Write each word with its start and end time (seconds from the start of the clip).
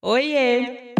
Oiê! 0.00 0.94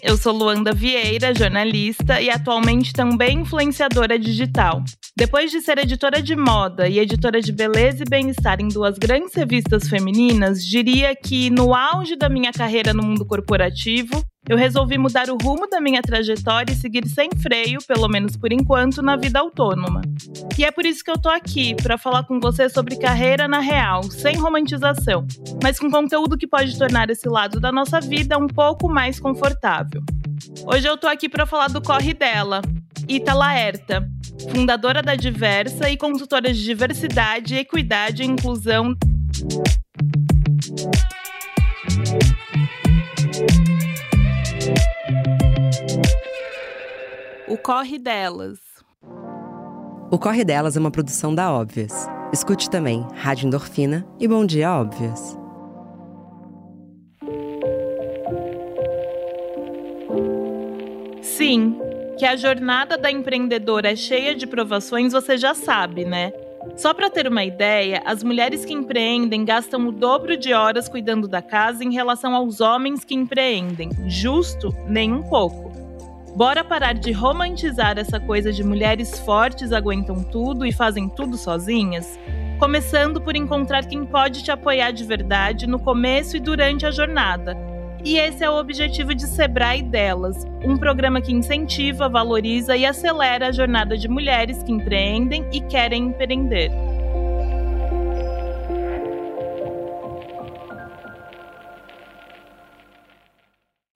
Eu 0.00 0.16
sou 0.16 0.32
Luanda 0.32 0.72
Vieira, 0.72 1.34
jornalista 1.34 2.20
e 2.20 2.30
atualmente 2.30 2.92
também 2.92 3.40
influenciadora 3.40 4.16
digital. 4.20 4.84
Depois 5.16 5.50
de 5.50 5.60
ser 5.60 5.78
editora 5.78 6.22
de 6.22 6.36
moda 6.36 6.88
e 6.88 7.00
editora 7.00 7.40
de 7.40 7.50
beleza 7.50 8.04
e 8.04 8.08
bem-estar 8.08 8.60
em 8.60 8.68
duas 8.68 8.98
grandes 8.98 9.34
revistas 9.34 9.88
femininas, 9.88 10.64
diria 10.64 11.16
que 11.16 11.50
no 11.50 11.74
auge 11.74 12.14
da 12.14 12.28
minha 12.28 12.52
carreira 12.52 12.94
no 12.94 13.02
mundo 13.02 13.26
corporativo, 13.26 14.22
eu 14.48 14.56
resolvi 14.56 14.96
mudar 14.96 15.28
o 15.28 15.36
rumo 15.36 15.66
da 15.68 15.80
minha 15.80 16.00
trajetória 16.00 16.72
e 16.72 16.76
seguir 16.76 17.06
sem 17.08 17.28
freio, 17.30 17.78
pelo 17.86 18.08
menos 18.08 18.36
por 18.36 18.52
enquanto, 18.52 19.02
na 19.02 19.16
vida 19.16 19.40
autônoma. 19.40 20.02
E 20.56 20.64
é 20.64 20.70
por 20.70 20.86
isso 20.86 21.02
que 21.02 21.10
eu 21.10 21.18
tô 21.18 21.28
aqui, 21.28 21.74
para 21.74 21.98
falar 21.98 22.24
com 22.24 22.38
você 22.38 22.68
sobre 22.68 22.96
carreira 22.96 23.48
na 23.48 23.58
real, 23.58 24.04
sem 24.04 24.36
romantização, 24.36 25.26
mas 25.62 25.78
com 25.78 25.90
conteúdo 25.90 26.38
que 26.38 26.46
pode 26.46 26.78
tornar 26.78 27.10
esse 27.10 27.28
lado 27.28 27.58
da 27.58 27.72
nossa 27.72 28.00
vida 28.00 28.38
um 28.38 28.46
pouco 28.46 28.88
mais 28.88 29.18
confortável. 29.18 30.02
Hoje 30.66 30.86
eu 30.86 30.96
tô 30.96 31.08
aqui 31.08 31.28
para 31.28 31.46
falar 31.46 31.68
do 31.68 31.82
corre 31.82 32.14
dela, 32.14 32.62
Ita 33.08 33.34
Laerta, 33.34 34.08
fundadora 34.52 35.02
da 35.02 35.14
Diversa 35.14 35.90
e 35.90 35.96
consultora 35.96 36.52
de 36.52 36.62
diversidade, 36.62 37.56
equidade 37.56 38.22
e 38.22 38.26
inclusão. 38.26 38.96
O 47.48 47.56
Corre 47.56 47.98
Delas. 47.98 48.58
O 50.10 50.18
Corre 50.18 50.44
Delas 50.44 50.76
é 50.76 50.80
uma 50.80 50.90
produção 50.90 51.34
da 51.34 51.52
Óbvias. 51.52 52.08
Escute 52.32 52.68
também 52.68 53.06
Rádio 53.14 53.46
Endorfina 53.46 54.06
e 54.18 54.26
Bom 54.26 54.44
Dia 54.44 54.72
Óbvias. 54.72 55.38
Sim, 61.22 61.78
que 62.18 62.24
a 62.24 62.34
jornada 62.36 62.96
da 62.96 63.10
empreendedora 63.10 63.92
é 63.92 63.96
cheia 63.96 64.34
de 64.34 64.46
provações, 64.46 65.12
você 65.12 65.36
já 65.36 65.54
sabe, 65.54 66.04
né? 66.04 66.32
Só 66.74 66.92
para 66.92 67.10
ter 67.10 67.28
uma 67.28 67.44
ideia, 67.44 68.02
as 68.04 68.22
mulheres 68.22 68.64
que 68.64 68.72
empreendem 68.72 69.44
gastam 69.44 69.86
o 69.88 69.92
dobro 69.92 70.36
de 70.36 70.52
horas 70.52 70.88
cuidando 70.88 71.28
da 71.28 71.40
casa 71.40 71.84
em 71.84 71.92
relação 71.92 72.34
aos 72.34 72.60
homens 72.60 73.04
que 73.04 73.14
empreendem. 73.14 73.90
Justo? 74.06 74.74
Nem 74.86 75.12
um 75.12 75.22
pouco. 75.22 75.72
Bora 76.36 76.62
parar 76.62 76.92
de 76.92 77.12
romantizar 77.12 77.98
essa 77.98 78.20
coisa 78.20 78.52
de 78.52 78.62
mulheres 78.62 79.18
fortes 79.20 79.72
aguentam 79.72 80.22
tudo 80.22 80.66
e 80.66 80.72
fazem 80.72 81.08
tudo 81.08 81.36
sozinhas? 81.36 82.18
Começando 82.58 83.22
por 83.22 83.36
encontrar 83.36 83.86
quem 83.86 84.04
pode 84.04 84.42
te 84.42 84.50
apoiar 84.50 84.90
de 84.90 85.04
verdade 85.04 85.66
no 85.66 85.78
começo 85.78 86.36
e 86.36 86.40
durante 86.40 86.84
a 86.84 86.90
jornada. 86.90 87.56
E 88.06 88.18
esse 88.18 88.44
é 88.44 88.48
o 88.48 88.54
objetivo 88.54 89.12
de 89.12 89.26
Sebrae 89.26 89.82
Delas, 89.82 90.44
um 90.64 90.76
programa 90.76 91.20
que 91.20 91.32
incentiva, 91.32 92.08
valoriza 92.08 92.76
e 92.76 92.86
acelera 92.86 93.48
a 93.48 93.50
jornada 93.50 93.98
de 93.98 94.06
mulheres 94.06 94.62
que 94.62 94.70
empreendem 94.70 95.44
e 95.52 95.60
querem 95.62 96.04
empreender. 96.04 96.70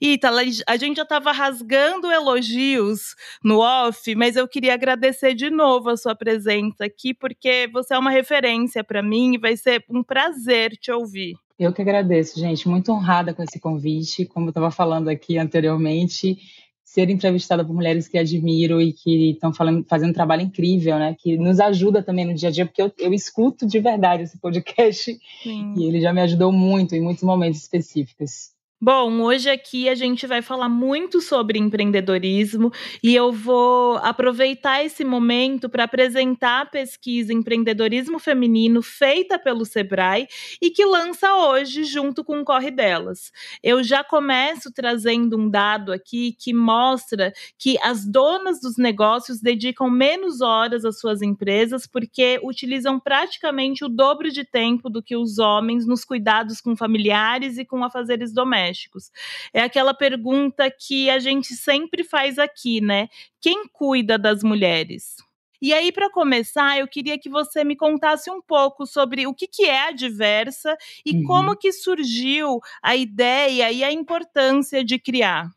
Ítala, 0.01 0.43
a 0.67 0.77
gente 0.77 0.97
já 0.97 1.05
estava 1.05 1.31
rasgando 1.31 2.11
elogios 2.11 3.15
no 3.45 3.61
off, 3.61 4.13
mas 4.17 4.35
eu 4.35 4.49
queria 4.49 4.75
agradecer 4.75 5.35
de 5.35 5.51
novo 5.51 5.89
a 5.89 5.97
sua 5.97 6.17
presença 6.17 6.85
aqui, 6.85 7.15
porque 7.15 7.71
você 7.73 7.95
é 7.95 7.99
uma 7.99 8.11
referência 8.11 8.83
para 8.83 9.05
mim 9.05 9.35
e 9.35 9.39
vai 9.39 9.57
ser 9.57 9.85
um 9.89 10.03
prazer 10.03 10.73
te 10.73 10.91
ouvir. 10.91 11.37
Eu 11.61 11.75
que 11.75 11.83
agradeço, 11.83 12.41
gente. 12.41 12.67
Muito 12.67 12.91
honrada 12.91 13.35
com 13.35 13.43
esse 13.43 13.61
convite. 13.61 14.25
Como 14.25 14.47
eu 14.47 14.49
estava 14.49 14.71
falando 14.71 15.09
aqui 15.09 15.37
anteriormente, 15.37 16.39
ser 16.83 17.11
entrevistada 17.11 17.63
por 17.63 17.75
mulheres 17.75 18.09
que 18.09 18.17
admiro 18.17 18.81
e 18.81 18.95
que 18.95 19.33
estão 19.33 19.53
fazendo 19.53 20.09
um 20.09 20.15
trabalho 20.15 20.41
incrível, 20.41 20.99
né? 20.99 21.15
Que 21.19 21.37
nos 21.37 21.61
ajuda 21.61 22.03
também 22.03 22.25
no 22.25 22.33
dia 22.33 22.49
a 22.49 22.53
dia, 22.53 22.65
porque 22.65 22.81
eu, 22.81 22.91
eu 22.99 23.13
escuto 23.13 23.67
de 23.67 23.79
verdade 23.79 24.23
esse 24.23 24.39
podcast 24.39 25.15
Sim. 25.43 25.75
e 25.77 25.85
ele 25.85 26.01
já 26.01 26.15
me 26.15 26.23
ajudou 26.23 26.51
muito 26.51 26.95
em 26.95 27.03
muitos 27.03 27.25
momentos 27.25 27.61
específicos. 27.61 28.53
Bom, 28.83 29.21
hoje 29.21 29.51
aqui 29.51 29.91
a 29.91 29.95
gente 29.95 30.27
vai 30.27 30.41
falar 30.41 30.71
muito 30.71 31.21
sobre 31.21 31.59
empreendedorismo 31.59 32.73
e 33.03 33.15
eu 33.15 33.31
vou 33.31 33.99
aproveitar 33.99 34.83
esse 34.83 35.05
momento 35.05 35.69
para 35.69 35.85
apresentar 35.85 36.63
a 36.63 36.67
pesquisa 36.67 37.31
Empreendedorismo 37.31 38.19
Feminino 38.19 38.81
feita 38.81 39.39
pelo 39.39 39.67
Sebrae 39.67 40.27
e 40.63 40.71
que 40.71 40.83
lança 40.87 41.31
hoje 41.35 41.85
junto 41.85 42.25
com 42.25 42.41
o 42.41 42.45
Corre 42.45 42.71
Delas. 42.71 43.31
Eu 43.63 43.85
já 43.85 44.03
começo 44.03 44.73
trazendo 44.73 45.37
um 45.37 45.51
dado 45.51 45.93
aqui 45.93 46.33
que 46.33 46.55
mostra 46.55 47.35
que 47.59 47.77
as 47.83 48.07
donas 48.07 48.63
dos 48.63 48.79
negócios 48.79 49.43
dedicam 49.43 49.91
menos 49.91 50.41
horas 50.41 50.87
às 50.87 50.99
suas 50.99 51.21
empresas 51.21 51.87
porque 51.87 52.41
utilizam 52.43 52.99
praticamente 52.99 53.85
o 53.85 53.91
dobro 53.91 54.31
de 54.31 54.43
tempo 54.43 54.89
do 54.89 55.03
que 55.03 55.19
os 55.19 55.39
homens 55.39 55.87
nos 55.87 56.03
cuidados 56.03 56.63
com 56.63 56.75
familiares 56.75 57.59
e 57.59 57.65
com 57.67 57.85
afazeres 57.85 58.33
domésticos 58.33 58.70
domésticos. 58.71 59.11
É 59.53 59.63
aquela 59.63 59.93
pergunta 59.93 60.71
que 60.71 61.11
a 61.11 61.19
gente 61.19 61.55
sempre 61.55 62.05
faz 62.05 62.39
aqui, 62.39 62.81
né? 62.81 63.09
Quem 63.41 63.67
cuida 63.69 64.19
das 64.19 64.43
mulheres? 64.43 65.17
E 65.63 65.75
aí, 65.75 65.93
para 65.93 66.11
começar, 66.11 66.79
eu 66.79 66.89
queria 66.89 67.19
que 67.19 67.29
você 67.29 67.63
me 67.65 67.77
contasse 67.77 68.31
um 68.31 68.41
pouco 68.41 68.87
sobre 68.87 69.27
o 69.27 69.35
que, 69.35 69.47
que 69.47 69.65
é 69.65 69.89
a 69.89 69.93
Diversa 69.93 70.75
e 71.05 71.17
uhum. 71.17 71.25
como 71.25 71.57
que 71.57 71.71
surgiu 71.71 72.61
a 72.83 72.97
ideia 72.97 73.71
e 73.71 73.85
a 73.85 73.93
importância 73.93 74.83
de 74.83 74.99
criar. 74.99 75.51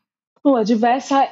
Bom, 0.43 0.57
a 0.57 0.63
Diversa, 0.63 1.25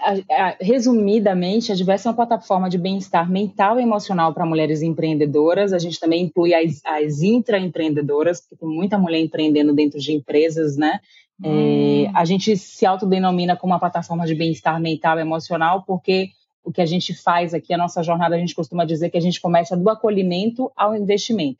resumidamente, 0.61 1.69
a 1.69 1.75
Diversa 1.75 2.07
é 2.07 2.09
uma 2.11 2.15
plataforma 2.15 2.69
de 2.69 2.77
bem-estar 2.77 3.29
mental 3.29 3.77
e 3.77 3.83
emocional 3.83 4.33
para 4.33 4.45
mulheres 4.45 4.81
empreendedoras. 4.81 5.73
A 5.73 5.79
gente 5.79 5.99
também 5.99 6.23
inclui 6.23 6.53
as, 6.53 6.79
as 6.85 7.21
intraempreendedoras, 7.21 8.39
porque 8.39 8.55
tem 8.55 8.69
muita 8.69 8.97
mulher 8.97 9.19
empreendendo 9.19 9.73
dentro 9.73 9.99
de 9.99 10.13
empresas, 10.13 10.77
né? 10.77 11.01
É, 11.43 11.47
hum. 11.47 12.11
a 12.13 12.23
gente 12.25 12.55
se 12.55 12.85
autodenomina 12.85 13.55
como 13.55 13.73
uma 13.73 13.79
plataforma 13.79 14.25
de 14.25 14.35
bem-estar 14.35 14.79
mental 14.79 15.17
e 15.17 15.21
emocional, 15.21 15.83
porque 15.83 16.29
o 16.63 16.71
que 16.71 16.81
a 16.81 16.85
gente 16.85 17.13
faz 17.13 17.53
aqui, 17.53 17.73
a 17.73 17.77
nossa 17.77 18.03
jornada, 18.03 18.35
a 18.35 18.37
gente 18.37 18.53
costuma 18.53 18.85
dizer 18.85 19.09
que 19.09 19.17
a 19.17 19.21
gente 19.21 19.41
começa 19.41 19.75
do 19.75 19.89
acolhimento 19.89 20.71
ao 20.75 20.95
investimento. 20.95 21.59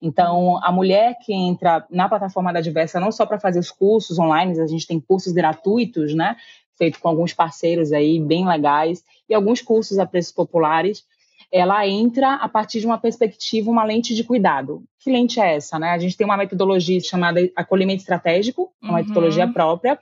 Então, 0.00 0.62
a 0.62 0.70
mulher 0.70 1.18
que 1.24 1.34
entra 1.34 1.84
na 1.90 2.08
plataforma 2.08 2.52
da 2.52 2.60
Diversa, 2.60 3.00
não 3.00 3.10
só 3.10 3.26
para 3.26 3.40
fazer 3.40 3.58
os 3.58 3.70
cursos 3.70 4.18
online, 4.18 4.58
a 4.60 4.66
gente 4.66 4.86
tem 4.86 5.00
cursos 5.00 5.32
gratuitos, 5.32 6.14
né? 6.14 6.36
Feito 6.76 7.00
com 7.00 7.08
alguns 7.08 7.34
parceiros 7.34 7.92
aí 7.92 8.20
bem 8.20 8.46
legais, 8.46 9.02
e 9.28 9.34
alguns 9.34 9.60
cursos 9.60 9.98
a 9.98 10.06
preços 10.06 10.32
populares, 10.32 11.04
ela 11.52 11.86
entra 11.86 12.34
a 12.34 12.48
partir 12.48 12.80
de 12.80 12.86
uma 12.86 12.98
perspectiva, 12.98 13.70
uma 13.70 13.84
lente 13.84 14.14
de 14.14 14.24
cuidado. 14.24 14.82
Que 15.00 15.10
lente 15.10 15.40
é 15.40 15.56
essa? 15.56 15.78
Né? 15.78 15.90
A 15.90 15.98
gente 15.98 16.16
tem 16.16 16.24
uma 16.24 16.36
metodologia 16.36 17.00
chamada 17.00 17.40
acolhimento 17.56 18.00
estratégico, 18.00 18.70
uma 18.82 18.92
uhum. 18.92 18.98
metodologia 18.98 19.48
própria. 19.48 19.98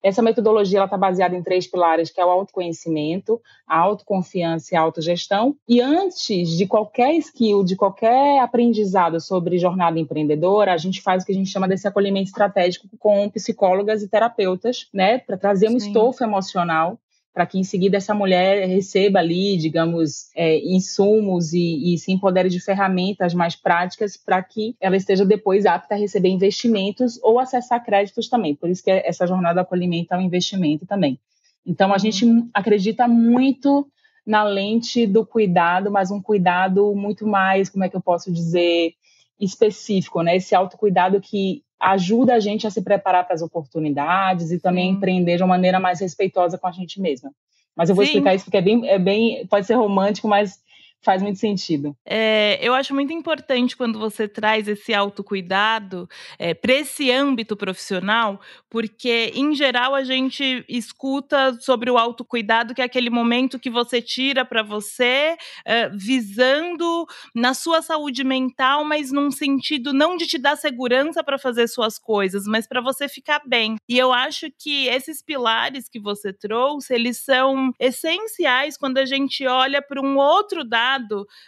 Essa 0.00 0.22
metodologia 0.22 0.84
está 0.84 0.96
baseada 0.96 1.34
em 1.34 1.42
três 1.42 1.66
pilares, 1.66 2.10
que 2.10 2.20
é 2.20 2.24
o 2.24 2.30
autoconhecimento, 2.30 3.40
a 3.66 3.78
autoconfiança 3.78 4.72
e 4.72 4.76
a 4.76 4.80
autogestão. 4.80 5.56
E 5.68 5.80
antes 5.80 6.56
de 6.56 6.66
qualquer 6.66 7.14
skill, 7.16 7.64
de 7.64 7.74
qualquer 7.74 8.38
aprendizado 8.38 9.20
sobre 9.20 9.58
jornada 9.58 9.98
empreendedora, 9.98 10.72
a 10.72 10.76
gente 10.76 11.02
faz 11.02 11.22
o 11.22 11.26
que 11.26 11.32
a 11.32 11.34
gente 11.34 11.50
chama 11.50 11.66
desse 11.66 11.88
acolhimento 11.88 12.28
estratégico 12.28 12.86
com 12.96 13.28
psicólogas 13.28 14.00
e 14.02 14.08
terapeutas, 14.08 14.88
né, 14.94 15.18
para 15.18 15.36
trazer 15.36 15.68
um 15.68 15.80
Sim. 15.80 15.88
estofo 15.88 16.22
emocional 16.22 16.98
para 17.38 17.46
que 17.46 17.56
em 17.56 17.62
seguida 17.62 17.98
essa 17.98 18.12
mulher 18.12 18.66
receba 18.66 19.20
ali, 19.20 19.56
digamos, 19.56 20.28
é, 20.34 20.58
insumos 20.58 21.52
e, 21.52 21.94
e, 21.94 21.96
se 21.96 22.10
empodere 22.10 22.48
de 22.48 22.58
ferramentas 22.58 23.32
mais 23.32 23.54
práticas 23.54 24.16
para 24.16 24.42
que 24.42 24.74
ela 24.80 24.96
esteja 24.96 25.24
depois 25.24 25.64
apta 25.64 25.94
a 25.94 25.96
receber 25.96 26.30
investimentos 26.30 27.16
ou 27.22 27.38
acessar 27.38 27.84
créditos 27.84 28.28
também. 28.28 28.56
Por 28.56 28.68
isso 28.68 28.82
que 28.82 28.90
essa 28.90 29.24
jornada 29.24 29.60
acolhimento 29.60 30.12
é 30.12 30.18
um 30.18 30.20
investimento 30.20 30.84
também. 30.84 31.16
Então, 31.64 31.90
a 31.90 31.92
uhum. 31.92 31.98
gente 32.00 32.26
acredita 32.52 33.06
muito 33.06 33.88
na 34.26 34.42
lente 34.42 35.06
do 35.06 35.24
cuidado, 35.24 35.92
mas 35.92 36.10
um 36.10 36.20
cuidado 36.20 36.92
muito 36.92 37.24
mais, 37.24 37.68
como 37.68 37.84
é 37.84 37.88
que 37.88 37.94
eu 37.94 38.02
posso 38.02 38.32
dizer, 38.32 38.94
específico, 39.38 40.22
né? 40.22 40.34
Esse 40.34 40.56
autocuidado 40.56 41.20
que 41.20 41.62
ajuda 41.80 42.34
a 42.34 42.40
gente 42.40 42.66
a 42.66 42.70
se 42.70 42.82
preparar 42.82 43.24
para 43.24 43.34
as 43.34 43.42
oportunidades 43.42 44.50
e 44.50 44.58
também 44.58 44.90
Sim. 44.90 44.96
empreender 44.96 45.36
de 45.36 45.42
uma 45.42 45.48
maneira 45.48 45.78
mais 45.78 46.00
respeitosa 46.00 46.58
com 46.58 46.66
a 46.66 46.72
gente 46.72 47.00
mesma. 47.00 47.30
Mas 47.76 47.88
eu 47.88 47.94
vou 47.94 48.04
Sim. 48.04 48.10
explicar 48.10 48.34
isso 48.34 48.44
porque 48.44 48.56
é 48.56 48.62
bem, 48.62 48.88
é 48.88 48.98
bem, 48.98 49.46
pode 49.46 49.66
ser 49.66 49.74
romântico, 49.74 50.26
mas 50.26 50.58
faz 51.02 51.22
muito 51.22 51.38
sentido. 51.38 51.96
É, 52.04 52.58
eu 52.60 52.74
acho 52.74 52.94
muito 52.94 53.12
importante 53.12 53.76
quando 53.76 53.98
você 53.98 54.26
traz 54.26 54.66
esse 54.66 54.92
autocuidado 54.92 56.08
é, 56.38 56.54
para 56.54 56.74
esse 56.74 57.10
âmbito 57.10 57.56
profissional, 57.56 58.40
porque, 58.68 59.32
em 59.34 59.54
geral, 59.54 59.94
a 59.94 60.02
gente 60.02 60.64
escuta 60.68 61.56
sobre 61.60 61.90
o 61.90 61.98
autocuidado, 61.98 62.74
que 62.74 62.82
é 62.82 62.84
aquele 62.84 63.10
momento 63.10 63.58
que 63.58 63.70
você 63.70 64.02
tira 64.02 64.44
para 64.44 64.62
você, 64.62 65.36
é, 65.64 65.88
visando 65.90 67.06
na 67.34 67.54
sua 67.54 67.80
saúde 67.80 68.24
mental, 68.24 68.84
mas 68.84 69.12
num 69.12 69.30
sentido 69.30 69.92
não 69.92 70.16
de 70.16 70.26
te 70.26 70.38
dar 70.38 70.56
segurança 70.56 71.22
para 71.22 71.38
fazer 71.38 71.68
suas 71.68 71.98
coisas, 71.98 72.44
mas 72.46 72.66
para 72.66 72.80
você 72.80 73.08
ficar 73.08 73.40
bem. 73.46 73.76
E 73.88 73.96
eu 73.96 74.12
acho 74.12 74.46
que 74.58 74.88
esses 74.88 75.22
pilares 75.22 75.88
que 75.88 76.00
você 76.00 76.32
trouxe, 76.32 76.92
eles 76.92 77.18
são 77.24 77.70
essenciais 77.78 78.76
quando 78.76 78.98
a 78.98 79.06
gente 79.06 79.46
olha 79.46 79.80
para 79.80 80.00
um 80.00 80.16
outro 80.16 80.64
dado 80.64 80.87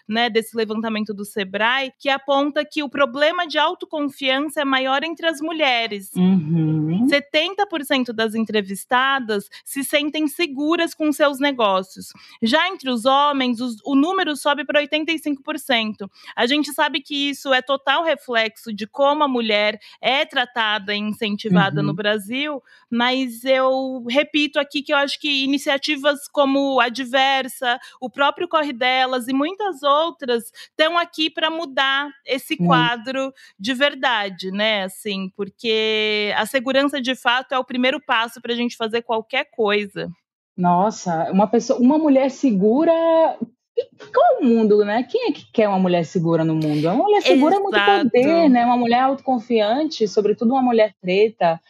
né, 0.09 0.29
desse 0.29 0.57
levantamento 0.57 1.15
do 1.15 1.25
Sebrae, 1.25 1.93
que 1.99 2.09
aponta 2.09 2.65
que 2.65 2.83
o 2.83 2.89
problema 2.89 3.47
de 3.47 3.59
autoconfiança 3.59 4.61
é 4.61 4.65
maior 4.65 5.03
entre 5.03 5.27
as 5.27 5.41
mulheres. 5.41 6.11
Uhum. 6.15 7.07
70% 7.07 8.13
das 8.13 8.35
entrevistadas 8.35 9.49
se 9.65 9.83
sentem 9.83 10.29
seguras 10.29 10.95
com 10.95 11.13
seus 11.13 11.39
negócios. 11.39 12.13
Já 12.43 12.69
entre 12.69 12.91
os 12.91 13.05
homens, 13.05 13.61
os, 13.61 13.77
o 13.85 13.95
número 13.95 14.37
sobe 14.37 14.65
para 14.65 14.83
85%. 14.83 16.09
A 16.37 16.47
gente 16.47 16.73
sabe 16.73 17.01
que 17.01 17.31
isso 17.31 17.53
é 17.53 17.61
total 17.61 18.05
reflexo 18.05 18.73
de 18.73 18.87
como 18.87 19.25
a 19.25 19.29
mulher 19.29 19.79
é 20.01 20.25
tratada 20.25 20.95
e 20.95 20.99
incentivada 20.99 21.81
uhum. 21.81 21.87
no 21.89 21.95
Brasil, 21.95 22.63
mas 22.89 23.45
eu 23.45 24.05
repito 24.09 24.59
aqui 24.59 24.83
que 24.83 24.93
eu 24.93 24.97
acho 24.97 25.19
que 25.21 25.45
iniciativas 25.45 26.29
como 26.29 26.81
a 26.81 26.89
Diversa, 26.89 27.79
o 28.01 28.11
próprio 28.11 28.49
Corre 28.49 28.73
Delas 28.73 29.29
e 29.31 29.35
muitas 29.35 29.83
outras 29.83 30.53
estão 30.71 30.99
aqui 30.99 31.31
para 31.31 31.51
mudar 31.51 32.11
esse 32.27 32.57
quadro 32.57 33.33
de 33.59 33.75
verdade, 33.75 34.51
né? 34.51 34.85
Assim, 34.85 35.31
porque 35.37 36.33
a 36.37 36.45
segurança 36.47 37.01
de 37.01 37.15
fato 37.15 37.53
é 37.53 37.59
o 37.59 37.65
primeiro 37.65 38.01
passo 38.01 38.41
para 38.41 38.53
a 38.53 38.57
gente 38.57 38.77
fazer 38.77 39.03
qualquer 39.03 39.47
coisa. 39.51 40.09
Nossa, 40.57 41.31
uma 41.31 41.47
pessoa, 41.47 41.79
uma 41.81 41.99
mulher 41.99 42.31
segura 42.31 42.93
qual 44.13 44.41
o 44.41 44.45
mundo, 44.45 44.85
né? 44.85 45.03
Quem 45.05 45.29
é 45.29 45.33
que 45.33 45.51
quer 45.53 45.69
uma 45.69 45.79
mulher 45.79 46.05
segura 46.05 46.45
no 46.45 46.55
mundo? 46.55 46.85
Uma 46.85 46.95
mulher 46.95 47.23
segura 47.23 47.55
Exato. 47.55 47.77
é 47.77 47.97
muito 47.97 48.11
poder, 48.11 48.49
né? 48.51 48.65
Uma 48.65 48.77
mulher 48.77 49.01
autoconfiante, 49.01 50.07
sobretudo 50.07 50.53
uma 50.53 50.63
mulher 50.63 50.95
preta, 51.01 51.61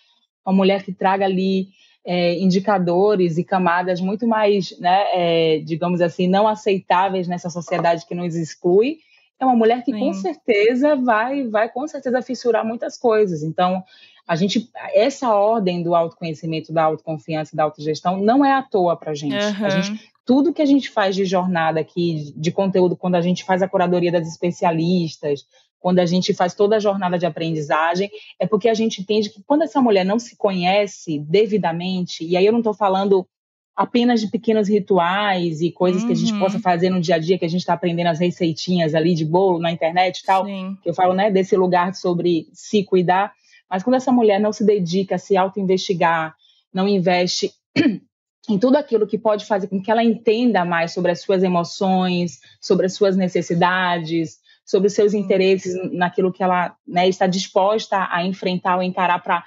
uma 0.45 0.55
mulher 0.55 0.83
que 0.83 0.93
traga 0.93 1.25
ali 1.25 1.69
é, 2.05 2.35
indicadores 2.39 3.39
e 3.39 3.45
camadas 3.45 4.01
muito 4.01 4.27
mais, 4.27 4.79
né, 4.79 5.05
é, 5.13 5.59
digamos 5.59 6.01
assim, 6.01 6.27
não 6.27 6.49
aceitáveis 6.49 7.29
nessa 7.29 7.51
sociedade 7.51 8.07
que 8.07 8.15
nos 8.15 8.35
exclui, 8.35 8.99
é 9.39 9.45
uma 9.45 9.57
mulher 9.57 9.83
que 9.83 9.93
Sim. 9.93 9.99
com 9.99 10.13
certeza 10.13 10.97
vai, 10.97 11.49
vai 11.49 11.69
com 11.71 11.89
certeza 11.89 12.21
fissurar 12.21 12.65
muitas 12.65 12.99
coisas. 12.99 13.43
Então, 13.43 13.83
a 14.29 14.37
gente, 14.37 14.71
essa 14.95 15.35
ordem 15.35 15.83
do 15.83 15.95
autoconhecimento, 15.95 16.73
da 16.73 16.85
autoconfiança, 16.85 17.57
da 17.57 17.65
autogestão, 17.65 18.19
não 18.19 18.45
é 18.45 18.53
à 18.53 18.63
toa 18.63 18.97
para 18.97 19.15
gente. 19.15 19.35
Uhum. 19.35 19.67
A 19.67 19.71
gente. 19.71 20.11
Tudo 20.25 20.53
que 20.53 20.63
a 20.63 20.67
gente 20.67 20.91
faz 20.91 21.17
de 21.17 21.25
jornada 21.25 21.81
aqui, 21.81 22.33
de 22.37 22.53
conteúdo, 22.53 22.95
quando 22.95 23.17
a 23.17 23.21
gente 23.21 23.43
faz 23.43 23.63
a 23.63 23.69
curadoria 23.69 24.13
das 24.13 24.29
especialistas, 24.29 25.45
quando 25.81 25.99
a 25.99 26.07
gente 26.07 26.35
faz 26.35 26.55
toda 26.55 26.77
a 26.77 26.81
jornada 26.81 27.19
de 27.19 27.27
aprendizagem, 27.27 28.11
é 28.39 28.47
porque 28.47 28.69
a 28.69 28.75
gente 28.75 29.01
entende 29.01 29.31
que 29.31 29.43
quando 29.43 29.63
essa 29.63 29.81
mulher 29.81 30.05
não 30.05 30.19
se 30.19 30.37
conhece 30.37 31.19
devidamente, 31.19 32.25
e 32.25 32.37
aí 32.37 32.47
eu 32.47 32.53
não 32.53 32.61
estou 32.61 32.75
falando 32.75 33.27
apenas 33.75 34.21
de 34.21 34.29
pequenos 34.29 34.69
rituais 34.69 35.63
e 35.63 35.73
coisas 35.73 36.03
uhum. 36.03 36.09
que 36.09 36.13
a 36.13 36.17
gente 36.17 36.39
possa 36.39 36.57
uhum. 36.57 36.63
fazer 36.63 36.91
no 36.91 37.01
dia 37.01 37.15
a 37.15 37.19
dia, 37.19 37.39
que 37.39 37.47
a 37.47 37.49
gente 37.49 37.61
está 37.61 37.73
aprendendo 37.73 38.09
as 38.09 38.21
receitinhas 38.21 38.95
ali 38.95 39.15
de 39.15 39.25
bolo 39.25 39.59
na 39.59 39.73
internet 39.73 40.19
e 40.19 40.25
tal, 40.25 40.45
Sim. 40.45 40.77
que 40.83 40.91
eu 40.91 40.95
falo, 40.95 41.15
né, 41.15 41.31
desse 41.31 41.57
lugar 41.57 41.95
sobre 41.95 42.47
se 42.53 42.85
cuidar, 42.85 43.33
mas 43.71 43.83
quando 43.83 43.97
essa 43.97 44.13
mulher 44.13 44.39
não 44.39 44.53
se 44.53 44.65
dedica 44.65 45.15
a 45.15 45.19
se 45.19 45.35
auto-investigar, 45.35 46.35
não 46.75 46.87
investe 46.87 47.53
em 48.49 48.59
tudo 48.59 48.77
aquilo 48.77 49.07
que 49.07 49.17
pode 49.17 49.47
fazer 49.47 49.69
com 49.69 49.81
que 49.81 49.91
ela 49.91 50.05
entenda 50.05 50.65
mais 50.65 50.93
sobre 50.93 51.13
as 51.13 51.23
suas 51.23 51.43
emoções, 51.43 52.41
sobre 52.61 52.85
as 52.85 52.95
suas 52.95 53.17
necessidades, 53.17 54.39
sobre 54.71 54.87
os 54.87 54.95
seus 54.95 55.15
interesses 55.15 55.75
naquilo 55.93 56.33
que 56.33 56.45
ela 56.45 56.77
né, 56.87 57.09
está 57.09 57.27
disposta 57.27 58.07
a 58.09 58.25
enfrentar 58.25 58.77
ou 58.77 58.83
encarar 58.85 59.21
para 59.21 59.45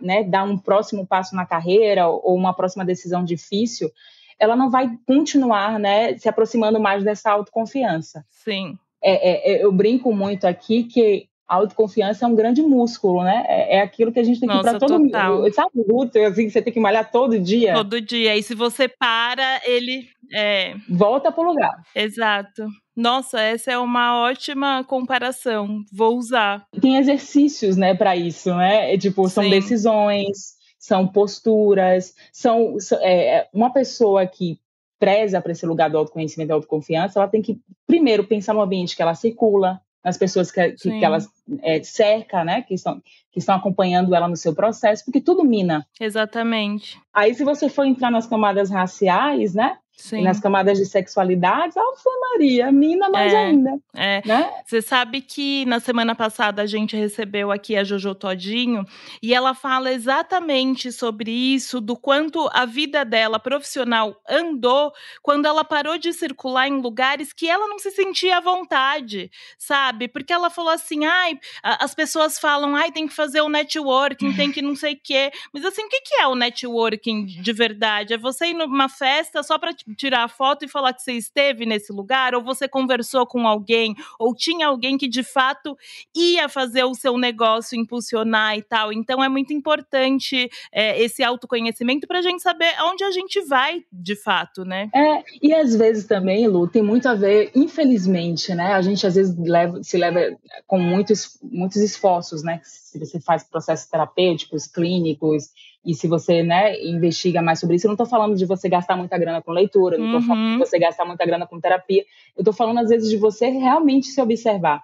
né, 0.00 0.22
dar 0.22 0.44
um 0.44 0.56
próximo 0.56 1.04
passo 1.04 1.34
na 1.34 1.44
carreira 1.44 2.06
ou 2.06 2.36
uma 2.36 2.54
próxima 2.54 2.84
decisão 2.84 3.24
difícil, 3.24 3.90
ela 4.38 4.54
não 4.54 4.70
vai 4.70 4.88
continuar 5.04 5.76
né, 5.80 6.16
se 6.16 6.28
aproximando 6.28 6.78
mais 6.78 7.02
dessa 7.02 7.32
autoconfiança. 7.32 8.24
Sim. 8.30 8.78
É, 9.02 9.54
é, 9.54 9.64
eu 9.64 9.72
brinco 9.72 10.14
muito 10.14 10.46
aqui 10.46 10.84
que 10.84 11.26
a 11.50 11.56
autoconfiança 11.56 12.24
é 12.24 12.28
um 12.28 12.34
grande 12.36 12.62
músculo, 12.62 13.24
né? 13.24 13.44
É, 13.48 13.78
é 13.78 13.80
aquilo 13.80 14.12
que 14.12 14.20
a 14.20 14.22
gente 14.22 14.38
tem 14.38 14.48
que 14.48 14.54
ir 14.54 14.60
para 14.60 14.78
todo 14.78 15.00
mundo. 15.00 15.52
Sabe, 15.52 15.70
luto, 15.88 16.16
assim, 16.20 16.44
que 16.44 16.50
você 16.50 16.62
tem 16.62 16.72
que 16.72 16.78
malhar 16.78 17.10
todo 17.10 17.40
dia. 17.40 17.74
Todo 17.74 18.00
dia. 18.00 18.36
E 18.36 18.42
se 18.42 18.54
você 18.54 18.86
para, 18.86 19.60
ele. 19.66 20.08
É... 20.32 20.76
Volta 20.88 21.32
para 21.32 21.42
o 21.42 21.48
lugar. 21.48 21.82
Exato. 21.92 22.68
Nossa, 22.94 23.40
essa 23.40 23.72
é 23.72 23.78
uma 23.78 24.20
ótima 24.20 24.84
comparação. 24.84 25.82
Vou 25.92 26.16
usar. 26.16 26.64
Tem 26.80 26.98
exercícios, 26.98 27.76
né, 27.76 27.96
para 27.96 28.14
isso, 28.14 28.54
né? 28.54 28.94
É, 28.94 28.96
tipo, 28.96 29.28
são 29.28 29.42
Sim. 29.42 29.50
decisões, 29.50 30.54
são 30.78 31.04
posturas, 31.08 32.14
são 32.32 32.76
é, 33.00 33.38
é, 33.38 33.48
uma 33.52 33.72
pessoa 33.72 34.24
que 34.24 34.60
preza 35.00 35.40
para 35.40 35.50
esse 35.50 35.66
lugar 35.66 35.90
do 35.90 35.98
autoconhecimento 35.98 36.46
e 36.46 36.50
da 36.50 36.54
autoconfiança, 36.54 37.18
ela 37.18 37.28
tem 37.28 37.42
que 37.42 37.58
primeiro 37.88 38.22
pensar 38.22 38.54
no 38.54 38.60
ambiente 38.60 38.94
que 38.94 39.02
ela 39.02 39.14
circula, 39.14 39.80
nas 40.04 40.16
pessoas 40.16 40.50
que, 40.50 40.72
que, 40.72 40.98
que 40.98 41.04
ela 41.04 41.18
é, 41.62 41.82
cerca, 41.82 42.44
né, 42.44 42.62
que 42.62 42.74
estão, 42.74 43.00
que 43.30 43.38
estão 43.38 43.54
acompanhando 43.54 44.14
ela 44.14 44.28
no 44.28 44.36
seu 44.36 44.54
processo, 44.54 45.04
porque 45.04 45.20
tudo 45.20 45.44
mina. 45.44 45.86
Exatamente. 46.00 46.98
Aí, 47.12 47.34
se 47.34 47.44
você 47.44 47.68
for 47.68 47.84
entrar 47.84 48.10
nas 48.10 48.26
camadas 48.26 48.70
raciais, 48.70 49.54
né, 49.54 49.76
Sim. 50.00 50.22
nas 50.22 50.40
camadas 50.40 50.78
de 50.78 50.86
sexualidade, 50.86 51.78
Alfa 51.78 52.10
Maria, 52.32 52.72
mina 52.72 53.10
mais 53.10 53.32
é, 53.32 53.36
ainda. 53.36 53.78
É. 53.94 54.22
Né? 54.26 54.50
Você 54.64 54.80
sabe 54.80 55.20
que 55.20 55.66
na 55.66 55.78
semana 55.78 56.14
passada 56.14 56.62
a 56.62 56.66
gente 56.66 56.96
recebeu 56.96 57.52
aqui 57.52 57.76
a 57.76 57.84
Jojo 57.84 58.14
Todinho 58.14 58.84
e 59.22 59.34
ela 59.34 59.54
fala 59.54 59.92
exatamente 59.92 60.90
sobre 60.90 61.30
isso, 61.30 61.80
do 61.80 61.96
quanto 61.96 62.48
a 62.52 62.64
vida 62.64 63.04
dela 63.04 63.38
profissional 63.38 64.16
andou 64.28 64.90
quando 65.22 65.46
ela 65.46 65.64
parou 65.64 65.98
de 65.98 66.12
circular 66.14 66.66
em 66.66 66.80
lugares 66.80 67.32
que 67.32 67.48
ela 67.48 67.68
não 67.68 67.78
se 67.78 67.90
sentia 67.90 68.38
à 68.38 68.40
vontade, 68.40 69.30
sabe? 69.58 70.08
Porque 70.08 70.32
ela 70.32 70.48
falou 70.48 70.72
assim: 70.72 71.04
ai, 71.04 71.38
as 71.62 71.94
pessoas 71.94 72.38
falam, 72.38 72.74
ai, 72.74 72.90
tem 72.90 73.06
que 73.06 73.14
fazer 73.14 73.42
o 73.42 73.48
networking, 73.48 74.32
tem 74.32 74.50
que 74.50 74.62
não 74.62 74.74
sei 74.74 74.94
o 74.94 75.00
quê. 75.02 75.30
Mas 75.52 75.64
assim, 75.64 75.82
o 75.82 75.88
que 75.88 76.14
é 76.20 76.26
o 76.26 76.34
networking 76.34 77.26
de 77.26 77.52
verdade? 77.52 78.14
É 78.14 78.18
você 78.18 78.46
ir 78.46 78.54
numa 78.54 78.88
festa 78.88 79.42
só 79.42 79.58
para 79.58 79.74
tirar 79.96 80.24
a 80.24 80.28
foto 80.28 80.64
e 80.64 80.68
falar 80.68 80.92
que 80.92 81.02
você 81.02 81.12
esteve 81.12 81.66
nesse 81.66 81.92
lugar, 81.92 82.34
ou 82.34 82.42
você 82.42 82.68
conversou 82.68 83.26
com 83.26 83.46
alguém, 83.46 83.94
ou 84.18 84.34
tinha 84.34 84.66
alguém 84.66 84.96
que 84.96 85.08
de 85.08 85.22
fato 85.22 85.76
ia 86.14 86.48
fazer 86.48 86.84
o 86.84 86.94
seu 86.94 87.16
negócio 87.16 87.78
impulsionar 87.78 88.56
e 88.56 88.62
tal. 88.62 88.92
Então 88.92 89.22
é 89.22 89.28
muito 89.28 89.52
importante 89.52 90.50
é, 90.72 91.00
esse 91.00 91.22
autoconhecimento 91.22 92.06
para 92.06 92.18
a 92.18 92.22
gente 92.22 92.42
saber 92.42 92.72
aonde 92.78 93.04
a 93.04 93.10
gente 93.10 93.40
vai 93.42 93.84
de 93.92 94.16
fato, 94.16 94.64
né? 94.64 94.90
É, 94.94 95.22
e 95.42 95.54
às 95.54 95.74
vezes 95.74 96.04
também, 96.04 96.46
Lu, 96.46 96.68
tem 96.68 96.82
muito 96.82 97.08
a 97.08 97.14
ver, 97.14 97.50
infelizmente, 97.54 98.54
né? 98.54 98.72
A 98.74 98.82
gente 98.82 99.06
às 99.06 99.14
vezes 99.14 99.36
leva, 99.38 99.82
se 99.82 99.96
leva 99.96 100.36
com 100.66 100.78
muitos, 100.78 101.38
muitos 101.42 101.78
esforços, 101.78 102.42
né? 102.42 102.60
Se 102.90 102.98
você 102.98 103.20
faz 103.20 103.44
processos 103.44 103.88
terapêuticos, 103.88 104.66
clínicos, 104.66 105.50
e 105.84 105.94
se 105.94 106.08
você, 106.08 106.42
né, 106.42 106.78
investiga 106.84 107.40
mais 107.40 107.60
sobre 107.60 107.76
isso, 107.76 107.86
eu 107.86 107.90
não 107.90 107.94
estou 107.94 108.06
falando 108.06 108.36
de 108.36 108.44
você 108.44 108.68
gastar 108.68 108.96
muita 108.96 109.16
grana 109.16 109.40
com 109.40 109.52
leitura, 109.52 109.96
não 109.96 110.06
estou 110.06 110.20
uhum. 110.20 110.26
falando 110.26 110.52
de 110.52 110.58
você 110.58 110.78
gastar 110.78 111.04
muita 111.04 111.24
grana 111.24 111.46
com 111.46 111.60
terapia, 111.60 112.04
eu 112.36 112.40
estou 112.40 112.52
falando, 112.52 112.78
às 112.78 112.88
vezes, 112.88 113.08
de 113.08 113.16
você 113.16 113.48
realmente 113.48 114.08
se 114.08 114.20
observar. 114.20 114.82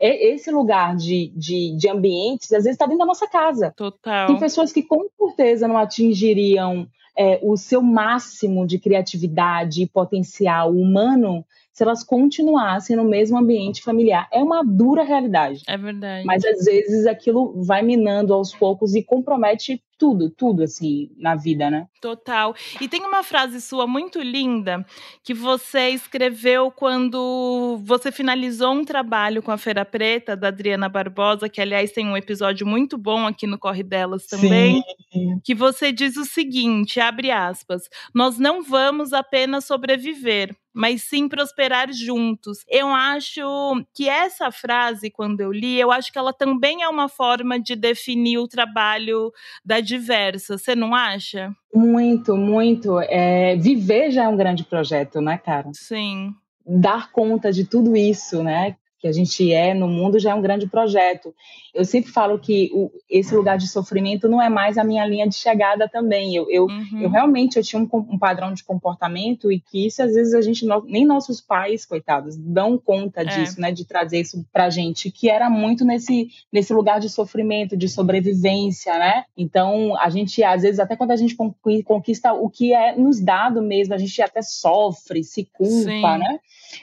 Esse 0.00 0.52
lugar 0.52 0.94
de, 0.94 1.32
de, 1.34 1.76
de 1.76 1.88
ambientes, 1.88 2.52
às 2.52 2.62
vezes, 2.62 2.74
está 2.74 2.86
dentro 2.86 3.00
da 3.00 3.06
nossa 3.06 3.26
casa. 3.26 3.74
Total. 3.76 4.28
Tem 4.28 4.38
pessoas 4.38 4.72
que, 4.72 4.82
com 4.82 5.04
certeza, 5.18 5.66
não 5.66 5.76
atingiriam 5.76 6.86
é, 7.18 7.40
o 7.42 7.56
seu 7.56 7.82
máximo 7.82 8.64
de 8.64 8.78
criatividade 8.78 9.82
e 9.82 9.88
potencial 9.88 10.70
humano 10.70 11.44
se 11.78 11.84
elas 11.84 12.02
continuassem 12.02 12.96
no 12.96 13.04
mesmo 13.04 13.38
ambiente 13.38 13.84
familiar. 13.84 14.26
É 14.32 14.42
uma 14.42 14.64
dura 14.64 15.04
realidade. 15.04 15.62
É 15.68 15.76
verdade. 15.76 16.26
Mas 16.26 16.44
às 16.44 16.64
vezes 16.64 17.06
aquilo 17.06 17.62
vai 17.62 17.82
minando 17.82 18.34
aos 18.34 18.52
poucos 18.52 18.96
e 18.96 19.02
compromete 19.02 19.80
tudo, 19.98 20.30
tudo 20.30 20.62
assim 20.62 21.10
na 21.16 21.34
vida, 21.34 21.68
né? 21.68 21.88
Total. 22.00 22.54
E 22.80 22.88
tem 22.88 23.04
uma 23.04 23.24
frase 23.24 23.60
sua 23.60 23.86
muito 23.86 24.20
linda 24.20 24.86
que 25.24 25.34
você 25.34 25.90
escreveu 25.90 26.70
quando 26.70 27.80
você 27.82 28.12
finalizou 28.12 28.72
um 28.72 28.84
trabalho 28.84 29.42
com 29.42 29.50
a 29.50 29.58
Feira 29.58 29.84
Preta 29.84 30.36
da 30.36 30.48
Adriana 30.48 30.88
Barbosa, 30.88 31.48
que 31.48 31.60
aliás 31.60 31.90
tem 31.90 32.06
um 32.06 32.16
episódio 32.16 32.66
muito 32.66 32.96
bom 32.96 33.26
aqui 33.26 33.46
no 33.46 33.58
Corre 33.58 33.82
Delas 33.82 34.26
também, 34.26 34.82
Sim. 35.12 35.40
que 35.42 35.54
você 35.54 35.90
diz 35.90 36.16
o 36.16 36.24
seguinte, 36.24 37.00
abre 37.00 37.32
aspas: 37.32 37.82
"Nós 38.14 38.38
não 38.38 38.62
vamos 38.62 39.12
apenas 39.12 39.64
sobreviver, 39.64 40.54
mas 40.78 41.02
sim 41.02 41.28
prosperar 41.28 41.92
juntos. 41.92 42.64
Eu 42.68 42.86
acho 42.88 43.84
que 43.92 44.08
essa 44.08 44.52
frase, 44.52 45.10
quando 45.10 45.40
eu 45.40 45.50
li, 45.50 45.76
eu 45.76 45.90
acho 45.90 46.12
que 46.12 46.18
ela 46.18 46.32
também 46.32 46.82
é 46.82 46.88
uma 46.88 47.08
forma 47.08 47.58
de 47.58 47.74
definir 47.74 48.38
o 48.38 48.46
trabalho 48.46 49.32
da 49.64 49.80
diversa. 49.88 50.58
Você 50.58 50.74
não 50.74 50.94
acha? 50.94 51.52
Muito, 51.74 52.36
muito. 52.36 53.00
É, 53.00 53.56
viver 53.56 54.10
já 54.10 54.24
é 54.24 54.28
um 54.28 54.36
grande 54.36 54.64
projeto, 54.64 55.20
né, 55.20 55.38
cara? 55.38 55.70
Sim. 55.72 56.34
Dar 56.66 57.10
conta 57.10 57.50
de 57.50 57.64
tudo 57.64 57.96
isso, 57.96 58.42
né? 58.42 58.76
que 58.98 59.06
a 59.06 59.12
gente 59.12 59.52
é 59.52 59.74
no 59.74 59.86
mundo 59.86 60.18
já 60.18 60.32
é 60.32 60.34
um 60.34 60.42
grande 60.42 60.66
projeto. 60.66 61.32
Eu 61.78 61.84
sempre 61.84 62.10
falo 62.10 62.40
que 62.40 62.70
o, 62.74 62.90
esse 63.08 63.32
lugar 63.32 63.56
de 63.56 63.68
sofrimento 63.68 64.28
não 64.28 64.42
é 64.42 64.48
mais 64.48 64.76
a 64.76 64.82
minha 64.82 65.06
linha 65.06 65.28
de 65.28 65.36
chegada 65.36 65.88
também. 65.88 66.34
Eu, 66.34 66.50
eu, 66.50 66.64
uhum. 66.64 67.02
eu 67.02 67.08
realmente 67.08 67.56
eu 67.56 67.62
tinha 67.62 67.80
um, 67.80 67.88
um, 67.92 68.18
padrão 68.18 68.52
de 68.52 68.64
comportamento 68.64 69.52
e 69.52 69.60
que 69.60 69.86
isso 69.86 70.02
às 70.02 70.12
vezes 70.12 70.34
a 70.34 70.40
gente 70.40 70.66
nem 70.86 71.06
nossos 71.06 71.40
pais, 71.40 71.86
coitados, 71.86 72.36
dão 72.36 72.76
conta 72.76 73.20
é. 73.20 73.26
disso, 73.26 73.60
né, 73.60 73.70
de 73.70 73.84
trazer 73.84 74.20
isso 74.20 74.44
pra 74.52 74.68
gente, 74.68 75.08
que 75.08 75.30
era 75.30 75.48
muito 75.48 75.84
nesse 75.84 76.28
nesse 76.52 76.72
lugar 76.72 76.98
de 76.98 77.08
sofrimento, 77.08 77.76
de 77.76 77.88
sobrevivência, 77.88 78.98
né? 78.98 79.24
Então, 79.36 79.96
a 80.00 80.10
gente 80.10 80.42
às 80.42 80.62
vezes 80.62 80.80
até 80.80 80.96
quando 80.96 81.12
a 81.12 81.16
gente 81.16 81.36
conquista 81.84 82.32
o 82.32 82.50
que 82.50 82.74
é 82.74 82.96
nos 82.96 83.20
dado 83.20 83.62
mesmo, 83.62 83.94
a 83.94 83.98
gente 83.98 84.20
até 84.20 84.42
sofre, 84.42 85.22
se 85.22 85.44
culpa, 85.52 85.72
Sim. 85.72 86.18
né? 86.18 86.40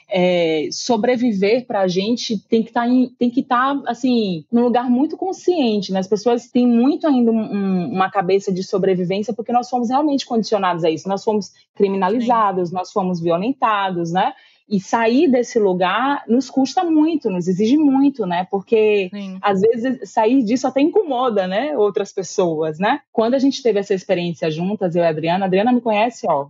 É, 0.09 0.69
sobreviver 0.71 1.65
para 1.67 1.81
a 1.81 1.87
gente 1.87 2.39
tem 2.39 2.63
que 2.63 2.69
estar 2.69 2.87
tá 2.87 2.93
tem 3.19 3.29
que 3.29 3.41
estar 3.41 3.75
tá, 3.75 3.91
assim 3.91 4.43
num 4.51 4.63
lugar 4.63 4.84
muito 4.89 5.17
consciente. 5.17 5.91
Né? 5.91 5.99
As 5.99 6.07
pessoas 6.07 6.47
têm 6.47 6.67
muito 6.67 7.07
ainda 7.07 7.31
um, 7.31 7.93
uma 7.93 8.09
cabeça 8.09 8.51
de 8.51 8.63
sobrevivência 8.63 9.33
porque 9.33 9.51
nós 9.51 9.69
fomos 9.69 9.89
realmente 9.89 10.25
condicionados 10.25 10.83
a 10.83 10.89
isso. 10.89 11.07
Nós 11.07 11.23
fomos 11.23 11.51
criminalizados, 11.75 12.69
Sim. 12.69 12.75
nós 12.75 12.91
fomos 12.91 13.19
violentados, 13.19 14.11
né? 14.11 14.33
E 14.67 14.79
sair 14.79 15.29
desse 15.29 15.59
lugar 15.59 16.23
nos 16.27 16.49
custa 16.49 16.83
muito, 16.83 17.29
nos 17.29 17.47
exige 17.47 17.77
muito, 17.77 18.25
né? 18.25 18.47
Porque 18.49 19.09
Sim. 19.13 19.37
às 19.41 19.61
vezes 19.61 20.09
sair 20.09 20.43
disso 20.43 20.67
até 20.67 20.81
incomoda, 20.81 21.45
né? 21.47 21.77
Outras 21.77 22.11
pessoas, 22.11 22.79
né? 22.79 23.01
Quando 23.11 23.35
a 23.35 23.39
gente 23.39 23.61
teve 23.61 23.79
essa 23.79 23.93
experiência 23.93 24.49
juntas, 24.49 24.95
eu 24.95 25.03
e 25.03 25.05
a 25.05 25.09
Adriana, 25.09 25.45
a 25.45 25.47
Adriana 25.47 25.71
me 25.71 25.81
conhece, 25.81 26.25
ó, 26.27 26.47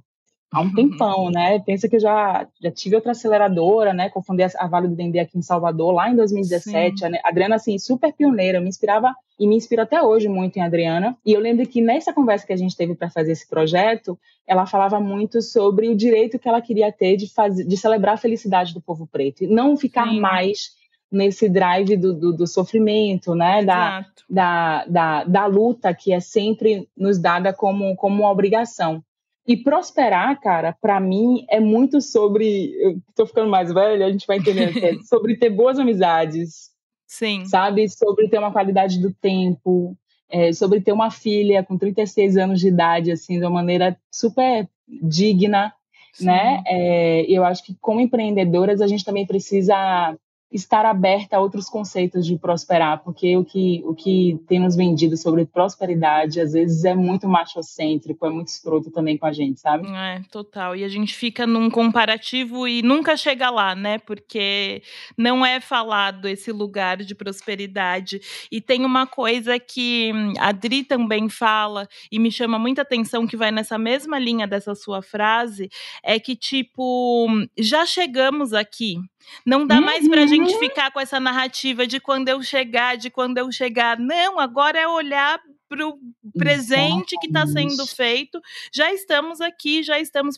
há 0.56 0.62
um 0.62 0.74
tempão, 0.74 1.30
né? 1.30 1.60
Pensa 1.60 1.90
que 1.90 1.98
eu 1.98 2.00
já, 2.00 2.48
já 2.62 2.72
tive 2.72 2.96
outra 2.96 3.12
aceleradora, 3.12 3.94
né? 3.94 4.10
Confundei 4.10 4.48
a 4.58 4.68
Vale 4.68 4.88
do 4.88 4.96
Dendê 4.96 5.20
aqui 5.20 5.38
em 5.38 5.42
Salvador, 5.42 5.94
lá 5.94 6.10
em 6.10 6.16
2017. 6.16 7.00
Sim. 7.00 7.06
A 7.24 7.30
Adriana, 7.30 7.56
assim, 7.56 7.78
super 7.78 8.14
pioneira, 8.14 8.62
me 8.62 8.70
inspirava 8.70 9.14
e 9.38 9.46
me 9.46 9.58
inspira 9.58 9.84
até 9.84 10.02
hoje 10.02 10.30
muito 10.30 10.56
em 10.56 10.62
Adriana. 10.62 11.18
E 11.26 11.34
eu 11.34 11.42
lembro 11.42 11.68
que 11.68 11.82
nessa 11.82 12.14
conversa 12.14 12.48
que 12.48 12.54
a 12.54 12.58
gente 12.58 12.76
teve 12.78 12.96
para 12.96 13.10
fazer 13.10 13.34
esse 13.34 13.48
projeto, 13.50 14.18
ela 14.48 14.66
falava 14.66 14.98
muito 14.98 15.42
sobre 15.42 15.90
o 15.90 15.96
direito 15.96 16.40
que 16.40 16.48
ela 16.48 16.62
queria 16.62 16.90
ter 16.90 17.18
de, 17.18 17.32
fazer, 17.34 17.66
de 17.66 17.76
celebrar 17.76 18.14
a 18.14 18.18
felicidade 18.18 18.74
do 18.74 18.82
povo 18.82 19.06
preto 19.06 19.44
e 19.44 19.48
não 19.48 19.76
ficar 19.76 20.08
Sim. 20.08 20.22
mais 20.22 20.70
nesse 21.12 21.50
drive 21.50 21.98
do, 21.98 22.14
do, 22.14 22.34
do 22.34 22.48
sofrimento, 22.48 23.36
né? 23.36 23.64
Da, 23.64 24.06
da, 24.30 24.86
da, 24.86 25.24
da, 25.26 25.46
luta 25.46 25.94
que 25.94 26.14
é 26.14 26.20
sempre 26.22 26.88
nos 26.96 27.20
dada 27.20 27.54
como, 27.54 27.94
como 27.98 28.24
uma 28.24 28.32
obrigação. 28.32 29.04
E 29.48 29.56
prosperar, 29.56 30.40
cara, 30.42 30.76
para 30.82 31.00
mim 31.00 31.46
é 31.50 31.60
muito 31.60 32.02
sobre. 32.02 32.74
Eu 32.82 33.00
tô 33.16 33.28
ficando 33.28 33.50
mais 33.50 33.72
velha, 33.72 34.06
a 34.06 34.12
gente 34.12 34.26
vai 34.26 34.38
entender. 34.38 34.74
É 34.84 35.04
sobre 35.04 35.38
ter 35.38 35.50
boas 35.50 35.78
amizades. 35.78 36.72
Sim. 37.08 37.46
Sabe? 37.46 37.88
Sobre 37.88 38.28
ter 38.28 38.40
uma 38.40 38.52
qualidade 38.52 39.00
do 39.00 39.14
tempo. 39.14 39.96
É, 40.28 40.52
sobre 40.52 40.82
ter 40.82 40.92
uma 40.92 41.12
filha 41.12 41.64
com 41.64 41.78
36 41.78 42.36
anos 42.38 42.60
de 42.60 42.68
idade, 42.68 43.12
assim, 43.12 43.38
de 43.38 43.46
uma 43.46 43.52
maneira 43.52 43.96
super 44.12 44.68
digna, 44.88 45.72
Sim. 46.14 46.26
né? 46.26 46.64
É, 46.66 47.26
eu 47.30 47.46
acho 47.46 47.64
que 47.64 47.76
como 47.80 48.02
empreendedoras 48.02 48.82
a 48.82 48.88
gente 48.88 49.06
também 49.06 49.28
precisa 49.28 50.18
estar 50.52 50.86
aberta 50.86 51.36
a 51.36 51.40
outros 51.40 51.68
conceitos 51.68 52.26
de 52.26 52.38
prosperar, 52.38 53.04
porque 53.04 53.36
o 53.36 53.44
que, 53.44 53.82
o 53.86 53.94
que 53.94 54.40
tem 54.48 54.60
nos 54.60 54.76
vendido 54.76 55.18
sobre 55.18 55.46
prosperidade 55.46 56.40
às 56.40 56.54
vezes 56.54 56.86
é 56.86 56.96
muito 56.96 57.28
machocêntrico, 57.28 58.26
é 58.26 58.30
muito 58.30 58.48
escroto 58.48 58.92
também 58.92 59.18
com 59.18 59.26
a 59.26 59.34
gente, 59.34 59.60
sabe? 59.60 59.88
É, 59.88 60.22
total. 60.32 60.76
E 60.76 60.84
a 60.84 60.88
gente 60.88 61.14
fica 61.14 61.46
num 61.46 61.70
comparativo 61.70 62.68
e 62.68 62.82
nunca 62.82 63.18
chega 63.18 63.50
lá, 63.50 63.76
né? 63.76 63.98
Porque 63.98 64.82
não 65.18 65.46
é 65.46 65.60
falado 65.60 66.28
esse 66.28 66.52
lugar 66.52 66.98
de 66.98 67.16
prosperidade. 67.16 68.22
E 68.52 68.62
tem 68.62 68.86
uma 68.86 69.06
coisa 69.06 69.60
que 69.60 70.12
a 70.40 70.50
Adri 70.50 70.84
também 70.84 71.28
fala 71.28 71.88
e 72.12 72.20
me 72.20 72.32
chama 72.32 72.58
muita 72.58 72.84
atenção 72.84 73.28
que 73.28 73.36
vai 73.36 73.52
nessa 73.52 73.78
mesma 73.78 74.18
linha 74.20 74.48
dessa 74.48 74.74
sua 74.74 75.02
frase, 75.02 75.70
é 76.04 76.20
que 76.20 76.36
tipo, 76.36 77.28
já 77.58 77.86
chegamos 77.86 78.54
aqui. 78.54 78.98
Não 79.46 79.66
dá 79.66 79.76
uhum. 79.76 79.82
mais 79.82 80.08
pra 80.08 80.26
gente 80.26 80.54
uhum. 80.54 80.60
ficar 80.60 80.92
com 80.92 81.00
essa 81.00 81.20
narrativa 81.20 81.86
de 81.86 82.00
quando 82.00 82.30
eu 82.30 82.42
chegar, 82.42 82.98
de 82.98 83.10
quando 83.10 83.38
eu 83.38 83.52
chegar. 83.52 84.00
Não, 84.00 84.40
agora 84.40 84.80
é 84.80 84.88
olhar 84.88 85.40
para 85.68 85.88
o 85.88 85.98
presente 86.38 87.18
que 87.20 87.28
está 87.28 87.46
sendo 87.46 87.86
feito. 87.88 88.40
Já 88.74 88.94
estamos 88.94 89.42
aqui, 89.42 89.84
já 89.84 90.00
estamos 90.00 90.38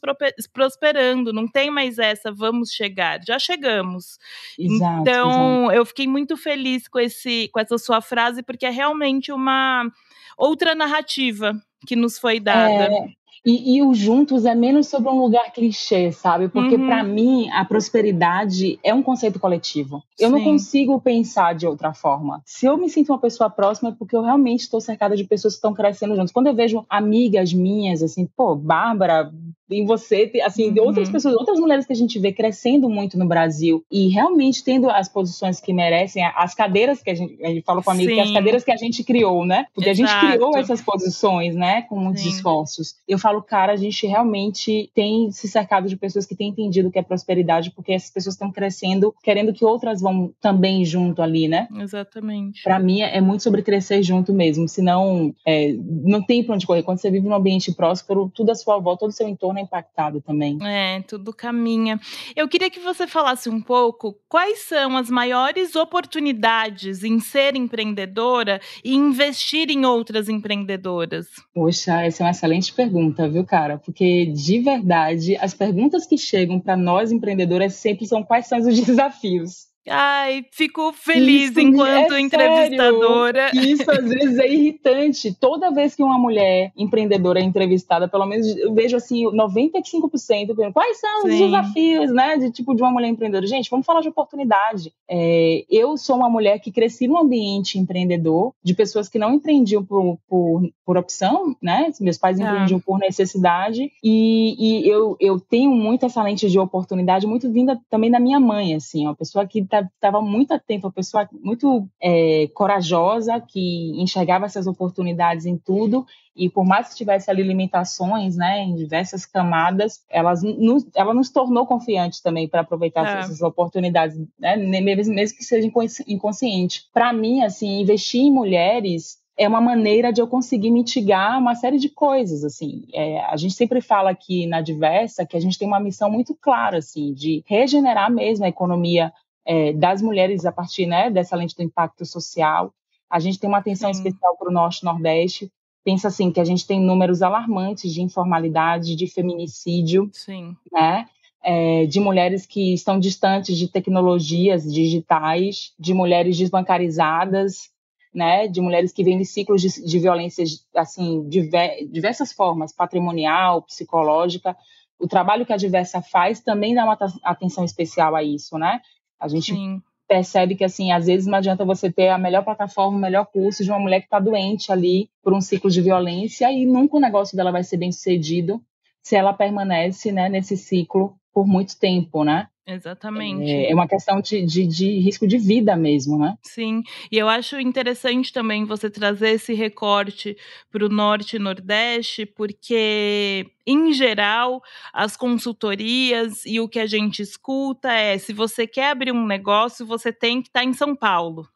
prosperando. 0.52 1.34
Não 1.34 1.48
tem 1.48 1.70
mais 1.70 2.00
essa, 2.00 2.32
vamos 2.32 2.72
chegar. 2.72 3.20
Já 3.26 3.38
chegamos. 3.38 4.18
Exato, 4.58 5.02
então, 5.02 5.64
exato. 5.64 5.76
eu 5.76 5.86
fiquei 5.86 6.08
muito 6.08 6.38
feliz 6.38 6.88
com, 6.88 7.00
esse, 7.00 7.50
com 7.50 7.60
essa 7.60 7.78
sua 7.78 8.02
frase, 8.02 8.42
porque 8.42 8.66
é 8.66 8.70
realmente 8.70 9.32
uma 9.32 9.90
outra 10.38 10.74
narrativa 10.74 11.54
que 11.86 11.96
nos 11.96 12.18
foi 12.18 12.40
dada. 12.40 12.86
É, 12.86 13.08
e, 13.46 13.78
e, 13.78 13.84
o 13.84 13.94
juntos 13.94 14.46
é 14.46 14.56
menos 14.56 14.88
sobre 14.88 15.10
um 15.10 15.20
lugar 15.20 15.52
clichê, 15.54 16.12
sabe? 16.12 16.50
Porque 16.50 16.76
uhum. 16.76 16.88
para 16.88 17.04
mim 17.04 17.50
a 17.52 17.64
prosperidade 17.66 18.80
é 18.84 18.94
um 18.94 19.04
conceito 19.04 19.40
coletivo. 19.40 20.04
Eu 20.20 20.30
Sim. 20.30 20.36
não 20.36 20.44
consigo 20.44 21.00
pensar 21.00 21.56
de 21.56 21.68
outra 21.68 21.94
forma. 21.94 22.42
Se 22.46 22.66
eu 22.66 22.78
me 22.78 22.90
sinto 22.90 23.12
uma 23.12 23.20
pessoa 23.20 23.50
próxima 23.50 23.90
é 23.90 23.92
porque 23.94 24.16
eu 24.16 24.22
realmente 24.22 24.62
estou 24.62 24.82
cercada 24.82 25.16
de 25.16 25.24
pessoas 25.24 25.54
que 25.54 25.58
estão 25.58 25.74
crescendo 25.74 26.16
juntos. 26.16 26.32
Quando 26.32 26.48
eu 26.48 26.56
vejo 26.56 26.86
amigas 26.90 27.54
minhas 27.54 28.04
assim, 28.04 28.28
pô, 28.36 28.56
Bárbara, 28.56 29.32
em 29.70 29.86
você, 29.86 30.32
assim, 30.44 30.68
uhum. 30.68 30.74
de 30.74 30.80
outras 30.80 31.08
uhum. 31.08 31.14
pessoas, 31.14 31.36
outras 31.36 31.60
mulheres 31.60 31.86
que 31.86 31.94
a 31.94 31.96
gente 31.96 32.18
vê 32.20 32.32
crescendo 32.32 32.90
muito 32.90 33.18
no 33.18 33.28
Brasil 33.28 33.84
e 33.92 34.08
realmente 34.08 34.64
tendo 34.64 34.90
as 34.90 35.10
posições 35.10 35.60
que 35.60 35.74
merecem, 35.74 36.24
as 36.36 36.56
cadeiras 36.56 37.02
que 37.02 37.10
a 37.10 37.16
gente, 37.16 37.44
a 37.44 37.50
gente 37.50 37.64
fala 37.64 37.84
com 37.84 37.90
a 37.90 37.94
amiga, 37.94 38.14
que 38.14 38.20
as 38.20 38.32
cadeiras 38.32 38.64
que 38.64 38.72
a 38.72 38.78
gente 38.78 39.04
criou, 39.04 39.46
né? 39.46 39.66
Porque 39.74 39.90
Exato. 39.90 40.10
a 40.10 40.20
gente 40.20 40.32
criou 40.32 40.58
essas 40.58 40.82
posições, 40.82 41.56
né, 41.56 41.82
com 41.84 41.98
muitos 42.00 42.24
Sim. 42.24 42.30
esforços. 42.30 42.96
Eu 43.08 43.20
falo, 43.20 43.42
cara, 43.42 43.74
a 43.74 43.76
gente 43.76 44.06
realmente 44.08 44.90
tem 44.94 45.32
se 45.32 45.48
cercado 45.48 45.88
de 45.88 45.98
pessoas 45.98 46.26
que 46.26 46.36
têm 46.36 46.50
entendido 46.50 46.90
o 46.90 46.92
que 46.92 47.00
é 47.00 47.04
prosperidade, 47.04 47.72
porque 47.72 47.94
essas 47.94 48.10
pessoas 48.10 48.36
estão 48.36 48.52
crescendo, 48.52 49.14
querendo 49.24 49.54
que 49.54 49.66
outras 49.66 50.02
vão 50.02 50.32
também 50.42 50.86
junto 50.86 51.22
ali, 51.22 51.48
né? 51.48 51.68
Exatamente. 51.80 52.64
Para 52.64 52.80
mim 52.80 53.02
é 53.02 53.20
muito 53.22 53.44
sobre 53.44 53.62
crescer 53.62 54.02
junto 54.04 54.34
mesmo, 54.34 54.68
senão 54.68 55.34
é, 55.46 55.74
não 55.78 56.22
tem 56.22 56.44
pra 56.44 56.56
onde 56.56 56.66
correr. 56.66 56.84
Quando 56.84 57.00
você 57.00 57.12
vive 57.12 57.28
num 57.28 57.36
ambiente 57.36 57.74
próspero, 57.74 58.32
tudo 58.34 58.52
à 58.52 58.56
sua 58.56 58.78
volta, 58.80 59.02
todo 59.02 59.10
o 59.10 59.14
seu 59.14 59.28
entorno 59.28 59.57
é 59.58 59.62
impactado 59.62 60.22
também. 60.22 60.58
É, 60.62 61.02
tudo 61.02 61.34
caminha. 61.34 62.00
Eu 62.36 62.48
queria 62.48 62.70
que 62.70 62.80
você 62.80 63.08
falasse 63.08 63.50
um 63.50 63.62
pouco 63.62 64.16
quais 64.28 64.60
são 64.60 64.98
as 64.98 65.10
maiores 65.10 65.76
oportunidades 65.76 67.04
em 67.04 67.20
ser 67.20 67.56
empreendedora 67.56 68.60
e 68.84 68.96
investir 68.96 69.70
em 69.70 69.86
outras 69.86 70.30
empreendedoras. 70.30 71.28
Poxa, 71.54 72.02
essa 72.04 72.24
é 72.24 72.26
uma 72.26 72.32
excelente 72.32 72.74
pergunta, 72.74 73.30
viu, 73.30 73.46
cara? 73.46 73.78
Porque 73.78 74.26
de 74.28 74.60
verdade, 74.60 75.36
as 75.38 75.54
perguntas 75.54 76.06
que 76.06 76.18
chegam 76.18 76.60
para 76.60 76.76
nós 76.76 77.12
empreendedoras 77.12 77.76
sempre 77.76 78.06
são 78.06 78.24
quais 78.24 78.48
são 78.48 78.60
os 78.60 78.66
desafios. 78.80 79.68
Ai, 79.90 80.46
fico 80.52 80.92
feliz 80.94 81.52
isso 81.52 81.60
enquanto 81.60 82.14
é 82.14 82.22
entrevistadora. 82.22 83.50
Sério. 83.54 83.70
Isso 83.70 83.90
às 83.90 84.08
vezes 84.08 84.38
é 84.38 84.48
irritante. 84.48 85.34
Toda 85.34 85.72
vez 85.72 85.96
que 85.96 86.04
uma 86.04 86.18
mulher 86.18 86.72
empreendedora 86.76 87.40
é 87.40 87.44
entrevistada, 87.44 88.08
pelo 88.08 88.26
menos 88.26 88.48
eu 88.58 88.74
vejo 88.74 88.98
assim, 88.98 89.26
95% 89.26 90.48
perguntando 90.48 90.74
quais 90.74 91.00
são 91.00 91.22
Sim. 91.22 91.30
os 91.30 91.40
desafios, 91.40 92.14
né, 92.14 92.38
de 92.38 92.52
tipo 92.52 92.76
de 92.76 92.82
uma 92.82 92.92
mulher 92.92 93.08
empreendedora. 93.08 93.48
Gente, 93.48 93.70
vamos 93.70 93.86
falar 93.86 94.02
de 94.02 94.10
oportunidade. 94.10 94.92
É, 95.10 95.66
eu 95.70 95.98
sou 95.98 96.18
uma 96.18 96.30
mulher 96.30 96.60
que 96.60 96.72
cresci 96.72 97.08
num 97.08 97.18
ambiente 97.18 97.80
empreendedor, 97.80 98.54
de 98.64 98.74
pessoas 98.74 99.08
que 99.08 99.20
não 99.20 99.34
empreendiam 99.34 99.84
por, 99.84 100.18
por, 100.28 100.70
por 100.86 100.98
opção, 100.98 101.56
né? 101.62 101.92
Meus 102.02 102.18
pais 102.18 102.40
ah. 102.40 102.44
empreendiam 102.44 102.80
por 102.80 103.00
necessidade 103.00 103.92
e, 104.04 104.84
e 104.84 104.90
eu, 104.90 105.16
eu 105.20 105.40
tenho 105.40 105.72
muito 105.72 106.06
essa 106.06 106.22
lente 106.22 106.50
de 106.50 106.60
oportunidade, 106.60 107.28
muito 107.28 107.52
vinda 107.52 107.80
também 107.90 108.12
da 108.12 108.20
minha 108.20 108.40
mãe, 108.40 108.76
assim, 108.76 109.06
uma 109.06 109.16
pessoa 109.16 109.46
que 109.46 109.60
está 109.60 109.77
estava 109.82 110.22
muito 110.22 110.54
atento, 110.54 110.88
uma 110.88 110.94
pessoa 110.94 111.28
muito 111.32 111.88
é, 112.02 112.48
corajosa, 112.54 113.40
que 113.40 113.92
enxergava 114.02 114.46
essas 114.46 114.68
oportunidades 114.68 115.46
em 115.46 115.58
tudo, 115.58 116.06
e 116.36 116.50
por 116.50 116.64
mais 116.64 116.90
que 116.90 116.96
tivesse 116.96 117.32
ali 117.32 117.42
limitações, 117.42 118.36
né, 118.36 118.64
em 118.64 118.76
diversas 118.76 119.26
camadas, 119.26 120.04
elas 120.10 120.44
nos, 120.44 120.86
ela 120.96 121.14
nos 121.14 121.30
tornou 121.30 121.66
confiantes 121.66 122.22
também 122.22 122.48
para 122.48 122.62
aproveitar 122.62 123.06
é. 123.06 123.20
essas 123.22 123.42
oportunidades, 123.42 124.18
né, 124.40 124.56
mesmo, 124.56 125.16
mesmo 125.16 125.38
que 125.38 125.44
seja 125.44 125.68
inconsciente. 126.08 126.84
Para 126.94 127.12
mim, 127.12 127.42
assim, 127.42 127.82
investir 127.82 128.22
em 128.22 128.32
mulheres 128.32 129.18
é 129.38 129.48
uma 129.48 129.62
maneira 129.62 130.12
de 130.12 130.20
eu 130.20 130.28
conseguir 130.28 130.72
mitigar 130.72 131.38
uma 131.40 131.54
série 131.54 131.78
de 131.78 131.90
coisas, 131.90 132.44
assim. 132.44 132.88
É, 132.92 133.20
a 133.22 133.38
gente 133.38 133.54
sempre 133.54 133.82
fala 133.82 134.10
aqui 134.10 134.48
na 134.48 134.62
Diversa 134.62 135.26
que 135.26 135.38
a 135.38 135.40
gente 135.40 135.60
tem 135.60 135.68
uma 135.68 135.80
missão 135.80 136.10
muito 136.10 136.36
clara, 136.36 136.80
assim, 136.80 137.14
de 137.14 137.44
regenerar 137.46 138.12
mesmo 138.12 138.46
a 138.46 138.50
economia 138.50 139.14
é, 139.48 139.72
das 139.72 140.02
mulheres 140.02 140.46
a 140.46 140.52
partir 140.52 140.86
né, 140.86 141.10
dessa 141.10 141.36
lente 141.36 141.56
do 141.56 141.64
impacto 141.64 142.06
social. 142.06 142.74
A 143.10 143.18
gente 143.18 143.40
tem 143.40 143.48
uma 143.48 143.60
atenção 143.60 143.92
Sim. 143.94 144.02
especial 144.02 144.36
para 144.36 144.50
o 144.50 144.54
Norte 144.54 144.82
e 144.82 144.86
Nordeste. 144.86 145.50
Pensa 145.86 146.10
assim 146.10 146.30
que 146.30 146.42
a 146.42 146.44
gente 146.44 146.68
tem 146.68 146.82
números 146.82 147.22
alarmantes 147.22 147.94
de 147.94 148.02
informalidade, 148.02 148.94
de 148.94 149.08
feminicídio, 149.08 150.10
Sim. 150.12 150.54
né? 150.70 151.08
É, 151.42 151.86
de 151.86 152.02
mulheres 152.02 152.46
que 152.46 152.74
estão 152.74 153.00
distantes 153.00 153.56
de 153.58 153.70
tecnologias 153.70 154.64
digitais, 154.64 155.72
de 155.80 155.94
mulheres 155.94 156.38
desbancarizadas, 156.38 157.70
né, 158.14 158.48
de 158.48 158.60
mulheres 158.60 158.92
que 158.92 159.04
vêm 159.04 159.18
de 159.18 159.24
ciclos 159.24 159.62
de, 159.62 159.86
de 159.86 160.00
violência, 160.00 160.44
assim, 160.76 161.30
diver, 161.30 161.88
diversas 161.88 162.34
formas, 162.34 162.74
patrimonial, 162.74 163.62
psicológica. 163.62 164.58
O 165.00 165.08
trabalho 165.08 165.46
que 165.46 165.54
a 165.54 165.58
Diversa 165.58 166.02
faz 166.02 166.42
também 166.42 166.74
dá 166.74 166.84
uma 166.84 166.98
atenção 167.24 167.64
especial 167.64 168.16
a 168.16 168.24
isso, 168.24 168.58
né? 168.58 168.82
A 169.20 169.28
gente 169.28 169.54
Sim. 169.54 169.82
percebe 170.08 170.56
que, 170.56 170.64
assim, 170.64 170.92
às 170.92 171.06
vezes 171.06 171.28
não 171.28 171.38
adianta 171.38 171.66
você 171.66 171.92
ter 171.92 172.10
a 172.10 172.18
melhor 172.18 172.44
plataforma, 172.44 172.98
o 172.98 173.02
melhor 173.02 173.26
curso 173.26 173.64
de 173.64 173.70
uma 173.70 173.80
mulher 173.80 174.00
que 174.00 174.06
está 174.08 174.20
doente 174.20 174.72
ali 174.72 175.10
por 175.22 175.34
um 175.34 175.42
ciclo 175.42 175.70
de 175.70 175.82
violência 175.82 176.52
e 176.52 176.66
nunca 176.66 176.98
o 176.98 177.02
negócio 177.02 177.36
dela 177.36 177.52
vai 177.52 177.64
ser 177.64 177.78
bem 177.78 177.92
sucedido 177.92 178.62
se 179.02 179.16
ela 179.16 179.34
permanece, 179.34 180.12
né, 180.12 180.28
nesse 180.28 180.58
ciclo 180.58 181.16
por 181.38 181.46
muito 181.46 181.78
tempo, 181.78 182.24
né? 182.24 182.48
Exatamente. 182.66 183.48
É, 183.48 183.70
é 183.70 183.74
uma 183.76 183.88
questão 183.88 184.20
de, 184.20 184.44
de, 184.44 184.66
de, 184.66 184.98
risco 184.98 185.28
de 185.28 185.38
vida 185.38 185.76
mesmo, 185.76 186.18
né? 186.18 186.36
Sim, 186.42 186.82
e 187.12 187.18
eu 187.20 187.30
acho 187.30 187.60
interessante 187.60 188.34
também 188.34 188.66
você 188.66 188.90
trazer 188.90 189.36
esse 189.36 189.54
recorte 189.54 190.36
para 190.72 190.84
o 190.84 190.90
Norte 190.90 191.36
e 191.36 191.40
Nordeste, 191.40 192.26
porque, 192.26 193.46
em 193.68 193.94
geral, 193.94 194.64
as 194.92 195.16
consultorias 195.16 196.44
e 196.44 196.60
o 196.60 196.68
que 196.68 196.80
a 196.80 196.88
gente 196.88 197.22
escuta 197.22 197.94
é: 197.94 198.18
se 198.18 198.34
você 198.34 198.66
quer 198.66 198.90
abrir 198.90 199.12
um 199.12 199.28
negócio, 199.28 199.86
você 199.86 200.12
tem 200.12 200.42
que 200.42 200.50
estar 200.50 200.62
tá 200.62 200.66
em 200.66 200.74
São 200.74 200.96
Paulo 200.96 201.48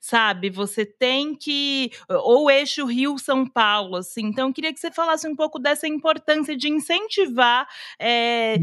sabe? 0.00 0.50
Você 0.50 0.84
tem 0.84 1.34
que 1.34 1.90
ou 2.08 2.50
eixo 2.50 2.84
Rio 2.84 3.18
São 3.18 3.46
Paulo, 3.46 3.96
assim. 3.96 4.26
Então, 4.26 4.48
eu 4.48 4.54
queria 4.54 4.72
que 4.72 4.80
você 4.80 4.90
falasse 4.90 5.26
um 5.28 5.36
pouco 5.36 5.58
dessa 5.58 5.86
importância 5.86 6.56
de 6.56 6.68
incentivar, 6.68 7.66
é, 7.98 8.56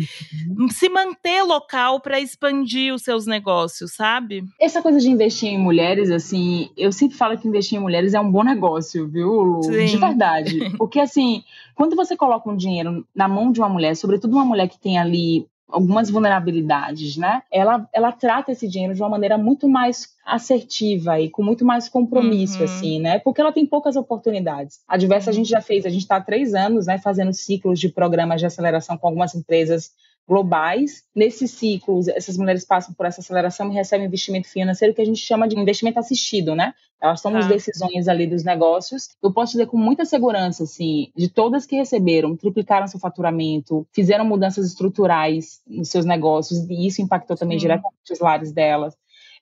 se 0.72 0.90
manter 0.90 1.44
local 1.44 2.00
para 2.00 2.20
expandir 2.20 2.94
os 2.94 3.02
seus 3.02 3.26
negócios, 3.26 3.94
sabe? 3.94 4.44
Essa 4.60 4.82
coisa 4.82 5.00
de 5.00 5.10
investir 5.10 5.50
em 5.50 5.58
mulheres, 5.58 6.10
assim, 6.10 6.70
eu 6.78 6.92
sempre 6.92 7.18
falo 7.18 7.38
que 7.38 7.48
investir 7.48 7.78
em 7.78 7.82
mulheres 7.82 8.14
é 8.14 8.20
um 8.20 8.32
bom 8.32 8.44
negócio, 8.44 9.08
viu, 9.08 9.30
Lu? 9.30 9.64
Sim. 9.64 9.86
De 9.86 9.98
verdade. 9.98 10.78
Porque, 10.78 11.00
assim, 11.00 11.44
quando 11.76 11.96
você 11.96 12.16
coloca 12.16 12.50
um 12.50 12.56
dinheiro 12.56 13.06
na 13.16 13.28
mão 13.28 13.52
de 13.52 13.60
uma 13.60 13.70
mulher, 13.70 13.96
sobretudo 13.96 14.34
uma 14.34 14.46
mulher 14.46 14.68
que 14.68 14.80
tem 14.80 14.98
ali 14.98 15.48
algumas 15.70 16.10
vulnerabilidades, 16.10 17.18
né? 17.18 17.42
Ela, 17.52 17.88
ela 17.94 18.12
trata 18.12 18.52
esse 18.52 18.68
dinheiro 18.68 18.94
de 18.94 19.02
uma 19.02 19.10
maneira 19.10 19.38
muito 19.38 19.68
mais 19.68 20.16
assertiva 20.26 21.20
e 21.20 21.30
com 21.30 21.44
muito 21.44 21.66
mais 21.66 21.90
compromisso, 21.90 22.60
uhum. 22.60 22.64
assim, 22.64 23.00
né? 23.00 23.20
Porque 23.20 23.42
ela 23.42 23.52
tem 23.52 23.66
poucas 23.66 23.96
oportunidades. 23.96 24.80
A 24.88 24.98
Diversa 24.98 25.30
a 25.30 25.34
gente 25.34 25.50
já 25.50 25.62
fez, 25.62 25.86
a 25.86 25.90
gente 25.90 26.02
está 26.02 26.18
há 26.18 26.22
três 26.22 26.54
anos, 26.54 26.88
né, 26.88 26.98
fazendo 26.98 27.34
ciclos 27.34 27.80
de 27.80 27.90
programas 27.90 28.40
de 28.40 28.46
aceleração 28.46 28.98
com 28.98 29.08
algumas 29.08 29.36
empresas 29.36 29.92
globais. 30.28 31.04
Nesses 31.16 31.52
ciclos, 31.52 32.08
essas 32.08 32.38
mulheres 32.38 32.66
passam 32.66 32.94
por 32.94 33.06
essa 33.06 33.22
aceleração 33.22 33.72
e 33.72 33.74
recebem 33.74 34.06
investimento 34.06 34.50
financeiro 34.50 34.94
que 34.94 35.02
a 35.02 35.06
gente 35.06 35.22
chama 35.22 35.48
de 35.48 35.58
investimento 35.58 36.00
assistido, 36.00 36.56
né? 36.56 36.74
Elas 37.02 37.22
tomam 37.22 37.40
as 37.40 37.46
ah. 37.46 37.50
decisões 37.50 38.08
ali 38.08 38.28
dos 38.28 38.44
negócios. 38.44 39.10
Eu 39.22 39.32
posso 39.32 39.54
dizer 39.54 39.68
com 39.68 39.78
muita 39.78 40.04
segurança, 40.04 40.64
assim, 40.64 41.12
de 41.16 41.30
todas 41.30 41.66
que 41.66 41.76
receberam, 41.76 42.36
triplicaram 42.36 42.88
seu 42.88 43.00
faturamento, 43.00 43.88
fizeram 43.94 44.26
mudanças 44.26 44.68
estruturais 44.68 45.62
nos 45.68 45.90
seus 45.90 46.06
negócios, 46.06 46.68
e 46.70 46.88
isso 46.88 47.02
impactou 47.02 47.38
também 47.38 47.58
Sim. 47.58 47.62
diretamente 47.62 48.12
os 48.12 48.20
lares 48.20 48.52
delas. 48.52 48.96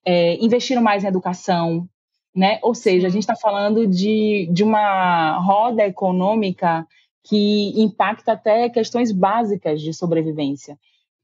É, 0.05 0.35
investiram 0.35 0.83
mais 0.83 1.03
em 1.03 1.07
educação, 1.07 1.87
né? 2.35 2.59
Ou 2.61 2.75
seja, 2.75 3.07
a 3.07 3.09
gente 3.09 3.23
está 3.23 3.35
falando 3.35 3.87
de, 3.87 4.47
de 4.51 4.63
uma 4.63 5.39
roda 5.39 5.87
econômica 5.87 6.85
que 7.25 7.73
impacta 7.81 8.33
até 8.33 8.69
questões 8.69 9.11
básicas 9.11 9.81
de 9.81 9.93
sobrevivência. 9.93 10.77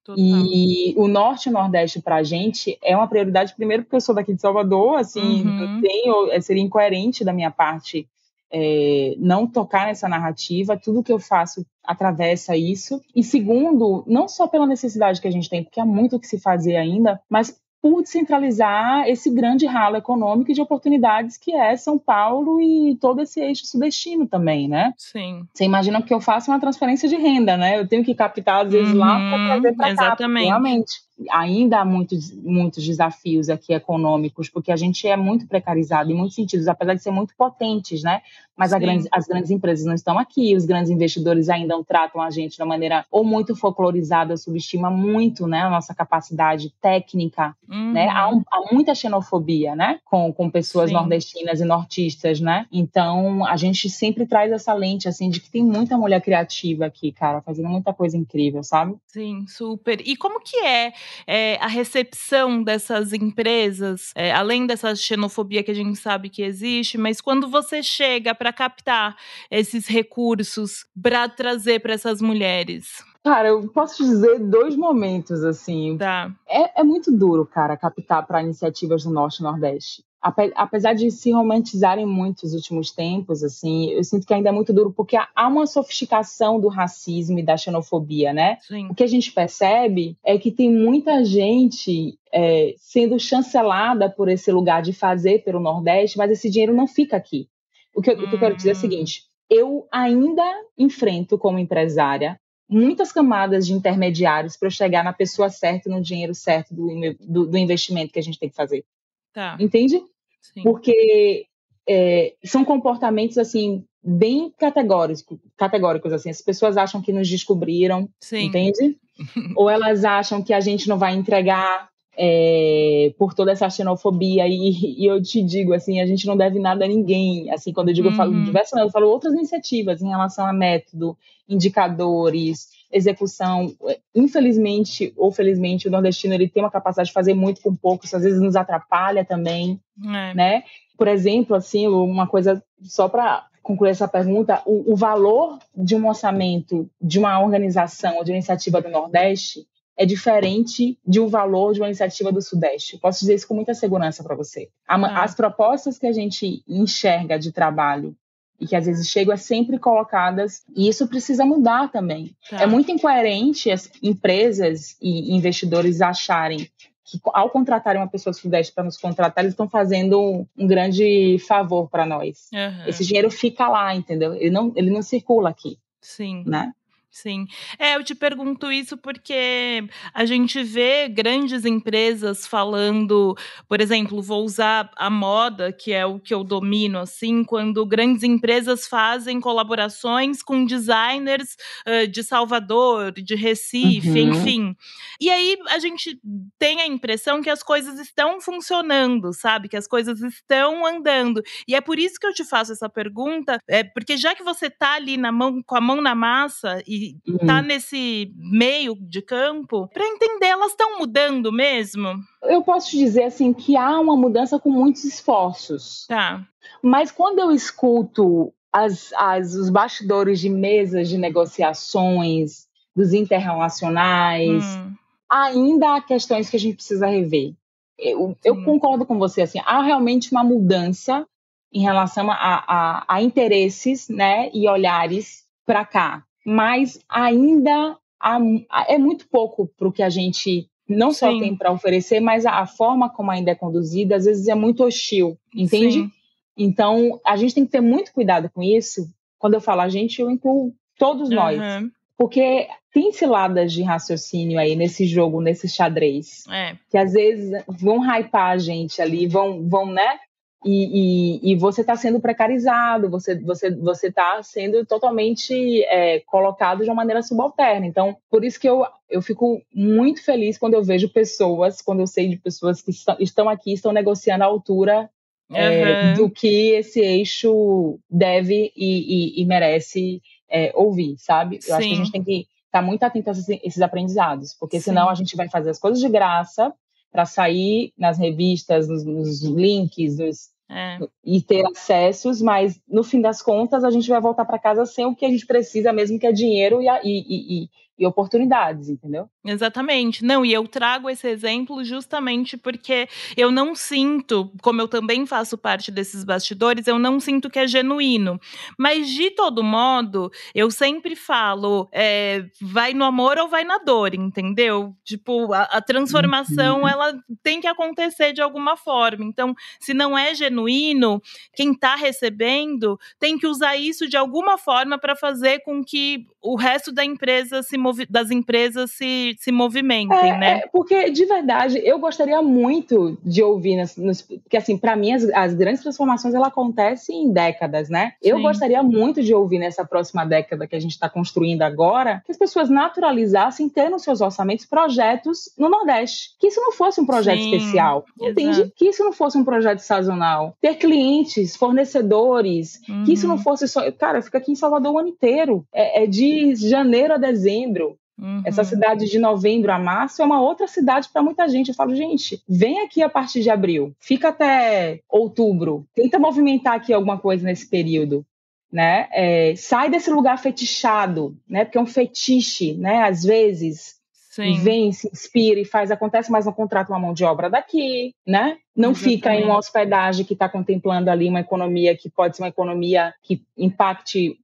Total. 0.03 0.17
E 0.17 0.95
o 0.97 1.07
norte 1.07 1.45
e 1.45 1.49
o 1.49 1.53
nordeste 1.53 2.01
para 2.01 2.15
a 2.17 2.23
gente 2.23 2.77
é 2.81 2.97
uma 2.97 3.07
prioridade, 3.07 3.55
primeiro 3.55 3.83
porque 3.83 3.95
eu 3.95 4.01
sou 4.01 4.15
daqui 4.15 4.33
de 4.33 4.41
Salvador, 4.41 4.97
assim, 4.97 5.45
uhum. 5.45 5.79
tenho, 5.79 6.31
é, 6.31 6.41
seria 6.41 6.63
incoerente 6.63 7.23
da 7.23 7.31
minha 7.31 7.51
parte 7.51 8.09
é, 8.51 9.13
não 9.19 9.45
tocar 9.45 9.85
nessa 9.85 10.09
narrativa, 10.09 10.75
tudo 10.75 11.03
que 11.03 11.13
eu 11.13 11.19
faço 11.19 11.63
atravessa 11.83 12.57
isso. 12.57 12.99
E 13.15 13.23
segundo, 13.23 14.03
não 14.07 14.27
só 14.27 14.47
pela 14.47 14.65
necessidade 14.65 15.21
que 15.21 15.27
a 15.27 15.31
gente 15.31 15.49
tem, 15.49 15.63
porque 15.63 15.79
há 15.79 15.85
muito 15.85 16.15
o 16.15 16.19
que 16.19 16.27
se 16.27 16.39
fazer 16.39 16.77
ainda, 16.77 17.21
mas 17.29 17.55
por 17.81 18.03
descentralizar 18.03 19.07
esse 19.07 19.29
grande 19.29 19.65
ralo 19.65 19.97
econômico 19.97 20.51
e 20.51 20.53
de 20.53 20.61
oportunidades 20.61 21.35
que 21.35 21.53
é 21.53 21.75
São 21.75 21.97
Paulo 21.97 22.61
e 22.61 22.95
todo 23.01 23.21
esse 23.21 23.39
eixo 23.39 23.65
sudestino 23.65 24.27
também, 24.27 24.67
né? 24.67 24.93
Sim. 24.97 25.47
Você 25.51 25.63
imagina 25.63 26.01
que 26.01 26.13
eu 26.13 26.21
faço 26.21 26.51
uma 26.51 26.59
transferência 26.59 27.09
de 27.09 27.15
renda, 27.15 27.57
né? 27.57 27.79
Eu 27.79 27.87
tenho 27.87 28.03
que 28.03 28.13
captar 28.13 28.65
às 28.65 28.71
vezes 28.71 28.93
uhum, 28.93 28.99
lá 28.99 29.17
para 29.17 29.45
trazer 29.45 29.75
para 29.75 29.85
cá. 29.87 29.91
Exatamente. 29.91 30.45
Realmente 30.45 30.91
ainda 31.29 31.79
há 31.79 31.85
muitos, 31.85 32.31
muitos 32.31 32.85
desafios 32.85 33.49
aqui 33.49 33.73
econômicos, 33.73 34.49
porque 34.49 34.71
a 34.71 34.75
gente 34.75 35.07
é 35.07 35.15
muito 35.15 35.47
precarizado 35.47 36.11
em 36.11 36.15
muitos 36.15 36.35
sentidos, 36.35 36.67
apesar 36.67 36.93
de 36.93 37.03
ser 37.03 37.11
muito 37.11 37.35
potentes, 37.35 38.03
né? 38.03 38.21
Mas 38.57 38.73
grande, 38.73 39.07
as 39.11 39.25
grandes 39.25 39.49
empresas 39.49 39.85
não 39.85 39.95
estão 39.95 40.19
aqui, 40.19 40.55
os 40.55 40.65
grandes 40.65 40.91
investidores 40.91 41.49
ainda 41.49 41.73
não 41.73 41.83
tratam 41.83 42.21
a 42.21 42.29
gente 42.29 42.57
de 42.57 42.61
uma 42.61 42.67
maneira 42.67 43.05
ou 43.09 43.23
muito 43.23 43.55
folclorizada, 43.55 44.37
subestima 44.37 44.91
muito 44.91 45.47
né, 45.47 45.61
a 45.61 45.69
nossa 45.69 45.95
capacidade 45.95 46.71
técnica, 46.79 47.55
uhum. 47.67 47.93
né? 47.93 48.07
Há, 48.09 48.29
um, 48.29 48.43
há, 48.51 48.71
muita 48.71 48.93
xenofobia, 48.93 49.75
né? 49.75 49.99
Com, 50.05 50.31
com 50.31 50.49
pessoas 50.49 50.89
Sim. 50.89 50.95
nordestinas 50.95 51.59
e 51.59 51.65
nortistas, 51.65 52.39
né? 52.39 52.67
Então, 52.71 53.45
a 53.45 53.57
gente 53.57 53.89
sempre 53.89 54.27
traz 54.27 54.51
essa 54.51 54.73
lente, 54.73 55.07
assim, 55.07 55.29
de 55.29 55.39
que 55.39 55.49
tem 55.49 55.63
muita 55.63 55.97
mulher 55.97 56.21
criativa 56.21 56.85
aqui, 56.85 57.11
cara, 57.11 57.41
fazendo 57.41 57.69
muita 57.69 57.93
coisa 57.93 58.15
incrível, 58.15 58.63
sabe? 58.63 58.95
Sim, 59.07 59.45
super. 59.47 60.01
E 60.05 60.15
como 60.15 60.39
que 60.39 60.57
é 60.57 60.93
é, 61.25 61.57
a 61.57 61.67
recepção 61.67 62.63
dessas 62.63 63.13
empresas, 63.13 64.11
é, 64.15 64.31
além 64.31 64.65
dessa 64.65 64.95
xenofobia 64.95 65.63
que 65.63 65.71
a 65.71 65.75
gente 65.75 65.97
sabe 65.97 66.29
que 66.29 66.41
existe, 66.41 66.97
mas 66.97 67.21
quando 67.21 67.49
você 67.49 67.81
chega 67.81 68.33
para 68.33 68.53
captar 68.53 69.15
esses 69.49 69.87
recursos 69.87 70.85
para 71.01 71.27
trazer 71.29 71.79
para 71.79 71.93
essas 71.93 72.21
mulheres? 72.21 73.03
Cara, 73.23 73.49
eu 73.49 73.67
posso 73.67 74.03
dizer 74.03 74.39
dois 74.39 74.75
momentos, 74.75 75.43
assim. 75.43 75.95
Tá. 75.97 76.31
É, 76.49 76.81
é 76.81 76.83
muito 76.83 77.15
duro, 77.15 77.45
cara, 77.45 77.77
captar 77.77 78.25
para 78.25 78.41
iniciativas 78.41 79.03
do 79.03 79.11
Norte 79.11 79.39
e 79.39 79.43
Nordeste 79.43 80.03
apesar 80.21 80.93
de 80.93 81.09
se 81.09 81.31
romantizarem 81.31 82.05
muito 82.05 82.43
nos 82.43 82.53
últimos 82.53 82.91
tempos, 82.91 83.43
assim, 83.43 83.89
eu 83.89 84.03
sinto 84.03 84.27
que 84.27 84.33
ainda 84.33 84.49
é 84.49 84.51
muito 84.51 84.71
duro 84.71 84.93
porque 84.93 85.17
há 85.17 85.47
uma 85.47 85.65
sofisticação 85.65 86.59
do 86.59 86.67
racismo 86.67 87.39
e 87.39 87.43
da 87.43 87.57
xenofobia, 87.57 88.31
né? 88.31 88.57
Sim. 88.61 88.87
O 88.89 88.93
que 88.93 89.03
a 89.03 89.07
gente 89.07 89.31
percebe 89.31 90.15
é 90.23 90.37
que 90.37 90.51
tem 90.51 90.71
muita 90.71 91.25
gente 91.25 92.19
é, 92.31 92.75
sendo 92.77 93.19
chancelada 93.19 94.09
por 94.09 94.29
esse 94.29 94.51
lugar 94.51 94.83
de 94.83 94.93
fazer 94.93 95.43
pelo 95.43 95.59
Nordeste, 95.59 96.17
mas 96.17 96.29
esse 96.29 96.49
dinheiro 96.49 96.75
não 96.75 96.87
fica 96.87 97.17
aqui. 97.17 97.47
O 97.95 98.01
que, 98.01 98.11
hum. 98.11 98.23
o 98.23 98.29
que 98.29 98.35
eu 98.35 98.39
quero 98.39 98.55
dizer 98.55 98.69
é 98.69 98.73
o 98.73 98.77
hum. 98.77 98.79
seguinte: 98.79 99.23
eu 99.49 99.87
ainda 99.91 100.43
enfrento 100.77 101.37
como 101.37 101.57
empresária 101.57 102.39
muitas 102.69 103.11
camadas 103.11 103.67
de 103.67 103.73
intermediários 103.73 104.55
para 104.55 104.67
eu 104.67 104.71
chegar 104.71 105.03
na 105.03 105.11
pessoa 105.11 105.49
certa, 105.49 105.89
no 105.89 106.01
dinheiro 106.01 106.33
certo 106.33 106.73
do, 106.73 106.87
do, 107.19 107.47
do 107.47 107.57
investimento 107.57 108.13
que 108.13 108.19
a 108.19 108.23
gente 108.23 108.39
tem 108.39 108.49
que 108.49 108.55
fazer. 108.55 108.85
Tá. 109.33 109.57
Entende? 109.59 110.01
Sim. 110.41 110.63
Porque 110.63 111.45
é, 111.87 112.33
são 112.43 112.65
comportamentos 112.65 113.37
assim 113.37 113.83
bem 114.03 114.51
categóricos, 114.57 115.23
categóricos 115.57 116.11
assim. 116.11 116.29
As 116.29 116.41
pessoas 116.41 116.77
acham 116.77 117.01
que 117.01 117.13
nos 117.13 117.29
descobriram, 117.29 118.09
Sim. 118.19 118.45
entende? 118.45 118.97
Ou 119.55 119.69
elas 119.69 120.03
acham 120.03 120.41
que 120.41 120.53
a 120.53 120.59
gente 120.59 120.89
não 120.89 120.97
vai 120.97 121.13
entregar 121.13 121.89
é, 122.17 123.13
por 123.17 123.33
toda 123.33 123.51
essa 123.51 123.69
xenofobia 123.69 124.47
e, 124.47 125.01
e, 125.01 125.05
eu 125.05 125.21
te 125.21 125.41
digo 125.41 125.73
assim, 125.73 126.01
a 126.01 126.05
gente 126.05 126.27
não 126.27 126.35
deve 126.35 126.59
nada 126.59 126.85
a 126.85 126.87
ninguém. 126.87 127.49
Assim, 127.51 127.71
quando 127.71 127.89
eu 127.89 127.93
digo, 127.93 128.07
uhum. 128.07 128.13
eu 128.13 128.17
falo 128.17 128.31
uhum. 128.31 128.43
diversas, 128.43 128.79
eu 128.79 128.89
falo 128.89 129.07
outras 129.07 129.33
iniciativas 129.33 130.01
em 130.01 130.09
relação 130.09 130.45
a 130.45 130.53
método, 130.53 131.17
indicadores, 131.47 132.69
execução. 132.91 133.73
Infelizmente 134.13 135.13
ou 135.15 135.31
felizmente, 135.31 135.87
o 135.87 135.91
nordestino 135.91 136.33
ele 136.33 136.49
tem 136.49 136.63
uma 136.63 136.71
capacidade 136.71 137.07
de 137.07 137.13
fazer 137.13 137.33
muito 137.33 137.61
com 137.61 137.75
pouco, 137.75 138.05
isso 138.05 138.15
às 138.15 138.23
vezes 138.23 138.41
nos 138.41 138.55
atrapalha 138.55 139.25
também, 139.25 139.79
é. 140.03 140.33
né? 140.33 140.63
Por 140.97 141.07
exemplo, 141.07 141.55
assim, 141.55 141.87
uma 141.87 142.27
coisa 142.27 142.63
só 142.83 143.09
para 143.09 143.45
concluir 143.63 143.91
essa 143.91 144.07
pergunta, 144.07 144.61
o, 144.65 144.93
o, 144.93 144.95
valor 144.95 145.59
de 145.75 145.95
um 145.95 146.07
orçamento 146.07 146.89
de 146.99 147.19
uma 147.19 147.39
organização 147.39 148.17
ou 148.17 148.23
de 148.23 148.31
uma 148.31 148.37
iniciativa 148.37 148.81
do 148.81 148.89
Nordeste 148.89 149.67
é 149.97 150.05
diferente 150.05 150.97
de 151.05 151.19
um 151.19 151.27
valor 151.27 151.73
de 151.73 151.79
uma 151.79 151.87
iniciativa 151.87 152.31
do 152.31 152.41
Sudeste. 152.41 152.97
Posso 152.97 153.19
dizer 153.19 153.35
isso 153.35 153.47
com 153.47 153.53
muita 153.53 153.73
segurança 153.73 154.23
para 154.23 154.35
você. 154.35 154.69
Ah. 154.87 155.23
As 155.23 155.35
propostas 155.35 155.99
que 155.99 156.07
a 156.07 156.11
gente 156.11 156.63
enxerga 156.67 157.37
de 157.37 157.51
trabalho 157.51 158.15
e 158.61 158.67
que 158.67 158.75
às 158.75 158.85
vezes 158.85 159.09
chegam 159.09 159.33
é 159.33 159.37
sempre 159.37 159.79
colocadas 159.79 160.63
e 160.75 160.87
isso 160.87 161.07
precisa 161.07 161.43
mudar 161.43 161.91
também. 161.91 162.35
Tá. 162.47 162.61
É 162.61 162.67
muito 162.67 162.91
incoerente 162.91 163.71
as 163.71 163.89
empresas 164.03 164.95
e 165.01 165.35
investidores 165.35 165.99
acharem 165.99 166.69
que 167.03 167.19
ao 167.33 167.49
contratarem 167.49 167.99
uma 167.99 168.07
pessoa 168.07 168.31
do 168.31 168.37
Sudeste 168.37 168.73
para 168.73 168.85
nos 168.85 168.95
contratar, 168.95 169.43
eles 169.43 169.53
estão 169.53 169.67
fazendo 169.67 170.47
um 170.57 170.67
grande 170.67 171.37
favor 171.45 171.89
para 171.89 172.05
nós. 172.05 172.47
Uhum. 172.53 172.87
Esse 172.87 173.03
dinheiro 173.03 173.29
fica 173.29 173.67
lá, 173.67 173.93
entendeu? 173.93 174.33
Ele 174.35 174.51
não, 174.51 174.71
ele 174.75 174.89
não 174.89 175.01
circula 175.01 175.49
aqui. 175.49 175.77
Sim. 175.99 176.43
Né? 176.45 176.71
Sim. 177.11 177.45
É, 177.77 177.97
eu 177.97 178.03
te 178.05 178.15
pergunto 178.15 178.71
isso 178.71 178.95
porque 178.95 179.83
a 180.13 180.23
gente 180.23 180.63
vê 180.63 181.09
grandes 181.09 181.65
empresas 181.65 182.47
falando, 182.47 183.35
por 183.67 183.81
exemplo, 183.81 184.21
vou 184.21 184.45
usar 184.45 184.89
a 184.95 185.09
moda, 185.09 185.73
que 185.73 185.91
é 185.91 186.05
o 186.05 186.21
que 186.21 186.33
eu 186.33 186.41
domino, 186.41 186.99
assim, 186.99 187.43
quando 187.43 187.85
grandes 187.85 188.23
empresas 188.23 188.87
fazem 188.87 189.41
colaborações 189.41 190.41
com 190.41 190.63
designers 190.63 191.57
uh, 191.85 192.07
de 192.07 192.23
Salvador, 192.23 193.11
de 193.11 193.35
Recife, 193.35 194.07
uhum. 194.07 194.33
enfim. 194.33 194.75
E 195.21 195.29
aí 195.29 195.55
a 195.69 195.77
gente 195.77 196.19
tem 196.57 196.81
a 196.81 196.87
impressão 196.87 197.43
que 197.43 197.49
as 197.49 197.61
coisas 197.61 197.99
estão 197.99 198.41
funcionando, 198.41 199.31
sabe? 199.31 199.69
Que 199.69 199.77
as 199.77 199.87
coisas 199.87 200.19
estão 200.19 200.83
andando. 200.83 201.43
E 201.67 201.75
é 201.75 201.79
por 201.79 201.99
isso 201.99 202.19
que 202.19 202.25
eu 202.25 202.33
te 202.33 202.43
faço 202.43 202.71
essa 202.71 202.89
pergunta, 202.89 203.59
é 203.67 203.83
porque 203.83 204.17
já 204.17 204.33
que 204.33 204.43
você 204.43 204.67
tá 204.67 204.93
ali 204.95 205.17
na 205.17 205.31
mão, 205.31 205.61
com 205.63 205.75
a 205.75 205.81
mão 205.81 206.01
na 206.01 206.15
massa 206.15 206.81
e 206.87 207.17
tá 207.45 207.57
uhum. 207.57 207.61
nesse 207.61 208.33
meio 208.35 208.95
de 208.99 209.21
campo, 209.21 209.87
para 209.93 210.07
entender, 210.07 210.47
elas 210.47 210.71
estão 210.71 210.97
mudando 210.97 211.51
mesmo? 211.51 212.15
Eu 212.41 212.63
posso 212.63 212.89
te 212.89 212.97
dizer 212.97 213.25
assim 213.25 213.53
que 213.53 213.77
há 213.77 213.99
uma 213.99 214.17
mudança 214.17 214.57
com 214.57 214.71
muitos 214.71 215.03
esforços. 215.03 216.07
Tá. 216.07 216.43
Mas 216.81 217.11
quando 217.11 217.37
eu 217.37 217.51
escuto 217.51 218.51
as, 218.73 219.13
as, 219.13 219.53
os 219.53 219.69
bastidores 219.69 220.39
de 220.39 220.49
mesas 220.49 221.09
de 221.09 221.17
negociações 221.17 222.65
dos 222.95 223.13
interrelacionais, 223.13 224.63
hum. 224.63 224.90
Ainda 225.31 225.95
há 225.95 226.01
questões 226.01 226.49
que 226.49 226.57
a 226.57 226.59
gente 226.59 226.75
precisa 226.75 227.07
rever. 227.07 227.53
Eu, 227.97 228.35
eu, 228.43 228.63
concordo 228.63 229.05
com 229.05 229.17
você, 229.17 229.43
assim, 229.43 229.59
há 229.63 229.81
realmente 229.81 230.31
uma 230.31 230.43
mudança 230.43 231.25
em 231.71 231.81
relação 231.81 232.29
a, 232.31 232.35
a, 232.35 233.05
a 233.07 233.21
interesses 233.21 234.09
né, 234.09 234.49
e 234.53 234.67
olhares 234.67 235.45
para 235.65 235.85
cá 235.85 236.25
mas 236.45 236.99
ainda 237.07 237.97
há, 238.19 238.39
é 238.87 238.97
muito 238.97 239.27
pouco 239.27 239.67
para 239.77 239.87
o 239.87 239.91
que 239.91 240.03
a 240.03 240.09
gente 240.09 240.67
não 240.87 241.11
só 241.13 241.31
Sim. 241.31 241.39
tem 241.39 241.55
para 241.55 241.71
oferecer, 241.71 242.19
mas 242.19 242.45
a, 242.45 242.59
a, 242.59 242.65
forma 242.65 243.09
como 243.09 243.31
ainda 243.31 243.51
é 243.51 243.55
conduzida 243.55 244.15
às 244.15 244.25
vezes 244.25 244.47
é 244.47 244.55
muito 244.55 244.83
hostil, 244.83 245.37
entende? 245.55 246.01
Sim. 246.01 246.11
Então 246.57 247.19
a 247.25 247.37
gente 247.37 247.55
tem 247.55 247.65
que 247.65 247.71
ter 247.71 247.81
muito 247.81 248.11
cuidado 248.11 248.49
com 248.49 248.61
isso. 248.61 249.09
Quando 249.39 249.53
eu 249.53 249.61
falo 249.61 249.81
a 249.81 249.89
gente, 249.89 250.19
eu 250.19 250.29
incluo 250.29 250.73
todos 250.97 251.29
uhum. 251.29 251.91
Porque 252.21 252.67
tem 252.93 253.11
ciladas 253.11 253.73
de 253.73 253.81
raciocínio 253.81 254.59
aí 254.59 254.75
nesse 254.75 255.07
jogo, 255.07 255.41
nesse 255.41 255.67
xadrez, 255.67 256.43
é. 256.51 256.75
que 256.87 256.95
às 256.95 257.13
vezes 257.13 257.63
vão 257.67 257.99
hypar 257.99 258.51
a 258.51 258.57
gente 258.59 259.01
ali, 259.01 259.25
vão, 259.25 259.67
vão, 259.67 259.87
né? 259.87 260.19
E, 260.63 261.39
e, 261.41 261.51
e, 261.51 261.55
você 261.55 261.81
está 261.81 261.95
sendo 261.95 262.19
precarizado, 262.19 263.09
você 263.09 263.31
está 263.31 263.43
você, 263.43 263.71
você 263.71 264.11
tá 264.11 264.43
sendo 264.43 264.85
totalmente 264.85 265.83
é, 265.85 266.19
colocado 266.19 266.83
de 266.83 266.89
uma 266.91 266.97
maneira 266.97 267.23
subalterna. 267.23 267.87
Então, 267.87 268.15
por 268.29 268.45
isso 268.45 268.59
que 268.59 268.69
eu, 268.69 268.85
eu 269.09 269.23
fico 269.23 269.59
muito 269.73 270.23
feliz 270.23 270.59
quando 270.59 270.75
eu 270.75 270.83
vejo 270.83 271.09
pessoas, 271.09 271.81
quando 271.81 272.01
eu 272.01 272.07
sei 272.07 272.29
de 272.29 272.37
pessoas 272.37 272.83
que 272.83 272.91
estão, 272.91 273.17
estão 273.19 273.49
aqui, 273.49 273.73
estão 273.73 273.91
negociando 273.91 274.43
a 274.43 274.47
altura 274.47 275.09
uhum. 275.49 275.57
é, 275.57 276.13
do 276.13 276.29
que 276.29 276.73
esse 276.73 276.99
eixo 276.99 277.97
deve 278.07 278.71
e, 278.77 279.41
e 279.41 279.45
merece 279.47 280.21
é, 280.51 280.71
ouvir, 280.75 281.15
sabe? 281.17 281.57
Eu 281.57 281.61
Sim. 281.61 281.73
acho 281.73 281.87
que 281.87 281.93
a 281.93 281.97
gente 281.97 282.11
tem 282.11 282.23
que 282.23 282.39
estar 282.65 282.79
tá 282.79 282.81
muito 282.81 283.03
atento 283.03 283.29
a 283.29 283.31
esses, 283.31 283.49
esses 283.63 283.81
aprendizados, 283.81 284.55
porque 284.59 284.79
Sim. 284.79 284.85
senão 284.85 285.09
a 285.09 285.15
gente 285.15 285.35
vai 285.35 285.49
fazer 285.49 285.69
as 285.69 285.79
coisas 285.79 285.99
de 285.99 286.09
graça 286.09 286.73
para 287.11 287.25
sair 287.25 287.93
nas 287.97 288.17
revistas, 288.17 288.87
nos, 288.87 289.03
nos 289.03 289.43
links, 289.43 290.17
nos, 290.17 290.49
é. 290.69 290.99
e 291.23 291.41
ter 291.41 291.65
acessos, 291.65 292.41
mas 292.41 292.79
no 292.87 293.03
fim 293.03 293.19
das 293.19 293.41
contas 293.41 293.83
a 293.83 293.91
gente 293.91 294.09
vai 294.09 294.21
voltar 294.21 294.45
para 294.45 294.57
casa 294.57 294.85
sem 294.85 295.05
o 295.05 295.15
que 295.15 295.25
a 295.25 295.29
gente 295.29 295.45
precisa 295.45 295.91
mesmo, 295.91 296.17
que 296.17 296.25
é 296.25 296.31
dinheiro 296.31 296.81
e, 296.81 296.87
e, 297.03 297.63
e, 297.63 297.69
e 298.01 298.07
oportunidades, 298.07 298.89
entendeu? 298.89 299.29
Exatamente. 299.45 300.25
Não, 300.25 300.43
e 300.43 300.51
eu 300.51 300.67
trago 300.67 301.07
esse 301.07 301.27
exemplo 301.27 301.83
justamente 301.83 302.57
porque 302.57 303.07
eu 303.37 303.51
não 303.51 303.75
sinto, 303.75 304.51
como 304.63 304.81
eu 304.81 304.87
também 304.87 305.23
faço 305.27 305.55
parte 305.55 305.91
desses 305.91 306.23
bastidores, 306.23 306.87
eu 306.87 306.97
não 306.97 307.19
sinto 307.19 307.47
que 307.47 307.59
é 307.59 307.67
genuíno. 307.67 308.39
Mas, 308.75 309.07
de 309.07 309.29
todo 309.29 309.63
modo, 309.63 310.31
eu 310.55 310.71
sempre 310.71 311.15
falo: 311.15 311.87
é, 311.91 312.43
vai 312.59 312.91
no 312.95 313.05
amor 313.05 313.37
ou 313.37 313.47
vai 313.47 313.63
na 313.63 313.77
dor, 313.77 314.15
entendeu? 314.15 314.95
Tipo, 315.03 315.53
a, 315.53 315.61
a 315.63 315.79
transformação, 315.79 316.81
uhum. 316.81 316.87
ela 316.87 317.13
tem 317.43 317.61
que 317.61 317.67
acontecer 317.67 318.33
de 318.33 318.41
alguma 318.41 318.75
forma. 318.75 319.23
Então, 319.23 319.53
se 319.79 319.93
não 319.93 320.17
é 320.17 320.33
genuíno, 320.33 321.21
quem 321.53 321.71
está 321.71 321.95
recebendo 321.95 322.97
tem 323.19 323.37
que 323.37 323.45
usar 323.45 323.75
isso 323.75 324.09
de 324.09 324.17
alguma 324.17 324.57
forma 324.57 324.97
para 324.97 325.15
fazer 325.15 325.59
com 325.59 325.83
que 325.83 326.25
o 326.41 326.55
resto 326.55 326.91
da 326.91 327.05
empresa 327.05 327.61
se 327.61 327.77
das 328.09 328.31
empresas 328.31 328.91
se, 328.91 329.35
se 329.39 329.51
movimentem, 329.51 330.31
é, 330.31 330.37
né? 330.37 330.51
É, 330.63 330.67
porque, 330.71 331.09
de 331.09 331.25
verdade, 331.25 331.79
eu 331.83 331.99
gostaria 331.99 332.41
muito 332.41 333.17
de 333.23 333.43
ouvir, 333.43 333.75
nas, 333.75 333.95
porque, 334.21 334.57
assim, 334.57 334.77
para 334.77 334.95
mim, 334.95 335.13
as, 335.13 335.23
as, 335.29 335.53
grandes 335.53 335.81
transformações, 335.81 336.33
ela 336.33 336.47
acontecem 336.47 337.23
em 337.23 337.31
décadas, 337.31 337.89
né? 337.89 338.13
Sim. 338.21 338.29
Eu 338.29 338.41
gostaria 338.41 338.81
muito 338.83 339.21
de 339.21 339.33
ouvir 339.33 339.59
nessa 339.59 339.85
próxima 339.85 340.25
década 340.25 340.67
que 340.67 340.75
a 340.75 340.79
gente 340.79 340.91
está 340.91 341.09
construindo 341.09 341.61
agora, 341.61 342.21
que 342.25 342.31
as 342.31 342.37
pessoas 342.37 342.69
naturalizassem 342.69 343.69
ter 343.69 343.89
nos 343.89 344.03
seus 344.03 344.21
orçamentos 344.21 344.65
projetos 344.65 345.51
no 345.57 345.69
Nordeste. 345.69 346.31
Que 346.39 346.47
isso 346.47 346.61
não 346.61 346.71
fosse 346.71 346.99
um 346.99 347.05
projeto 347.05 347.39
Sim, 347.39 347.55
especial, 347.55 348.05
entende? 348.19 348.61
Exato. 348.61 348.73
Que 348.75 348.89
isso 348.89 349.03
não 349.03 349.13
fosse 349.13 349.37
um 349.37 349.43
projeto 349.43 349.79
sazonal. 349.79 350.55
Ter 350.61 350.75
clientes, 350.75 351.55
fornecedores, 351.55 352.79
uhum. 352.87 353.03
que 353.03 353.13
isso 353.13 353.27
não 353.27 353.35
uhum. 353.35 353.41
fosse 353.41 353.67
só... 353.67 353.91
Cara, 353.91 354.21
fica 354.21 354.37
aqui 354.37 354.51
em 354.51 354.55
Salvador 354.55 354.93
o 354.93 354.99
ano 354.99 355.09
inteiro. 355.09 355.65
É, 355.73 356.03
é 356.03 356.07
de 356.07 356.55
janeiro 356.55 357.13
a 357.13 357.17
dezembro. 357.17 357.70
Uhum. 358.19 358.43
Essa 358.45 358.63
cidade 358.63 359.09
de 359.09 359.17
novembro 359.17 359.71
a 359.71 359.79
março 359.79 360.21
é 360.21 360.25
uma 360.25 360.41
outra 360.41 360.67
cidade 360.67 361.09
para 361.11 361.23
muita 361.23 361.47
gente. 361.49 361.69
Eu 361.69 361.75
falo, 361.75 361.95
gente, 361.95 362.41
vem 362.47 362.81
aqui 362.81 363.01
a 363.01 363.09
partir 363.09 363.41
de 363.41 363.49
abril, 363.49 363.95
fica 363.99 364.29
até 364.29 364.99
outubro, 365.09 365.87
tenta 365.95 366.19
movimentar 366.19 366.75
aqui 366.75 366.93
alguma 366.93 367.17
coisa 367.17 367.43
nesse 367.43 367.67
período. 367.67 368.25
Né? 368.71 369.09
É, 369.11 369.53
sai 369.57 369.89
desse 369.89 370.09
lugar 370.09 370.37
fetichado, 370.37 371.35
né? 371.45 371.65
Porque 371.65 371.77
é 371.77 371.81
um 371.81 371.85
fetiche, 371.85 372.73
né? 372.75 373.03
Às 373.03 373.21
vezes 373.21 373.95
Sim. 374.31 374.53
vem, 374.61 374.93
se 374.93 375.09
inspira 375.11 375.59
e 375.59 375.65
faz, 375.65 375.91
acontece, 375.91 376.31
mas 376.31 376.45
não 376.45 376.53
contrata 376.53 376.89
uma 376.89 376.99
mão 376.99 377.13
de 377.13 377.25
obra 377.25 377.49
daqui, 377.49 378.15
né? 378.25 378.57
Não 378.73 378.91
Exatamente. 378.91 379.15
fica 379.17 379.35
em 379.35 379.43
uma 379.43 379.57
hospedagem 379.57 380.23
que 380.23 380.31
está 380.31 380.47
contemplando 380.47 381.11
ali 381.11 381.27
uma 381.27 381.41
economia 381.41 381.97
que 381.97 382.09
pode 382.09 382.37
ser 382.37 382.43
uma 382.43 382.47
economia 382.47 383.13
que 383.21 383.43
impacte 383.57 384.39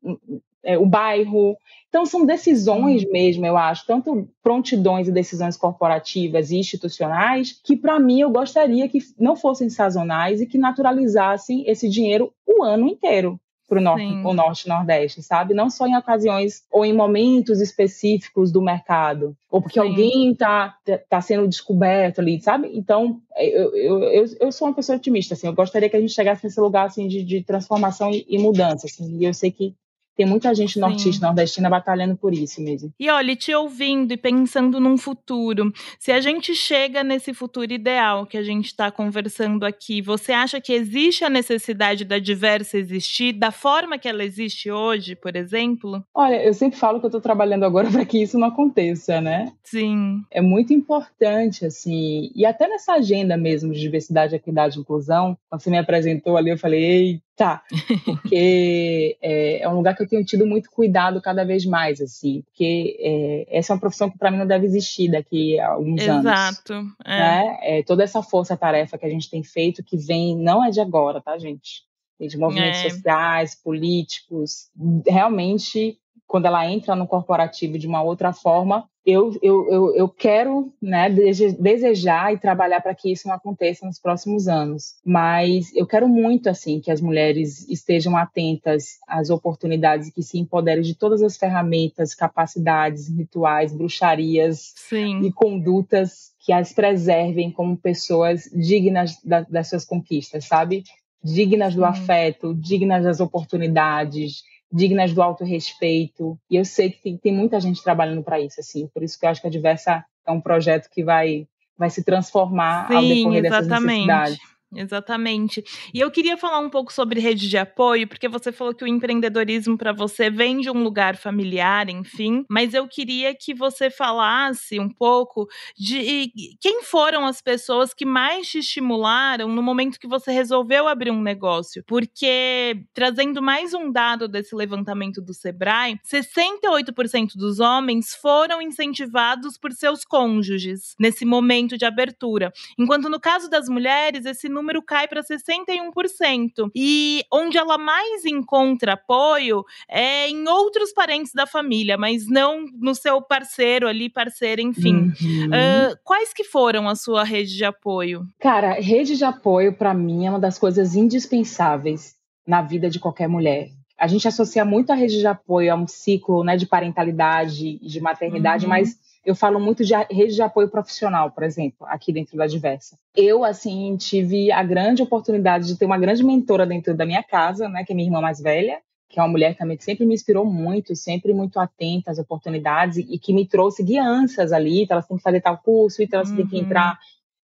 é, 0.67 0.77
o 0.77 0.85
bairro. 0.85 1.57
Então, 1.87 2.05
são 2.05 2.25
decisões 2.25 3.09
mesmo, 3.09 3.45
eu 3.45 3.55
acho, 3.55 3.87
tanto 3.87 4.27
prontidões 4.43 5.07
e 5.07 5.11
decisões 5.11 5.55
corporativas 5.55 6.51
e 6.51 6.57
institucionais, 6.57 7.57
que, 7.63 7.77
para 7.77 7.97
mim, 7.97 8.19
eu 8.19 8.29
gostaria 8.29 8.89
que 8.89 8.99
não 9.17 9.37
fossem 9.37 9.69
sazonais 9.69 10.41
e 10.41 10.45
que 10.45 10.57
naturalizassem 10.57 11.63
esse 11.67 11.87
dinheiro 11.87 12.33
o 12.45 12.61
ano 12.61 12.85
inteiro 12.85 13.39
para 13.67 13.79
o 13.79 13.81
norte, 13.81 14.05
o 14.05 14.33
norte 14.33 14.65
e 14.65 14.69
nordeste, 14.69 15.21
sabe? 15.21 15.53
Não 15.53 15.69
só 15.69 15.85
em 15.85 15.97
ocasiões 15.97 16.63
ou 16.71 16.85
em 16.85 16.93
momentos 16.93 17.59
específicos 17.59 18.49
do 18.49 18.61
mercado, 18.61 19.35
ou 19.49 19.61
porque 19.61 19.79
Sim. 19.79 19.87
alguém 19.87 20.31
está 20.31 20.77
tá 21.09 21.21
sendo 21.21 21.47
descoberto 21.47 22.19
ali, 22.19 22.41
sabe? 22.41 22.69
Então, 22.73 23.19
eu, 23.37 23.75
eu, 23.75 24.03
eu, 24.03 24.25
eu, 24.39 24.51
sou 24.53 24.67
uma 24.69 24.73
pessoa 24.73 24.97
otimista, 24.97 25.33
assim, 25.33 25.47
eu 25.47 25.53
gostaria 25.53 25.89
que 25.89 25.97
a 25.97 25.99
gente 25.99 26.13
chegasse 26.13 26.45
nesse 26.45 26.59
lugar 26.61 26.85
assim, 26.85 27.07
de, 27.07 27.23
de 27.23 27.43
transformação 27.43 28.09
e, 28.11 28.25
e 28.29 28.37
mudança, 28.37 28.87
assim, 28.87 29.17
e 29.17 29.25
eu 29.25 29.33
sei 29.33 29.51
que 29.51 29.75
tem 30.17 30.25
muita 30.25 30.53
gente 30.55 30.79
nortista, 30.79 31.27
nordestina 31.27 31.69
batalhando 31.69 32.17
por 32.17 32.33
isso 32.33 32.59
mesmo. 32.61 32.91
E 32.99 33.09
olha, 33.09 33.35
te 33.35 33.53
ouvindo 33.53 34.11
e 34.11 34.17
pensando 34.17 34.79
num 34.79 34.97
futuro, 34.97 35.71
se 35.99 36.11
a 36.11 36.19
gente 36.19 36.55
chega 36.55 37.03
nesse 37.03 37.33
futuro 37.33 37.71
ideal 37.71 38.25
que 38.25 38.37
a 38.37 38.43
gente 38.43 38.65
está 38.65 38.89
conversando 38.89 39.63
aqui, 39.63 40.01
você 40.01 40.31
acha 40.31 40.59
que 40.59 40.73
existe 40.73 41.23
a 41.23 41.29
necessidade 41.29 42.03
da 42.03 42.17
diversa 42.17 42.77
existir 42.77 43.33
da 43.33 43.51
forma 43.51 43.99
que 43.99 44.07
ela 44.07 44.23
existe 44.23 44.71
hoje, 44.71 45.15
por 45.15 45.35
exemplo? 45.35 46.03
Olha, 46.15 46.43
eu 46.43 46.53
sempre 46.53 46.79
falo 46.79 46.99
que 46.99 47.05
eu 47.05 47.09
estou 47.09 47.21
trabalhando 47.21 47.63
agora 47.63 47.89
para 47.91 48.05
que 48.05 48.21
isso 48.21 48.39
não 48.39 48.47
aconteça, 48.47 49.21
né? 49.21 49.51
Sim. 49.63 50.23
É 50.31 50.41
muito 50.41 50.73
importante, 50.73 51.65
assim, 51.65 52.31
e 52.35 52.45
até 52.45 52.67
nessa 52.67 52.93
agenda 52.93 53.37
mesmo 53.37 53.71
de 53.71 53.79
diversidade, 53.79 54.35
equidade 54.35 54.77
e 54.77 54.81
inclusão, 54.81 55.37
quando 55.49 55.61
você 55.61 55.69
me 55.69 55.77
apresentou 55.77 56.37
ali, 56.37 56.49
eu 56.49 56.57
falei, 56.57 57.21
Tá, 57.37 57.61
porque 58.03 59.15
é, 59.21 59.61
é, 59.61 59.69
um 59.69 59.75
lugar 59.75 59.95
que 59.95 60.01
eu 60.01 60.07
tenho 60.07 60.25
tido 60.25 60.43
muito 60.47 60.71
cuidado 60.71 61.21
cada 61.21 61.45
vez 61.45 61.67
mais, 61.67 62.01
assim, 62.01 62.41
porque 62.41 62.97
é, 62.99 63.59
essa 63.59 63.71
é 63.71 63.75
uma 63.75 63.79
profissão 63.79 64.09
que 64.09 64.17
para 64.17 64.31
mim 64.31 64.39
não 64.39 64.47
deve 64.47 64.65
existir 64.65 65.11
daqui 65.11 65.59
a 65.59 65.67
alguns 65.67 66.01
Exato, 66.01 66.27
anos. 66.27 66.31
Exato. 66.31 66.73
É. 67.05 67.19
Né? 67.19 67.57
É, 67.61 67.83
toda 67.83 68.03
essa 68.03 68.23
força-tarefa 68.23 68.97
que 68.97 69.05
a 69.05 69.09
gente 69.09 69.29
tem 69.29 69.43
feito, 69.43 69.83
que 69.83 69.95
vem, 69.95 70.35
não 70.35 70.65
é 70.65 70.71
de 70.71 70.81
agora, 70.81 71.21
tá, 71.21 71.37
gente? 71.37 71.83
De 72.19 72.35
movimentos 72.39 72.79
é. 72.79 72.89
sociais, 72.89 73.53
políticos, 73.53 74.71
realmente 75.07 75.99
quando 76.27 76.45
ela 76.45 76.69
entra 76.69 76.95
no 76.95 77.07
corporativo 77.07 77.79
de 77.79 77.87
uma 77.87 78.03
outra 78.03 78.33
forma, 78.33 78.87
eu, 79.05 79.31
eu, 79.41 79.71
eu, 79.71 79.95
eu 79.95 80.09
quero 80.09 80.73
né, 80.81 81.09
desejar 81.09 82.33
e 82.33 82.37
trabalhar 82.37 82.81
para 82.81 82.93
que 82.93 83.09
isso 83.09 83.25
não 83.25 83.35
aconteça 83.35 83.85
nos 83.85 83.97
próximos 83.97 84.49
anos. 84.49 84.95
Mas 85.05 85.73
eu 85.73 85.87
quero 85.87 86.09
muito 86.09 86.49
assim 86.49 86.81
que 86.81 86.91
as 86.91 86.99
mulheres 86.99 87.65
estejam 87.69 88.17
atentas 88.17 88.97
às 89.07 89.29
oportunidades 89.29 90.11
que 90.11 90.21
se 90.21 90.37
empoderem 90.37 90.83
de 90.83 90.93
todas 90.93 91.21
as 91.23 91.37
ferramentas, 91.37 92.13
capacidades, 92.13 93.07
rituais, 93.07 93.71
bruxarias 93.71 94.73
Sim. 94.75 95.21
e 95.21 95.31
condutas 95.31 96.33
que 96.45 96.51
as 96.51 96.73
preservem 96.73 97.49
como 97.49 97.77
pessoas 97.77 98.43
dignas 98.53 99.21
da, 99.23 99.41
das 99.41 99.69
suas 99.69 99.85
conquistas, 99.85 100.43
sabe? 100.43 100.83
Dignas 101.23 101.73
do 101.73 101.85
afeto, 101.85 102.53
dignas 102.53 103.05
das 103.05 103.21
oportunidades, 103.21 104.43
dignas 104.71 105.13
do 105.13 105.21
autorrespeito. 105.21 106.37
E 106.49 106.55
eu 106.55 106.65
sei 106.65 106.91
que 106.91 107.01
tem, 107.01 107.17
tem 107.17 107.33
muita 107.33 107.59
gente 107.59 107.83
trabalhando 107.83 108.23
para 108.23 108.39
isso, 108.39 108.59
assim. 108.59 108.87
Por 108.93 109.03
isso 109.03 109.19
que 109.19 109.25
eu 109.25 109.29
acho 109.29 109.41
que 109.41 109.47
a 109.47 109.51
Diversa 109.51 110.03
é 110.25 110.31
um 110.31 110.41
projeto 110.41 110.89
que 110.89 111.03
vai, 111.03 111.47
vai 111.77 111.89
se 111.89 112.03
transformar 112.03 112.87
Sim, 112.87 112.95
ao 112.95 113.01
decorrer 113.01 113.45
exatamente. 113.45 113.69
dessas 113.69 113.83
necessidades. 113.83 114.56
Exatamente. 114.75 115.63
E 115.93 115.99
eu 115.99 116.11
queria 116.11 116.35
falar 116.35 116.59
um 116.59 116.69
pouco 116.69 116.91
sobre 116.91 117.21
rede 117.21 117.47
de 117.49 117.57
apoio, 117.57 118.05
porque 118.05 118.27
você 118.27 118.51
falou 118.51 118.73
que 118.73 118.83
o 118.83 118.87
empreendedorismo 118.87 119.77
para 119.77 119.93
você 119.93 120.29
vem 120.29 120.59
de 120.59 120.69
um 120.69 120.83
lugar 120.83 121.15
familiar, 121.15 121.89
enfim, 121.89 122.43
mas 122.49 122.73
eu 122.73 122.85
queria 122.85 123.33
que 123.33 123.53
você 123.53 123.89
falasse 123.89 124.77
um 124.77 124.89
pouco 124.89 125.47
de 125.77 126.33
quem 126.59 126.83
foram 126.83 127.25
as 127.25 127.41
pessoas 127.41 127.93
que 127.93 128.05
mais 128.05 128.49
te 128.49 128.59
estimularam 128.59 129.47
no 129.47 129.63
momento 129.63 129.99
que 129.99 130.07
você 130.07 130.31
resolveu 130.31 130.87
abrir 130.87 131.11
um 131.11 131.21
negócio. 131.21 131.81
Porque, 131.87 132.83
trazendo 132.93 133.41
mais 133.41 133.73
um 133.73 133.89
dado 133.89 134.27
desse 134.27 134.53
levantamento 134.53 135.21
do 135.21 135.33
Sebrae, 135.33 135.97
68% 136.05 137.35
dos 137.37 137.61
homens 137.61 138.13
foram 138.15 138.61
incentivados 138.61 139.57
por 139.57 139.71
seus 139.71 140.03
cônjuges 140.03 140.93
nesse 140.99 141.23
momento 141.23 141.77
de 141.77 141.85
abertura, 141.85 142.51
enquanto 142.77 143.09
no 143.09 143.19
caso 143.19 143.49
das 143.49 143.69
mulheres, 143.69 144.25
esse 144.25 144.56
número 144.57 144.81
cai 144.81 145.07
para 145.07 145.23
61%. 145.23 146.71
E 146.75 147.23
onde 147.31 147.57
ela 147.57 147.77
mais 147.77 148.25
encontra 148.25 148.93
apoio 148.93 149.63
é 149.89 150.27
em 150.27 150.47
outros 150.47 150.91
parentes 150.91 151.31
da 151.33 151.45
família, 151.45 151.97
mas 151.97 152.27
não 152.27 152.65
no 152.79 152.93
seu 152.93 153.21
parceiro 153.21 153.87
ali, 153.87 154.09
parceira, 154.09 154.61
enfim. 154.61 154.95
Uhum. 155.21 155.47
Uh, 155.47 155.97
quais 156.03 156.33
que 156.33 156.43
foram 156.43 156.89
a 156.89 156.95
sua 156.95 157.23
rede 157.23 157.55
de 157.55 157.63
apoio? 157.63 158.25
Cara, 158.39 158.73
rede 158.73 159.15
de 159.15 159.23
apoio 159.23 159.73
para 159.73 159.93
mim 159.93 160.25
é 160.25 160.29
uma 160.29 160.39
das 160.39 160.57
coisas 160.57 160.95
indispensáveis 160.95 162.15
na 162.45 162.61
vida 162.61 162.89
de 162.89 162.99
qualquer 162.99 163.27
mulher. 163.27 163.69
A 163.99 164.07
gente 164.07 164.27
associa 164.27 164.63
muito 164.63 164.91
a 164.91 164.95
rede 164.95 165.19
de 165.19 165.27
apoio 165.27 165.73
a 165.73 165.75
um 165.75 165.87
ciclo 165.87 166.43
né, 166.43 166.55
de 166.55 166.67
parentalidade 166.67 167.79
e 167.81 167.87
de 167.87 167.99
maternidade, 167.99 168.65
uhum. 168.65 168.69
mas 168.69 168.95
eu 169.27 169.35
falo 169.35 169.59
muito 169.59 169.83
de 169.83 169.93
rede 170.09 170.35
de 170.35 170.41
apoio 170.41 170.69
profissional, 170.69 171.29
por 171.31 171.43
exemplo, 171.43 171.85
aqui 171.87 172.13
dentro 172.13 172.37
da 172.37 172.47
Diversa. 172.47 172.97
Eu, 173.13 173.43
assim, 173.43 173.97
tive 173.97 174.53
a 174.53 174.63
grande 174.63 175.03
oportunidade 175.03 175.67
de 175.67 175.77
ter 175.77 175.85
uma 175.85 175.97
grande 175.97 176.23
mentora 176.23 176.65
dentro 176.65 176.95
da 176.95 177.05
minha 177.05 177.21
casa, 177.21 177.67
né, 177.67 177.83
que 177.83 177.91
é 177.91 177.95
minha 177.95 178.07
irmã 178.07 178.21
mais 178.21 178.39
velha, 178.39 178.79
que 179.09 179.19
é 179.19 179.21
uma 179.21 179.27
mulher 179.27 179.53
também 179.57 179.75
que 179.75 179.83
sempre 179.83 180.05
me 180.05 180.13
inspirou 180.13 180.45
muito, 180.45 180.95
sempre 180.95 181.33
muito 181.33 181.59
atenta 181.59 182.09
às 182.09 182.19
oportunidades 182.19 182.97
e 182.97 183.19
que 183.19 183.33
me 183.33 183.45
trouxe 183.45 183.83
guianças 183.83 184.53
ali, 184.53 184.83
então 184.83 184.95
elas 184.95 185.07
têm 185.07 185.17
que 185.17 185.23
fazer 185.23 185.41
tal 185.41 185.57
curso, 185.57 186.01
então 186.01 186.19
elas 186.19 186.29
uhum. 186.29 186.37
têm 186.37 186.47
que 186.47 186.55
uhum. 186.55 186.61
entrar 186.61 186.97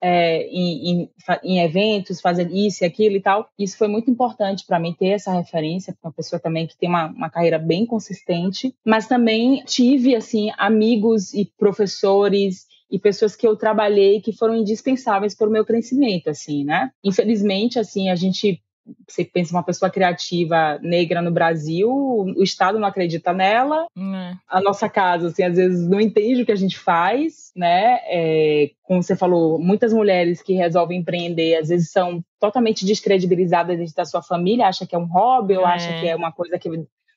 é, 0.02 0.46
em, 0.46 0.90
em, 0.90 1.10
em, 1.44 1.60
eventos, 1.60 2.20
fazer 2.20 2.50
isso 2.50 2.82
e 2.82 2.86
aquilo 2.86 3.16
e 3.16 3.20
tal. 3.20 3.48
Isso 3.58 3.76
foi 3.76 3.88
muito 3.88 4.10
importante 4.10 4.64
para 4.66 4.80
mim 4.80 4.94
ter 4.98 5.08
essa 5.08 5.32
referência, 5.32 5.96
uma 6.02 6.12
pessoa 6.12 6.40
também 6.40 6.66
que 6.66 6.76
tem 6.76 6.88
uma, 6.88 7.06
uma 7.06 7.30
carreira 7.30 7.58
bem 7.58 7.84
consistente, 7.84 8.74
mas 8.84 9.06
também 9.06 9.62
tive, 9.64 10.14
assim, 10.14 10.50
amigos 10.56 11.34
e 11.34 11.50
professores 11.58 12.66
e 12.90 12.98
pessoas 12.98 13.36
que 13.36 13.46
eu 13.46 13.56
trabalhei 13.56 14.20
que 14.20 14.32
foram 14.32 14.56
indispensáveis 14.56 15.34
para 15.34 15.48
o 15.48 15.52
meu 15.52 15.64
crescimento, 15.64 16.28
assim, 16.28 16.64
né? 16.64 16.90
Infelizmente, 17.04 17.78
assim, 17.78 18.08
a 18.08 18.16
gente 18.16 18.60
você 19.08 19.24
pensa 19.24 19.54
uma 19.54 19.62
pessoa 19.62 19.90
criativa 19.90 20.78
negra 20.82 21.20
no 21.20 21.30
Brasil, 21.30 21.90
o 21.90 22.42
Estado 22.42 22.78
não 22.78 22.86
acredita 22.86 23.32
nela, 23.32 23.86
é. 23.96 24.34
a 24.48 24.60
nossa 24.60 24.88
casa, 24.88 25.28
assim, 25.28 25.42
às 25.42 25.56
vezes 25.56 25.88
não 25.88 26.00
entende 26.00 26.42
o 26.42 26.46
que 26.46 26.52
a 26.52 26.56
gente 26.56 26.78
faz, 26.78 27.52
né? 27.56 28.00
É, 28.04 28.70
como 28.82 29.02
você 29.02 29.16
falou, 29.16 29.58
muitas 29.58 29.92
mulheres 29.92 30.42
que 30.42 30.54
resolvem 30.54 31.00
empreender, 31.00 31.56
às 31.56 31.68
vezes 31.68 31.90
são 31.90 32.22
totalmente 32.38 32.84
descredibilizadas 32.84 33.78
dentro 33.78 33.94
da 33.94 34.04
sua 34.04 34.22
família, 34.22 34.66
acha 34.66 34.86
que 34.86 34.94
é 34.94 34.98
um 34.98 35.06
hobby, 35.06 35.54
é. 35.54 35.58
ou 35.58 35.66
acha 35.66 36.00
que 36.00 36.08
é 36.08 36.16
uma 36.16 36.32
coisa 36.32 36.58
que 36.58 36.68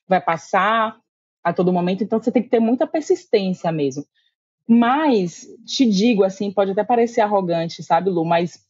vai 0.08 0.20
passar 0.20 0.96
a 1.42 1.52
todo 1.52 1.72
momento, 1.72 2.02
então 2.02 2.20
você 2.20 2.32
tem 2.32 2.42
que 2.42 2.48
ter 2.48 2.60
muita 2.60 2.86
persistência 2.86 3.70
mesmo. 3.70 4.04
Mas, 4.66 5.46
te 5.66 5.84
digo 5.84 6.24
assim, 6.24 6.50
pode 6.50 6.70
até 6.70 6.82
parecer 6.82 7.20
arrogante, 7.20 7.82
sabe, 7.82 8.08
Lu, 8.08 8.24
mas 8.24 8.64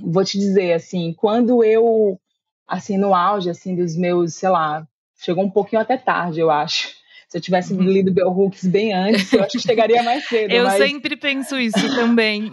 vou 0.00 0.24
te 0.24 0.38
dizer 0.38 0.72
assim, 0.72 1.14
quando 1.16 1.62
eu 1.64 2.18
assim 2.66 2.98
no 2.98 3.14
auge 3.14 3.48
assim 3.48 3.76
dos 3.76 3.96
meus, 3.96 4.34
sei 4.34 4.48
lá, 4.48 4.86
chegou 5.18 5.44
um 5.44 5.50
pouquinho 5.50 5.82
até 5.82 5.96
tarde, 5.96 6.40
eu 6.40 6.50
acho. 6.50 6.94
Se 7.28 7.38
eu 7.38 7.40
tivesse 7.40 7.74
uhum. 7.74 7.82
lido 7.82 8.12
Bell 8.12 8.30
Hooks 8.30 8.66
bem 8.66 8.92
antes, 8.92 9.32
eu 9.32 9.42
acho 9.42 9.52
que 9.52 9.60
chegaria 9.60 10.02
mais 10.02 10.26
cedo. 10.28 10.52
eu 10.52 10.64
mas... 10.64 10.76
sempre 10.76 11.16
penso 11.16 11.58
isso 11.58 11.94
também. 11.94 12.52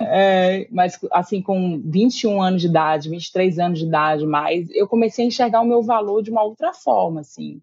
É, 0.00 0.68
mas 0.70 0.98
assim, 1.12 1.42
com 1.42 1.80
21 1.84 2.40
anos 2.40 2.60
de 2.60 2.68
idade, 2.68 3.08
23 3.08 3.58
anos 3.58 3.78
de 3.78 3.84
idade, 3.84 4.26
mais, 4.26 4.68
eu 4.70 4.86
comecei 4.86 5.24
a 5.24 5.28
enxergar 5.28 5.60
o 5.60 5.66
meu 5.66 5.82
valor 5.82 6.22
de 6.22 6.30
uma 6.30 6.42
outra 6.42 6.72
forma, 6.72 7.20
assim. 7.20 7.60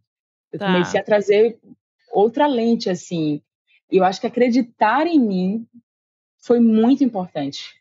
Eu 0.51 0.59
tá. 0.59 0.67
comecei 0.67 0.99
a 0.99 1.03
trazer 1.03 1.57
outra 2.11 2.47
lente, 2.47 2.89
assim. 2.89 3.41
E 3.91 3.97
eu 3.97 4.03
acho 4.03 4.19
que 4.19 4.27
acreditar 4.27 5.07
em 5.07 5.19
mim 5.19 5.67
foi 6.37 6.59
muito 6.59 7.03
importante 7.03 7.75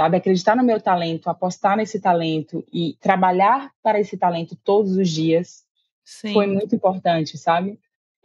sabe? 0.00 0.16
Acreditar 0.16 0.56
no 0.56 0.64
meu 0.64 0.80
talento, 0.80 1.28
apostar 1.28 1.76
nesse 1.76 2.00
talento 2.00 2.64
e 2.72 2.96
trabalhar 3.02 3.70
para 3.82 4.00
esse 4.00 4.16
talento 4.16 4.56
todos 4.64 4.96
os 4.96 5.10
dias 5.10 5.62
Sim. 6.02 6.32
foi 6.32 6.46
muito 6.46 6.74
importante, 6.74 7.36
sabe? 7.36 7.78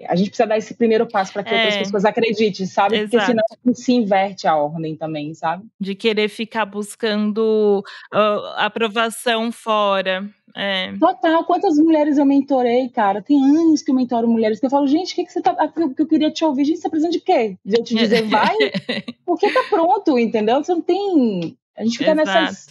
A 0.07 0.15
gente 0.15 0.29
precisa 0.29 0.47
dar 0.47 0.57
esse 0.57 0.73
primeiro 0.73 1.05
passo 1.05 1.33
para 1.33 1.43
que 1.43 1.53
é, 1.53 1.57
outras 1.57 1.77
pessoas 1.77 2.05
acreditem, 2.05 2.65
sabe? 2.65 2.95
Exato. 2.95 3.11
Porque 3.11 3.25
senão 3.25 3.73
se 3.73 3.93
inverte 3.93 4.47
a 4.47 4.55
ordem 4.55 4.95
também, 4.95 5.33
sabe? 5.33 5.65
De 5.77 5.95
querer 5.95 6.29
ficar 6.29 6.65
buscando 6.65 7.83
uh, 8.13 8.45
aprovação 8.55 9.51
fora. 9.51 10.29
É. 10.55 10.93
Total, 10.97 11.43
quantas 11.43 11.77
mulheres 11.77 12.17
eu 12.17 12.25
mentorei, 12.25 12.87
cara? 12.87 13.21
Tem 13.21 13.37
anos 13.43 13.81
que 13.81 13.91
eu 13.91 13.95
mentoro 13.95 14.27
mulheres 14.27 14.59
que 14.59 14.65
eu 14.65 14.69
falo, 14.69 14.87
gente, 14.87 15.11
o 15.11 15.15
que, 15.15 15.25
que 15.25 15.31
você 15.31 15.41
tá. 15.41 15.53
Que 15.67 16.01
eu 16.01 16.07
queria 16.07 16.31
te 16.31 16.45
ouvir, 16.45 16.63
gente, 16.63 16.77
você 16.77 16.83
tá 16.83 16.89
precisando 16.89 17.11
de 17.11 17.19
quê? 17.19 17.57
De 17.63 17.77
eu 17.77 17.83
te 17.83 17.93
dizer, 17.93 18.23
vai? 18.23 18.55
Porque 19.25 19.51
tá 19.51 19.63
pronto, 19.69 20.17
entendeu? 20.17 20.63
Você 20.63 20.73
não 20.73 20.81
tem. 20.81 21.57
A 21.77 21.83
gente 21.83 21.97
fica 21.97 22.15
nessas, 22.15 22.67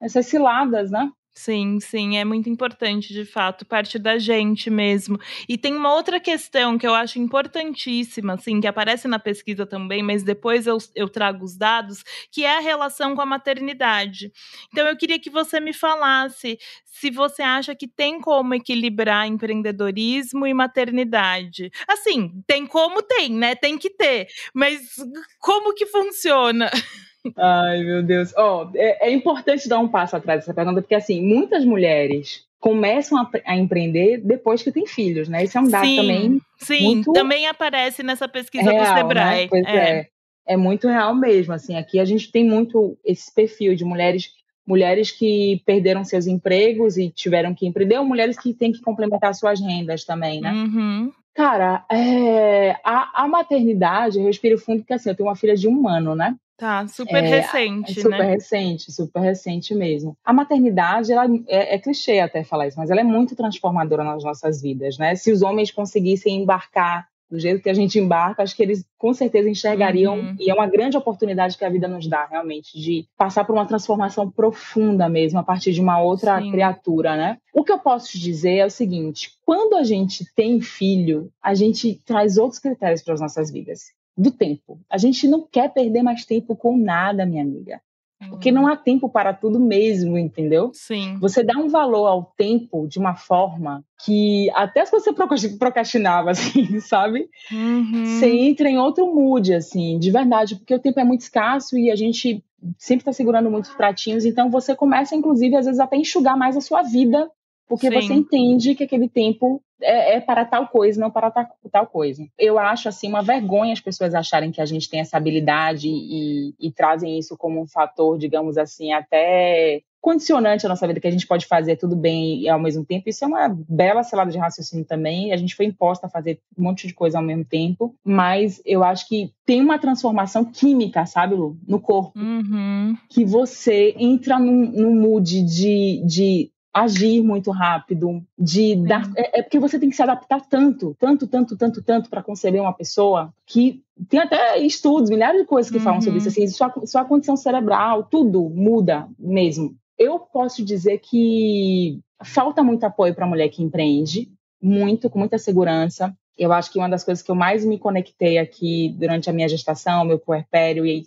nessas 0.00 0.26
ciladas, 0.26 0.90
né? 0.90 1.10
Sim, 1.34 1.80
sim, 1.80 2.18
é 2.18 2.24
muito 2.26 2.50
importante, 2.50 3.14
de 3.14 3.24
fato, 3.24 3.64
parte 3.64 3.98
da 3.98 4.18
gente 4.18 4.68
mesmo. 4.68 5.18
E 5.48 5.56
tem 5.56 5.74
uma 5.74 5.94
outra 5.94 6.20
questão 6.20 6.76
que 6.76 6.86
eu 6.86 6.94
acho 6.94 7.18
importantíssima, 7.18 8.34
assim, 8.34 8.60
que 8.60 8.66
aparece 8.66 9.08
na 9.08 9.18
pesquisa 9.18 9.64
também, 9.64 10.02
mas 10.02 10.22
depois 10.22 10.66
eu, 10.66 10.76
eu 10.94 11.08
trago 11.08 11.42
os 11.42 11.56
dados, 11.56 12.04
que 12.30 12.44
é 12.44 12.58
a 12.58 12.60
relação 12.60 13.14
com 13.14 13.22
a 13.22 13.26
maternidade. 13.26 14.30
Então, 14.70 14.86
eu 14.86 14.94
queria 14.94 15.18
que 15.18 15.30
você 15.30 15.58
me 15.58 15.72
falasse 15.72 16.58
se 16.84 17.10
você 17.10 17.42
acha 17.42 17.74
que 17.74 17.88
tem 17.88 18.20
como 18.20 18.52
equilibrar 18.52 19.26
empreendedorismo 19.26 20.46
e 20.46 20.52
maternidade. 20.52 21.70
Assim, 21.88 22.42
tem 22.46 22.66
como 22.66 23.02
tem, 23.02 23.30
né? 23.30 23.54
Tem 23.54 23.78
que 23.78 23.88
ter, 23.88 24.26
mas 24.52 24.96
como 25.40 25.72
que 25.72 25.86
funciona? 25.86 26.70
Ai, 27.36 27.82
meu 27.82 28.02
Deus. 28.02 28.32
Ó, 28.36 28.64
oh, 28.64 28.76
é, 28.76 29.08
é, 29.08 29.12
importante 29.12 29.68
dar 29.68 29.78
um 29.78 29.88
passo 29.88 30.16
atrás 30.16 30.40
dessa 30.40 30.54
pergunta, 30.54 30.80
porque, 30.80 30.94
assim, 30.94 31.20
muitas 31.20 31.64
mulheres 31.64 32.44
começam 32.58 33.18
a, 33.18 33.30
a, 33.46 33.56
empreender 33.56 34.18
depois 34.18 34.62
que 34.62 34.72
tem 34.72 34.86
filhos, 34.86 35.28
né? 35.28 35.44
Isso 35.44 35.58
é 35.58 35.60
um 35.60 35.68
dado 35.68 35.86
sim, 35.86 35.96
também. 35.96 36.40
Sim, 36.58 37.02
também 37.12 37.46
aparece 37.46 38.02
nessa 38.02 38.28
pesquisa 38.28 38.70
real, 38.70 38.84
do 38.84 38.98
Sebrae. 38.98 39.42
Né? 39.42 39.48
Pois 39.48 39.64
é. 39.66 40.00
é. 40.00 40.08
é. 40.48 40.56
muito 40.56 40.88
real 40.88 41.14
mesmo. 41.14 41.52
Assim, 41.52 41.76
aqui 41.76 41.98
a 41.98 42.04
gente 42.04 42.30
tem 42.30 42.44
muito 42.44 42.96
esse 43.04 43.32
perfil 43.34 43.74
de 43.74 43.84
mulheres 43.84 44.30
mulheres 44.64 45.10
que 45.10 45.60
perderam 45.66 46.04
seus 46.04 46.28
empregos 46.28 46.96
e 46.96 47.10
tiveram 47.10 47.52
que 47.52 47.66
empreender, 47.66 47.98
ou 47.98 48.04
mulheres 48.04 48.38
que 48.38 48.54
têm 48.54 48.70
que 48.70 48.80
complementar 48.80 49.34
suas 49.34 49.60
rendas 49.60 50.04
também, 50.04 50.40
né? 50.40 50.52
Uhum. 50.52 51.12
Cara, 51.34 51.84
é, 51.90 52.76
a, 52.84 53.24
a, 53.24 53.28
maternidade, 53.28 54.18
eu 54.18 54.24
respiro 54.24 54.58
fundo, 54.58 54.80
porque 54.80 54.92
assim, 54.92 55.08
eu 55.08 55.16
tenho 55.16 55.28
uma 55.28 55.36
filha 55.36 55.56
de 55.56 55.66
um 55.66 55.88
ano, 55.88 56.14
né? 56.14 56.36
Tá, 56.62 56.86
super 56.86 57.24
é, 57.24 57.40
recente, 57.40 57.94
super 57.94 58.10
né? 58.10 58.16
Super 58.18 58.28
recente, 58.28 58.92
super 58.92 59.18
recente 59.20 59.74
mesmo. 59.74 60.16
A 60.24 60.32
maternidade, 60.32 61.10
ela 61.10 61.26
é, 61.48 61.74
é, 61.74 61.78
clichê 61.80 62.20
até 62.20 62.44
falar 62.44 62.68
isso, 62.68 62.78
mas 62.78 62.88
ela 62.88 63.00
é 63.00 63.04
muito 63.04 63.34
transformadora 63.34 64.04
nas 64.04 64.22
nossas 64.22 64.62
vidas, 64.62 64.96
né? 64.96 65.16
Se 65.16 65.32
os 65.32 65.42
homens 65.42 65.72
conseguissem 65.72 66.40
embarcar 66.40 67.08
do 67.28 67.36
jeito 67.36 67.60
que 67.60 67.68
a 67.68 67.74
gente 67.74 67.98
embarca, 67.98 68.44
acho 68.44 68.54
que 68.54 68.62
eles 68.62 68.84
com 68.96 69.12
certeza 69.12 69.50
enxergariam, 69.50 70.14
uhum. 70.14 70.36
e 70.38 70.52
é 70.52 70.54
uma 70.54 70.68
grande 70.68 70.96
oportunidade 70.96 71.58
que 71.58 71.64
a 71.64 71.68
vida 71.68 71.88
nos 71.88 72.06
dá, 72.06 72.26
realmente, 72.26 72.78
de 72.78 73.08
passar 73.18 73.42
por 73.42 73.54
uma 73.54 73.66
transformação 73.66 74.30
profunda 74.30 75.08
mesmo, 75.08 75.40
a 75.40 75.42
partir 75.42 75.72
de 75.72 75.80
uma 75.80 76.00
outra 76.00 76.40
Sim. 76.40 76.52
criatura, 76.52 77.16
né? 77.16 77.38
O 77.52 77.64
que 77.64 77.72
eu 77.72 77.78
posso 77.80 78.12
te 78.12 78.20
dizer 78.20 78.58
é 78.58 78.66
o 78.66 78.70
seguinte: 78.70 79.32
quando 79.44 79.74
a 79.74 79.82
gente 79.82 80.24
tem 80.36 80.60
filho, 80.60 81.28
a 81.42 81.54
gente 81.54 82.00
traz 82.06 82.38
outros 82.38 82.60
critérios 82.60 83.02
para 83.02 83.14
as 83.14 83.20
nossas 83.20 83.50
vidas. 83.50 84.00
Do 84.16 84.30
tempo. 84.30 84.80
A 84.90 84.98
gente 84.98 85.26
não 85.26 85.46
quer 85.50 85.72
perder 85.72 86.02
mais 86.02 86.24
tempo 86.24 86.54
com 86.54 86.76
nada, 86.76 87.24
minha 87.24 87.42
amiga. 87.42 87.80
Porque 88.28 88.52
não 88.52 88.66
há 88.66 88.76
tempo 88.76 89.08
para 89.08 89.32
tudo 89.32 89.58
mesmo, 89.58 90.16
entendeu? 90.16 90.70
Sim. 90.72 91.16
Você 91.20 91.42
dá 91.42 91.58
um 91.58 91.68
valor 91.68 92.06
ao 92.06 92.32
tempo 92.36 92.86
de 92.86 92.98
uma 92.98 93.14
forma 93.14 93.84
que 94.04 94.50
até 94.54 94.84
se 94.84 94.92
você 94.92 95.12
procrastinava, 95.58 96.30
assim, 96.32 96.78
sabe? 96.80 97.28
Uhum. 97.50 98.04
Você 98.04 98.30
entra 98.30 98.68
em 98.68 98.78
outro 98.78 99.12
mood, 99.12 99.52
assim, 99.52 99.98
de 99.98 100.10
verdade, 100.10 100.56
porque 100.56 100.74
o 100.74 100.78
tempo 100.78 101.00
é 101.00 101.04
muito 101.04 101.22
escasso 101.22 101.76
e 101.76 101.90
a 101.90 101.96
gente 101.96 102.44
sempre 102.78 103.02
está 103.02 103.12
segurando 103.12 103.50
muitos 103.50 103.72
pratinhos, 103.74 104.24
então 104.24 104.48
você 104.48 104.74
começa, 104.76 105.16
inclusive, 105.16 105.56
às 105.56 105.66
vezes 105.66 105.80
até 105.80 105.96
enxugar 105.96 106.36
mais 106.36 106.56
a 106.56 106.60
sua 106.60 106.82
vida 106.82 107.28
porque 107.72 107.88
Sim. 107.88 108.02
você 108.02 108.12
entende 108.12 108.74
que 108.74 108.84
aquele 108.84 109.08
tempo 109.08 109.62
é, 109.80 110.16
é, 110.16 110.20
para 110.20 110.44
tal 110.44 110.68
coisa, 110.68 111.00
não 111.00 111.10
para 111.10 111.30
tal, 111.30 111.46
tal, 111.72 111.86
coisa. 111.86 112.22
Eu 112.38 112.58
acho 112.58 112.86
assim 112.86 113.08
uma 113.08 113.22
vergonha 113.22 113.72
as 113.72 113.80
pessoas 113.80 114.14
acharem 114.14 114.52
que 114.52 114.60
a 114.60 114.66
gente 114.66 114.90
tem 114.90 115.00
essa 115.00 115.16
habilidade 115.16 115.88
e, 115.88 116.54
e 116.60 116.70
trazem 116.70 117.18
isso 117.18 117.34
como 117.34 117.62
um 117.62 117.66
fator, 117.66 118.18
digamos 118.18 118.58
assim, 118.58 118.92
até 118.92 119.80
condicionante 120.02 120.66
à 120.66 120.68
nossa 120.68 120.86
vida, 120.86 121.00
que 121.00 121.06
a 121.06 121.12
gente 121.12 121.26
pode 121.26 121.46
fazer 121.46 121.76
tudo 121.76 121.96
bem 121.96 122.42
e 122.42 122.48
ao 122.48 122.60
mesmo 122.60 122.84
tempo. 122.84 123.08
Isso 123.08 123.24
é 123.24 123.28
uma 123.28 123.48
bela 123.48 124.02
selada 124.02 124.30
de 124.30 124.36
raciocínio 124.36 124.84
também. 124.84 125.32
A 125.32 125.36
gente 125.36 125.54
foi 125.54 125.64
imposta 125.64 126.08
a 126.08 126.10
fazer 126.10 126.40
um 126.58 126.64
monte 126.64 126.88
de 126.88 126.92
coisa 126.92 127.18
ao 127.18 127.24
mesmo 127.24 127.44
tempo, 127.44 127.94
mas 128.04 128.60
eu 128.66 128.84
acho 128.84 129.08
que 129.08 129.32
tem 129.46 129.62
uma 129.62 129.78
transformação 129.78 130.44
química, 130.44 131.06
sabe, 131.06 131.36
Lu, 131.36 131.56
no 131.66 131.80
corpo, 131.80 132.18
uhum. 132.18 132.96
que 133.08 133.24
você 133.24 133.94
entra 133.96 134.38
num, 134.38 134.72
num 134.72 134.94
mood 134.94 135.42
de, 135.42 136.02
de 136.04 136.51
agir 136.72 137.22
muito 137.22 137.50
rápido, 137.50 138.24
de 138.38 138.76
dar. 138.76 139.10
É, 139.16 139.40
é, 139.40 139.42
porque 139.42 139.58
você 139.58 139.78
tem 139.78 139.90
que 139.90 139.96
se 139.96 140.02
adaptar 140.02 140.40
tanto, 140.48 140.96
tanto, 140.98 141.26
tanto, 141.26 141.56
tanto, 141.56 141.82
tanto 141.82 142.08
para 142.08 142.22
conceber 142.22 142.60
uma 142.60 142.72
pessoa 142.72 143.32
que 143.46 143.82
tem 144.08 144.20
até 144.20 144.58
estudos, 144.58 145.10
milhares 145.10 145.40
de 145.40 145.46
coisas 145.46 145.70
que 145.70 145.78
uhum. 145.78 145.84
falam 145.84 146.00
sobre 146.00 146.18
isso. 146.18 146.28
Uhum. 146.28 146.44
Assim, 146.44 146.46
sua, 146.48 146.72
sua 146.86 147.04
condição 147.04 147.36
cerebral, 147.36 148.04
tudo 148.04 148.48
muda 148.48 149.06
mesmo. 149.18 149.76
Eu 149.98 150.18
posso 150.18 150.64
dizer 150.64 150.98
que 150.98 152.00
falta 152.24 152.62
muito 152.62 152.84
apoio 152.84 153.14
para 153.14 153.26
a 153.26 153.28
mulher 153.28 153.48
que 153.50 153.62
empreende, 153.62 154.28
muito, 154.60 155.10
com 155.10 155.18
muita 155.18 155.38
segurança. 155.38 156.16
Eu 156.38 156.52
acho 156.52 156.72
que 156.72 156.78
uma 156.78 156.88
das 156.88 157.04
coisas 157.04 157.22
que 157.22 157.30
eu 157.30 157.34
mais 157.34 157.64
me 157.64 157.78
conectei 157.78 158.38
aqui 158.38 158.94
durante 158.98 159.28
a 159.28 159.32
minha 159.32 159.48
gestação, 159.48 160.04
meu 160.04 160.18
puerpério 160.18 160.86
e 160.86 161.06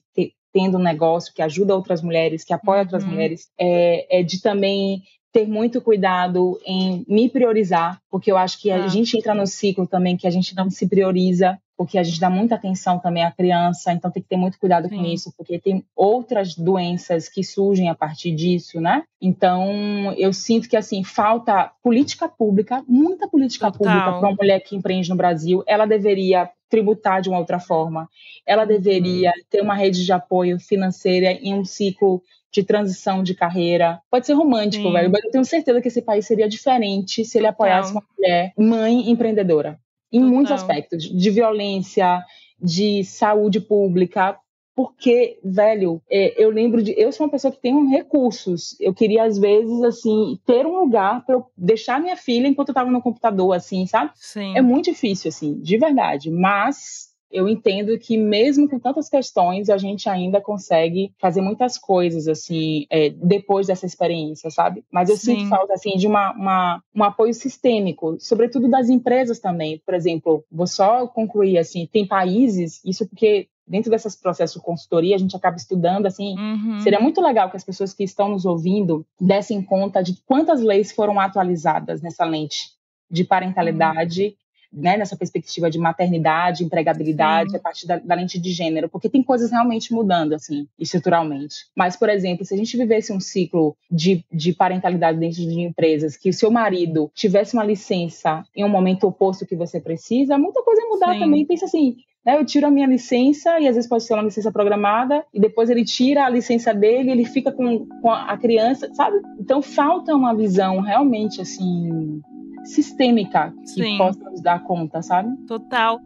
tendo 0.54 0.78
um 0.78 0.82
negócio 0.82 1.34
que 1.34 1.42
ajuda 1.42 1.76
outras 1.76 2.02
mulheres, 2.02 2.46
que 2.46 2.54
apoia 2.54 2.84
outras 2.84 3.04
uhum. 3.04 3.10
mulheres, 3.10 3.50
é, 3.60 4.20
é 4.20 4.24
de 4.24 4.42
também 4.42 5.02
ter 5.36 5.46
muito 5.46 5.82
cuidado 5.82 6.58
em 6.66 7.04
me 7.10 7.28
priorizar, 7.28 8.00
porque 8.10 8.32
eu 8.32 8.38
acho 8.38 8.58
que 8.58 8.72
a 8.72 8.86
ah. 8.86 8.88
gente 8.88 9.18
entra 9.18 9.34
no 9.34 9.46
ciclo 9.46 9.86
também 9.86 10.16
que 10.16 10.26
a 10.26 10.30
gente 10.30 10.56
não 10.56 10.70
se 10.70 10.88
prioriza, 10.88 11.60
porque 11.76 11.98
a 11.98 12.04
gente 12.04 12.22
dá 12.22 12.30
muita 12.30 12.56
atenção 12.56 13.00
também 13.00 13.22
à 13.22 13.30
criança, 13.30 13.92
então 13.92 14.10
tem 14.10 14.24
que 14.24 14.30
ter 14.30 14.38
muito 14.38 14.58
cuidado 14.58 14.88
Sim. 14.88 14.96
com 14.96 15.04
isso, 15.04 15.34
porque 15.38 15.60
tem 15.60 15.84
outras 15.94 16.56
doenças 16.56 17.28
que 17.28 17.44
surgem 17.44 17.90
a 17.90 17.96
partir 17.96 18.32
disso, 18.32 18.80
né? 18.80 19.04
Então, 19.22 20.14
eu 20.18 20.32
sinto 20.32 20.70
que 20.70 20.78
assim, 20.78 21.04
falta 21.04 21.70
política 21.84 22.30
pública, 22.30 22.82
muita 22.88 23.28
política 23.28 23.70
Total. 23.70 23.78
pública 23.78 24.12
para 24.18 24.30
uma 24.30 24.38
mulher 24.40 24.62
que 24.62 24.74
empreende 24.74 25.10
no 25.10 25.18
Brasil, 25.18 25.66
ela 25.68 25.86
deveria 25.86 26.50
tributar 26.76 27.22
de 27.22 27.30
uma 27.30 27.40
outra 27.40 27.58
forma. 27.58 28.10
Ela 28.46 28.66
deveria 28.66 29.30
uhum. 29.30 29.44
ter 29.50 29.62
uma 29.62 29.76
rede 29.76 30.04
de 30.04 30.12
apoio 30.12 30.60
financeira 30.60 31.32
em 31.32 31.54
um 31.54 31.64
ciclo 31.64 32.22
de 32.52 32.64
transição 32.64 33.24
de 33.24 33.34
carreira. 33.34 34.02
Pode 34.12 34.26
ser 34.26 34.34
romântico, 34.34 34.86
Sim. 34.86 34.94
velho, 34.94 35.10
mas 35.10 35.24
eu 35.24 35.32
tenho 35.32 35.46
certeza 35.46 35.82
que 35.82 35.88
esse 35.88 36.02
país 36.02 36.26
seria 36.26 36.50
diferente 36.50 37.24
se 37.24 37.38
ele 37.38 37.48
apoiasse 37.48 37.92
uma 37.92 38.04
mulher 38.18 38.54
mãe 38.58 39.10
empreendedora. 39.10 39.80
Em 40.12 40.22
muitos 40.22 40.52
aspectos, 40.52 41.04
de 41.04 41.30
violência, 41.30 42.24
de 42.62 43.04
saúde 43.04 43.60
pública, 43.60 44.38
porque, 44.76 45.40
velho, 45.42 46.02
é, 46.10 46.44
eu 46.44 46.50
lembro 46.50 46.84
de. 46.84 46.94
Eu 46.98 47.12
sou 47.12 47.26
uma 47.26 47.32
pessoa 47.32 47.52
que 47.52 47.62
tem 47.62 47.88
recursos. 47.88 48.76
Eu 48.80 48.94
queria, 48.94 49.24
às 49.24 49.38
vezes, 49.38 49.82
assim, 49.84 50.38
ter 50.46 50.66
um 50.66 50.78
lugar 50.80 51.26
para 51.26 51.36
eu 51.36 51.46
deixar 51.56 52.02
minha 52.02 52.18
filha 52.18 52.48
enquanto 52.48 52.70
eu 52.70 52.74
estava 52.74 52.92
no 52.92 53.02
computador, 53.02 53.56
assim, 53.56 53.88
sabe? 53.88 54.12
Sim. 54.16 54.56
É 54.58 54.62
muito 54.62 54.92
difícil, 54.92 55.30
assim, 55.30 55.58
de 55.62 55.78
verdade. 55.78 56.30
Mas 56.30 57.16
eu 57.32 57.48
entendo 57.48 57.98
que 57.98 58.18
mesmo 58.18 58.70
com 58.70 58.78
tantas 58.78 59.10
questões, 59.10 59.70
a 59.70 59.78
gente 59.78 60.10
ainda 60.10 60.42
consegue 60.42 61.14
fazer 61.20 61.42
muitas 61.42 61.78
coisas, 61.78 62.28
assim, 62.28 62.86
é, 62.90 63.10
depois 63.10 63.68
dessa 63.68 63.86
experiência, 63.86 64.50
sabe? 64.50 64.84
Mas 64.92 65.10
eu 65.10 65.18
Sim. 65.18 65.38
sinto 65.38 65.50
falta, 65.50 65.74
assim, 65.74 65.96
de 65.98 66.08
uma, 66.08 66.32
uma, 66.34 66.84
um 66.94 67.04
apoio 67.04 67.34
sistêmico, 67.34 68.18
sobretudo 68.20 68.70
das 68.70 68.90
empresas 68.90 69.40
também. 69.40 69.82
Por 69.86 69.94
exemplo, 69.94 70.44
vou 70.52 70.68
só 70.68 71.08
concluir, 71.08 71.58
assim, 71.58 71.88
tem 71.92 72.06
países, 72.06 72.82
isso 72.86 73.08
porque 73.08 73.48
dentro 73.68 73.90
desses 73.90 74.16
processos 74.16 74.58
de 74.58 74.66
consultoria, 74.66 75.16
a 75.16 75.20
gente 75.20 75.36
acaba 75.36 75.58
estudando, 75.58 76.06
assim, 76.06 76.38
uhum. 76.38 76.80
seria 76.82 77.00
muito 77.00 77.22
legal 77.22 77.50
que 77.50 77.58
as 77.58 77.64
pessoas 77.64 77.94
que 77.94 78.04
estão 78.04 78.30
nos 78.30 78.46
ouvindo 78.46 79.06
dessem 79.20 79.62
conta 79.62 80.04
de 80.04 80.22
quantas 80.26 80.62
leis 80.62 80.92
foram 80.92 81.20
atualizadas 81.20 82.02
nessa 82.02 82.26
lente 82.26 82.72
de 83.10 83.24
parentalidade 83.24 84.24
uhum 84.24 84.46
né, 84.76 84.98
nessa 84.98 85.16
perspectiva 85.16 85.70
de 85.70 85.80
maternidade, 85.80 86.64
empregabilidade, 86.64 87.52
Sim. 87.52 87.58
a 87.58 87.60
partir 87.60 87.88
da, 87.88 87.98
da, 87.98 88.16
lente 88.16 88.38
de 88.38 88.52
gênero, 88.52 88.90
porque 88.90 89.10
tem 89.10 89.24
coisas 89.24 89.52
realmente 89.52 89.94
mudando, 89.94 90.34
assim, 90.34 90.68
estruturalmente. 90.78 91.68
Mas, 91.76 91.96
por 91.96 92.10
exemplo, 92.10 92.46
se 92.46 92.54
a 92.54 92.58
gente 92.58 92.76
vivesse 92.76 93.14
um 93.14 93.20
ciclo 93.20 93.76
de, 93.90 94.24
de 94.32 94.54
parentalidade 94.54 95.18
dentro 95.18 95.38
de 95.38 95.62
empresas, 95.62 96.18
que 96.18 96.30
o 96.30 96.34
seu 96.34 96.52
marido 96.52 97.10
tivesse 97.16 97.54
uma 97.54 97.64
licença 97.64 98.44
em 98.56 98.66
um 98.66 98.70
momento 98.70 99.08
oposto 99.08 99.46
que 99.46 99.56
você 99.56 99.80
precisa, 99.80 100.38
muita 100.38 100.62
coisa 100.62 100.82
ia 100.82 100.90
mudar 100.90 101.14
Sim. 101.14 101.20
também. 101.20 101.46
Pensa 101.46 101.66
assim, 101.66 101.96
né, 102.26 102.38
eu 102.38 102.46
tiro 102.46 102.68
a 102.68 102.72
minha 102.72 102.88
licença, 102.88 103.60
e 103.60 103.68
às 103.68 103.76
vezes 103.76 103.90
pode 103.90 104.04
ser 104.04 104.14
uma 104.14 104.24
licença 104.24 104.52
programada, 104.52 105.24
e 105.34 105.40
depois 105.40 105.70
ele 105.70 105.86
tira 105.86 106.26
a 106.26 106.30
licença 106.30 106.74
dele, 106.74 107.12
ele 107.12 107.26
fica 107.26 107.52
com, 107.52 107.86
com 108.02 108.12
a 108.12 108.36
criança, 108.38 108.90
sabe? 108.94 109.22
Então 109.40 109.62
falta 109.62 110.16
uma 110.16 110.34
visão 110.34 110.82
realmente 110.82 111.42
assim 111.42 112.22
sistêmica 112.64 113.54
que 113.62 113.84
Sim. 113.84 113.98
possa 113.98 114.30
nos 114.30 114.42
dar 114.42 114.64
conta, 114.64 115.02
sabe? 115.02 115.36
Total. 115.46 116.02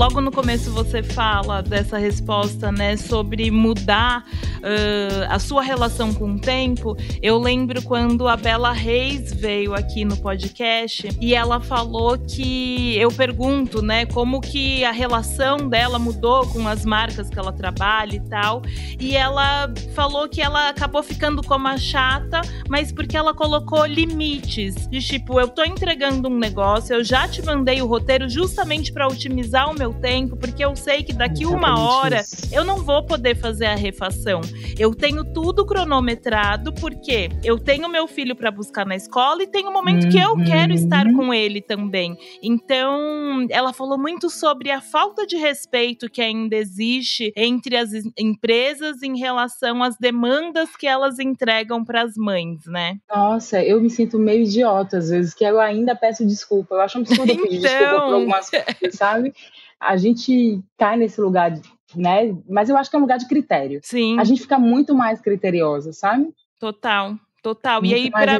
Logo 0.00 0.18
no 0.22 0.32
começo 0.32 0.70
você 0.70 1.02
fala 1.02 1.62
dessa 1.62 1.98
resposta, 1.98 2.72
né, 2.72 2.96
sobre 2.96 3.50
mudar 3.50 4.24
uh, 4.60 5.26
a 5.28 5.38
sua 5.38 5.62
relação 5.62 6.14
com 6.14 6.36
o 6.36 6.40
tempo. 6.40 6.96
Eu 7.20 7.38
lembro 7.38 7.82
quando 7.82 8.26
a 8.26 8.34
Bela 8.34 8.72
Reis 8.72 9.30
veio 9.30 9.74
aqui 9.74 10.06
no 10.06 10.16
podcast 10.16 11.06
e 11.20 11.34
ela 11.34 11.60
falou 11.60 12.16
que 12.16 12.96
eu 12.96 13.10
pergunto, 13.12 13.82
né, 13.82 14.06
como 14.06 14.40
que 14.40 14.82
a 14.86 14.90
relação 14.90 15.68
dela 15.68 15.98
mudou 15.98 16.46
com 16.46 16.66
as 16.66 16.82
marcas 16.82 17.28
que 17.28 17.38
ela 17.38 17.52
trabalha 17.52 18.16
e 18.16 18.20
tal. 18.20 18.62
E 18.98 19.14
ela 19.14 19.70
falou 19.94 20.26
que 20.30 20.40
ela 20.40 20.70
acabou 20.70 21.02
ficando 21.02 21.42
como 21.42 21.68
a 21.68 21.76
chata, 21.76 22.40
mas 22.70 22.90
porque 22.90 23.18
ela 23.18 23.34
colocou 23.34 23.84
limites. 23.84 24.88
De 24.88 25.02
tipo, 25.02 25.38
eu 25.38 25.48
tô 25.48 25.62
entregando 25.62 26.26
um 26.26 26.38
negócio, 26.38 26.94
eu 26.94 27.04
já 27.04 27.28
te 27.28 27.44
mandei 27.44 27.82
o 27.82 27.86
roteiro 27.86 28.30
justamente 28.30 28.90
para 28.94 29.06
otimizar 29.06 29.70
o 29.70 29.74
meu 29.74 29.89
meu 29.90 29.94
tempo, 29.94 30.36
porque 30.36 30.64
eu 30.64 30.76
sei 30.76 31.02
que 31.02 31.12
daqui 31.12 31.42
Exatamente 31.42 31.64
uma 31.64 31.80
hora 31.80 32.20
isso. 32.20 32.48
eu 32.52 32.64
não 32.64 32.78
vou 32.78 33.04
poder 33.04 33.36
fazer 33.36 33.66
a 33.66 33.74
refação. 33.74 34.40
Eu 34.78 34.94
tenho 34.94 35.24
tudo 35.24 35.66
cronometrado, 35.66 36.72
porque 36.74 37.28
eu 37.42 37.58
tenho 37.58 37.88
meu 37.88 38.06
filho 38.06 38.36
para 38.36 38.50
buscar 38.50 38.86
na 38.86 38.94
escola 38.94 39.42
e 39.42 39.46
tem 39.46 39.66
um 39.66 39.72
momento 39.72 40.04
uhum. 40.04 40.10
que 40.10 40.18
eu 40.18 40.36
quero 40.44 40.72
estar 40.72 41.06
uhum. 41.06 41.16
com 41.16 41.34
ele 41.34 41.60
também. 41.60 42.16
Então, 42.42 43.46
ela 43.50 43.72
falou 43.72 43.98
muito 43.98 44.30
sobre 44.30 44.70
a 44.70 44.80
falta 44.80 45.26
de 45.26 45.36
respeito 45.36 46.08
que 46.08 46.22
ainda 46.22 46.56
existe 46.56 47.32
entre 47.36 47.76
as 47.76 47.90
empresas 48.18 49.02
em 49.02 49.18
relação 49.18 49.82
às 49.82 49.96
demandas 49.98 50.76
que 50.76 50.86
elas 50.86 51.18
entregam 51.18 51.84
para 51.84 52.02
as 52.02 52.14
mães, 52.16 52.60
né? 52.66 52.98
Nossa, 53.12 53.62
eu 53.62 53.80
me 53.80 53.90
sinto 53.90 54.18
meio 54.18 54.42
idiota 54.42 54.98
às 54.98 55.10
vezes, 55.10 55.34
que 55.34 55.44
eu 55.44 55.58
ainda 55.58 55.96
peço 55.96 56.26
desculpa. 56.26 56.76
Eu 56.76 56.80
acho 56.80 56.98
um 56.98 57.02
absurdo 57.02 57.26
pedir 57.26 57.58
então... 57.58 57.70
desculpa 57.70 58.04
por 58.04 58.14
algumas 58.14 58.50
coisas, 58.50 58.94
sabe? 58.94 59.32
A 59.80 59.96
gente 59.96 60.62
cai 60.76 60.96
nesse 60.96 61.20
lugar, 61.20 61.52
né? 61.94 62.36
Mas 62.48 62.68
eu 62.68 62.76
acho 62.76 62.90
que 62.90 62.96
é 62.96 62.98
um 62.98 63.02
lugar 63.02 63.18
de 63.18 63.26
critério. 63.26 63.80
Sim. 63.82 64.18
A 64.18 64.24
gente 64.24 64.42
fica 64.42 64.58
muito 64.58 64.94
mais 64.94 65.20
criteriosa, 65.20 65.92
sabe? 65.92 66.28
Total, 66.58 67.16
total. 67.42 67.80
Muito 67.80 67.92
e 67.92 67.94
aí, 67.94 68.10
para 68.10 68.38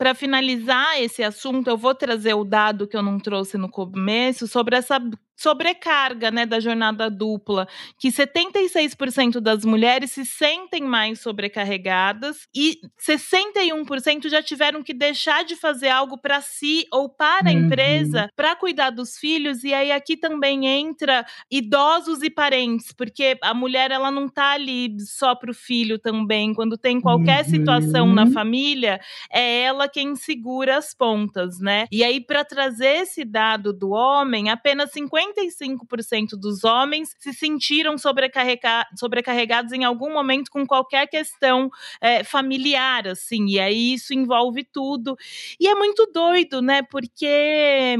para 0.00 0.14
finalizar 0.14 0.98
esse 0.98 1.22
assunto, 1.22 1.68
eu 1.68 1.76
vou 1.76 1.94
trazer 1.94 2.32
o 2.32 2.42
dado 2.42 2.86
que 2.86 2.96
eu 2.96 3.02
não 3.02 3.18
trouxe 3.18 3.58
no 3.58 3.68
começo 3.68 4.48
sobre 4.48 4.74
essa 4.74 4.98
sobrecarga 5.40 6.30
né, 6.30 6.44
da 6.44 6.60
jornada 6.60 7.08
dupla, 7.08 7.66
que 7.98 8.08
76% 8.08 9.40
das 9.40 9.64
mulheres 9.64 10.10
se 10.10 10.26
sentem 10.26 10.82
mais 10.82 11.20
sobrecarregadas 11.20 12.46
e 12.54 12.78
61% 13.00 14.28
já 14.28 14.42
tiveram 14.42 14.82
que 14.82 14.92
deixar 14.92 15.42
de 15.44 15.56
fazer 15.56 15.88
algo 15.88 16.18
para 16.18 16.42
si 16.42 16.86
ou 16.92 17.08
para 17.08 17.48
a 17.48 17.52
uhum. 17.52 17.66
empresa 17.66 18.28
para 18.36 18.54
cuidar 18.54 18.90
dos 18.90 19.16
filhos. 19.16 19.64
E 19.64 19.72
aí 19.72 19.90
aqui 19.90 20.14
também 20.14 20.66
entra 20.66 21.24
idosos 21.50 22.22
e 22.22 22.28
parentes, 22.28 22.92
porque 22.92 23.38
a 23.42 23.54
mulher 23.54 23.90
ela 23.90 24.10
não 24.10 24.26
está 24.26 24.52
ali 24.52 24.94
só 25.00 25.34
para 25.34 25.50
o 25.50 25.54
filho 25.54 25.98
também. 25.98 26.52
Quando 26.52 26.76
tem 26.76 27.00
qualquer 27.00 27.44
uhum. 27.44 27.50
situação 27.50 28.06
na 28.12 28.24
uhum. 28.24 28.32
família, 28.32 29.00
é 29.32 29.62
ela 29.62 29.88
quem 29.88 30.14
segura 30.16 30.76
as 30.76 30.92
pontas, 30.92 31.58
né? 31.60 31.86
E 31.90 32.04
aí, 32.04 32.20
para 32.20 32.44
trazer 32.44 33.02
esse 33.02 33.24
dado 33.24 33.72
do 33.72 33.90
homem, 33.90 34.50
apenas 34.50 34.90
50 34.92 35.29
55% 35.32 36.30
dos 36.40 36.64
homens 36.64 37.14
se 37.18 37.32
sentiram 37.32 37.96
sobrecarrega 37.98 38.86
sobrecarregados 38.96 39.72
em 39.72 39.84
algum 39.84 40.12
momento 40.12 40.50
com 40.50 40.66
qualquer 40.66 41.06
questão 41.06 41.70
é, 42.00 42.24
familiar, 42.24 43.08
assim, 43.08 43.46
e 43.46 43.60
aí 43.60 43.94
isso 43.94 44.14
envolve 44.14 44.64
tudo. 44.64 45.16
E 45.58 45.66
é 45.66 45.74
muito 45.74 46.10
doido, 46.12 46.60
né? 46.60 46.82
Porque 46.82 47.96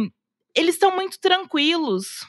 eles 0.55 0.75
estão 0.75 0.95
muito 0.95 1.19
tranquilos. 1.21 2.27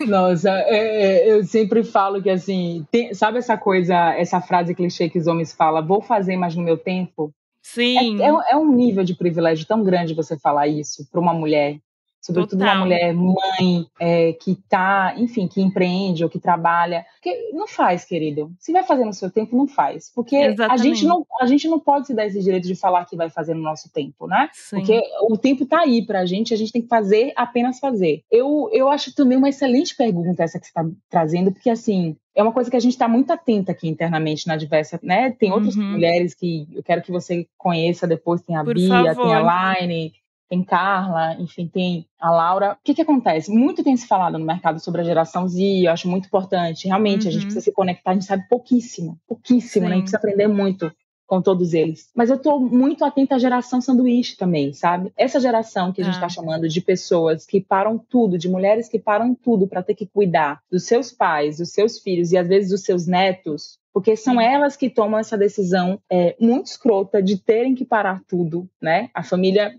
Nossa, 0.00 0.50
é, 0.50 1.28
é, 1.28 1.32
eu 1.32 1.44
sempre 1.44 1.84
falo 1.84 2.22
que 2.22 2.30
assim, 2.30 2.86
tem, 2.90 3.14
sabe 3.14 3.38
essa 3.38 3.56
coisa, 3.56 4.14
essa 4.14 4.40
frase 4.40 4.74
clichê 4.74 5.08
que 5.08 5.18
os 5.18 5.26
homens 5.26 5.52
falam, 5.52 5.86
vou 5.86 6.00
fazer 6.00 6.36
mais 6.36 6.56
no 6.56 6.62
meu 6.62 6.76
tempo? 6.76 7.32
Sim. 7.62 8.20
É, 8.20 8.26
é, 8.26 8.52
é 8.52 8.56
um 8.56 8.74
nível 8.74 9.04
de 9.04 9.14
privilégio 9.14 9.66
tão 9.66 9.84
grande 9.84 10.14
você 10.14 10.36
falar 10.36 10.66
isso 10.66 11.06
para 11.10 11.20
uma 11.20 11.32
mulher 11.32 11.78
sobretudo 12.22 12.60
Total. 12.60 12.76
uma 12.76 12.84
mulher 12.84 13.12
mãe 13.12 13.86
é, 14.00 14.32
que 14.32 14.54
tá, 14.68 15.14
enfim, 15.18 15.48
que 15.48 15.60
empreende 15.60 16.22
ou 16.22 16.30
que 16.30 16.38
trabalha, 16.38 17.04
porque 17.14 17.50
não 17.52 17.66
faz, 17.66 18.04
querido. 18.04 18.52
Se 18.58 18.72
vai 18.72 18.84
fazer 18.84 19.04
no 19.04 19.12
seu 19.12 19.30
tempo, 19.30 19.56
não 19.56 19.66
faz, 19.66 20.10
porque 20.14 20.36
a 20.36 20.76
gente 20.76 21.04
não, 21.04 21.26
a 21.40 21.46
gente 21.46 21.68
não 21.68 21.80
pode 21.80 22.06
se 22.06 22.14
dar 22.14 22.24
esse 22.24 22.40
direito 22.40 22.68
de 22.68 22.76
falar 22.76 23.04
que 23.04 23.16
vai 23.16 23.28
fazer 23.28 23.54
no 23.54 23.62
nosso 23.62 23.92
tempo, 23.92 24.28
né? 24.28 24.48
Sim. 24.52 24.76
Porque 24.76 25.02
o 25.28 25.36
tempo 25.36 25.66
tá 25.66 25.80
aí 25.80 26.06
pra 26.06 26.24
gente, 26.24 26.54
a 26.54 26.56
gente 26.56 26.72
tem 26.72 26.82
que 26.82 26.88
fazer, 26.88 27.32
apenas 27.34 27.80
fazer. 27.80 28.22
Eu, 28.30 28.70
eu 28.72 28.88
acho 28.88 29.14
também 29.14 29.36
uma 29.36 29.48
excelente 29.48 29.96
pergunta 29.96 30.44
essa 30.44 30.60
que 30.60 30.66
você 30.66 30.70
está 30.70 30.88
trazendo, 31.10 31.50
porque 31.50 31.70
assim, 31.70 32.16
é 32.34 32.42
uma 32.42 32.52
coisa 32.52 32.70
que 32.70 32.76
a 32.76 32.80
gente 32.80 32.92
está 32.92 33.08
muito 33.08 33.32
atenta 33.32 33.72
aqui 33.72 33.88
internamente 33.88 34.46
na 34.46 34.56
diversa, 34.56 34.98
né? 35.02 35.32
Tem 35.32 35.52
outras 35.52 35.76
uhum. 35.76 35.92
mulheres 35.92 36.34
que 36.34 36.66
eu 36.72 36.82
quero 36.82 37.02
que 37.02 37.10
você 37.10 37.46
conheça 37.58 38.06
depois, 38.06 38.42
tem 38.42 38.56
a 38.56 38.64
Por 38.64 38.74
Bia, 38.74 38.88
favor. 38.88 39.24
tem 39.24 39.34
a 39.34 39.80
Line, 39.80 40.12
tem 40.52 40.62
Carla, 40.62 41.34
enfim, 41.40 41.66
tem 41.66 42.06
a 42.20 42.30
Laura. 42.30 42.72
O 42.72 42.84
que, 42.84 42.92
que 42.92 43.00
acontece? 43.00 43.50
Muito 43.50 43.82
tem 43.82 43.96
se 43.96 44.06
falado 44.06 44.38
no 44.38 44.44
mercado 44.44 44.78
sobre 44.80 45.00
a 45.00 45.04
geração 45.04 45.48
Z, 45.48 45.86
eu 45.86 45.90
acho 45.90 46.06
muito 46.06 46.26
importante. 46.26 46.86
Realmente, 46.86 47.22
uhum. 47.22 47.28
a 47.28 47.30
gente 47.30 47.42
uhum. 47.44 47.46
precisa 47.46 47.64
se 47.64 47.72
conectar, 47.72 48.10
a 48.10 48.12
gente 48.12 48.26
sabe 48.26 48.46
pouquíssimo, 48.50 49.18
pouquíssimo, 49.26 49.88
né? 49.88 49.92
A 49.92 49.94
gente 49.94 50.02
precisa 50.02 50.18
aprender 50.18 50.48
muito 50.48 50.92
com 51.26 51.40
todos 51.40 51.72
eles. 51.72 52.10
Mas 52.14 52.28
eu 52.28 52.36
estou 52.36 52.60
muito 52.60 53.02
atenta 53.02 53.36
à 53.36 53.38
geração 53.38 53.80
sanduíche 53.80 54.36
também, 54.36 54.74
sabe? 54.74 55.10
Essa 55.16 55.40
geração 55.40 55.90
que 55.90 56.02
a 56.02 56.04
gente 56.04 56.14
está 56.14 56.26
ah. 56.26 56.28
chamando 56.28 56.68
de 56.68 56.80
pessoas 56.82 57.46
que 57.46 57.58
param 57.58 57.96
tudo, 57.96 58.36
de 58.36 58.50
mulheres 58.50 58.90
que 58.90 58.98
param 58.98 59.34
tudo 59.34 59.66
para 59.66 59.82
ter 59.82 59.94
que 59.94 60.04
cuidar 60.04 60.60
dos 60.70 60.84
seus 60.84 61.10
pais, 61.10 61.56
dos 61.56 61.70
seus 61.70 61.98
filhos 61.98 62.30
e 62.30 62.36
às 62.36 62.46
vezes 62.46 62.68
dos 62.68 62.82
seus 62.82 63.06
netos, 63.06 63.78
porque 63.90 64.16
são 64.16 64.38
elas 64.38 64.76
que 64.76 64.90
tomam 64.90 65.18
essa 65.18 65.38
decisão 65.38 65.98
é, 66.10 66.36
muito 66.38 66.66
escrota 66.66 67.22
de 67.22 67.38
terem 67.38 67.74
que 67.74 67.86
parar 67.86 68.20
tudo, 68.28 68.68
né? 68.78 69.08
A 69.14 69.22
família 69.22 69.74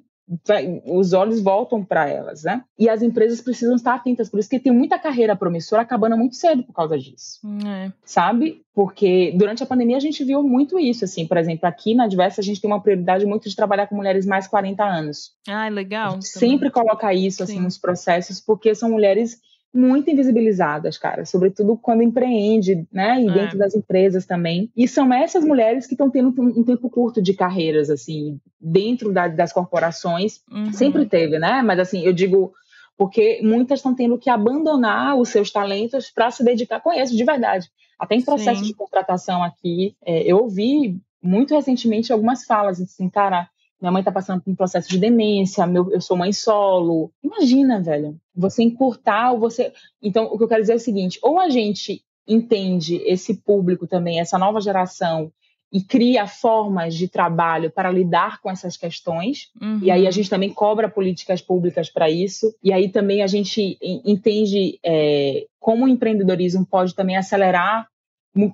os 0.86 1.14
olhos 1.14 1.42
voltam 1.42 1.84
para 1.84 2.08
elas, 2.08 2.44
né? 2.44 2.64
E 2.80 2.90
as 2.90 3.02
empresas 3.02 3.42
precisam 3.42 3.76
estar 3.76 3.94
atentas, 3.94 4.30
por 4.30 4.40
isso 4.40 4.50
que 4.50 4.60
tem 4.60 4.72
muita 4.72 4.98
carreira 4.98 5.36
promissora 5.36 5.82
acabando 5.82 6.18
muito 6.18 6.36
cedo 6.36 6.64
por 6.64 6.74
causa 6.74 6.98
disso. 6.98 7.40
É. 7.66 7.92
Sabe? 8.06 8.64
Porque 8.74 9.34
durante 9.36 9.62
a 9.62 9.66
pandemia 9.66 9.98
a 9.98 10.00
gente 10.00 10.24
viu 10.24 10.42
muito 10.42 10.80
isso, 10.80 11.04
assim, 11.04 11.28
por 11.28 11.38
exemplo, 11.38 11.68
aqui 11.68 11.94
na 11.94 12.08
Diversa 12.08 12.42
a 12.42 12.44
gente 12.44 12.62
tem 12.62 12.70
uma 12.70 12.82
prioridade 12.82 13.26
muito 13.26 13.50
de 13.50 13.56
trabalhar 13.56 13.88
com 13.88 13.96
mulheres 13.96 14.26
mais 14.26 14.48
40 14.48 14.84
anos. 14.84 15.34
Ah, 15.48 15.68
legal. 15.68 16.22
sempre 16.22 16.72
coloca 16.72 17.14
isso 17.14 17.44
assim 17.44 17.58
Sim. 17.58 17.62
nos 17.62 17.78
processos, 17.78 18.40
porque 18.40 18.74
são 18.74 18.90
mulheres 18.90 19.40
muito 19.74 20.10
invisibilizadas, 20.12 20.98
cara, 20.98 21.26
sobretudo 21.26 21.76
quando 21.76 22.04
empreende, 22.04 22.88
né, 22.92 23.20
e 23.20 23.28
é. 23.28 23.34
dentro 23.34 23.58
das 23.58 23.74
empresas 23.74 24.26
também. 24.26 24.70
E 24.78 24.88
são 24.88 25.12
essas 25.12 25.44
mulheres 25.44 25.88
que 25.88 25.94
estão 25.94 26.10
tendo 26.10 26.34
um 26.40 26.64
tempo 26.64 26.90
curto 26.90 27.22
de 27.22 27.34
carreiras, 27.34 27.90
assim, 27.90 28.40
dentro 28.62 29.12
da, 29.12 29.28
das 29.28 29.52
corporações. 29.52 30.42
Uhum. 30.52 30.72
Sempre 30.72 31.06
teve, 31.06 31.40
né? 31.40 31.62
Mas 31.64 31.80
assim, 31.80 32.04
eu 32.06 32.14
digo 32.14 32.54
porque 32.96 33.42
muitas 33.44 33.80
estão 33.80 33.96
tendo 33.96 34.18
que 34.20 34.30
abandonar 34.30 35.18
os 35.18 35.30
seus 35.30 35.52
talentos 35.52 36.12
para 36.12 36.30
se 36.30 36.44
dedicar. 36.44 36.80
Conheço 36.80 37.16
de 37.16 37.24
verdade. 37.24 37.68
Até 38.00 38.16
em 38.16 38.22
processo 38.22 38.62
Sim. 38.62 38.68
de 38.68 38.74
contratação 38.76 39.44
aqui, 39.44 39.96
é, 40.06 40.22
eu 40.24 40.38
ouvi 40.38 41.00
muito 41.22 41.56
recentemente 41.56 42.12
algumas 42.12 42.46
falas 42.46 42.80
assim, 42.82 43.10
cara, 43.10 43.50
minha 43.84 43.92
mãe 43.92 44.02
tá 44.02 44.14
passando 44.14 44.42
por 44.42 44.50
um 44.50 44.56
processo 44.56 44.88
de 44.88 44.98
demência, 44.98 45.68
meu, 45.68 45.92
eu 45.92 46.00
sou 46.00 46.16
mãe 46.16 46.32
solo. 46.32 47.12
Imagina, 47.22 47.82
velho, 47.82 48.18
você 48.34 48.64
encurtar 48.64 49.34
ou 49.34 49.40
você. 49.40 49.74
Então, 50.02 50.24
o 50.26 50.38
que 50.38 50.44
eu 50.46 50.48
quero 50.48 50.62
dizer 50.62 50.72
é 50.72 50.78
o 50.78 50.80
seguinte: 50.80 51.20
ou 51.22 51.38
a 51.38 51.50
gente 51.50 52.02
entende 52.26 53.02
esse 53.06 53.36
público 53.42 53.86
também, 53.86 54.22
essa 54.22 54.38
nova 54.38 54.62
geração, 54.62 55.30
e 55.70 55.82
cria 55.82 56.26
formas 56.26 56.96
de 56.96 57.10
trabalho 57.10 57.70
para 57.70 57.92
lidar 57.92 58.40
com 58.40 58.50
essas 58.50 58.78
questões. 58.78 59.50
Uhum. 59.62 59.80
E 59.82 59.92
aí 59.92 60.08
a 60.08 60.12
gente 60.12 60.30
também 60.30 60.54
cobra 60.54 60.88
políticas 60.88 61.42
públicas 61.42 61.90
para 61.90 62.10
isso. 62.10 62.56
E 62.64 62.72
aí 62.72 62.88
também 62.88 63.22
a 63.22 63.28
gente 63.28 63.78
entende 63.82 64.80
é, 64.82 65.46
como 65.60 65.84
o 65.84 65.90
empreendedorismo 65.90 66.66
pode 66.66 66.96
também 66.96 67.18
acelerar 67.18 67.90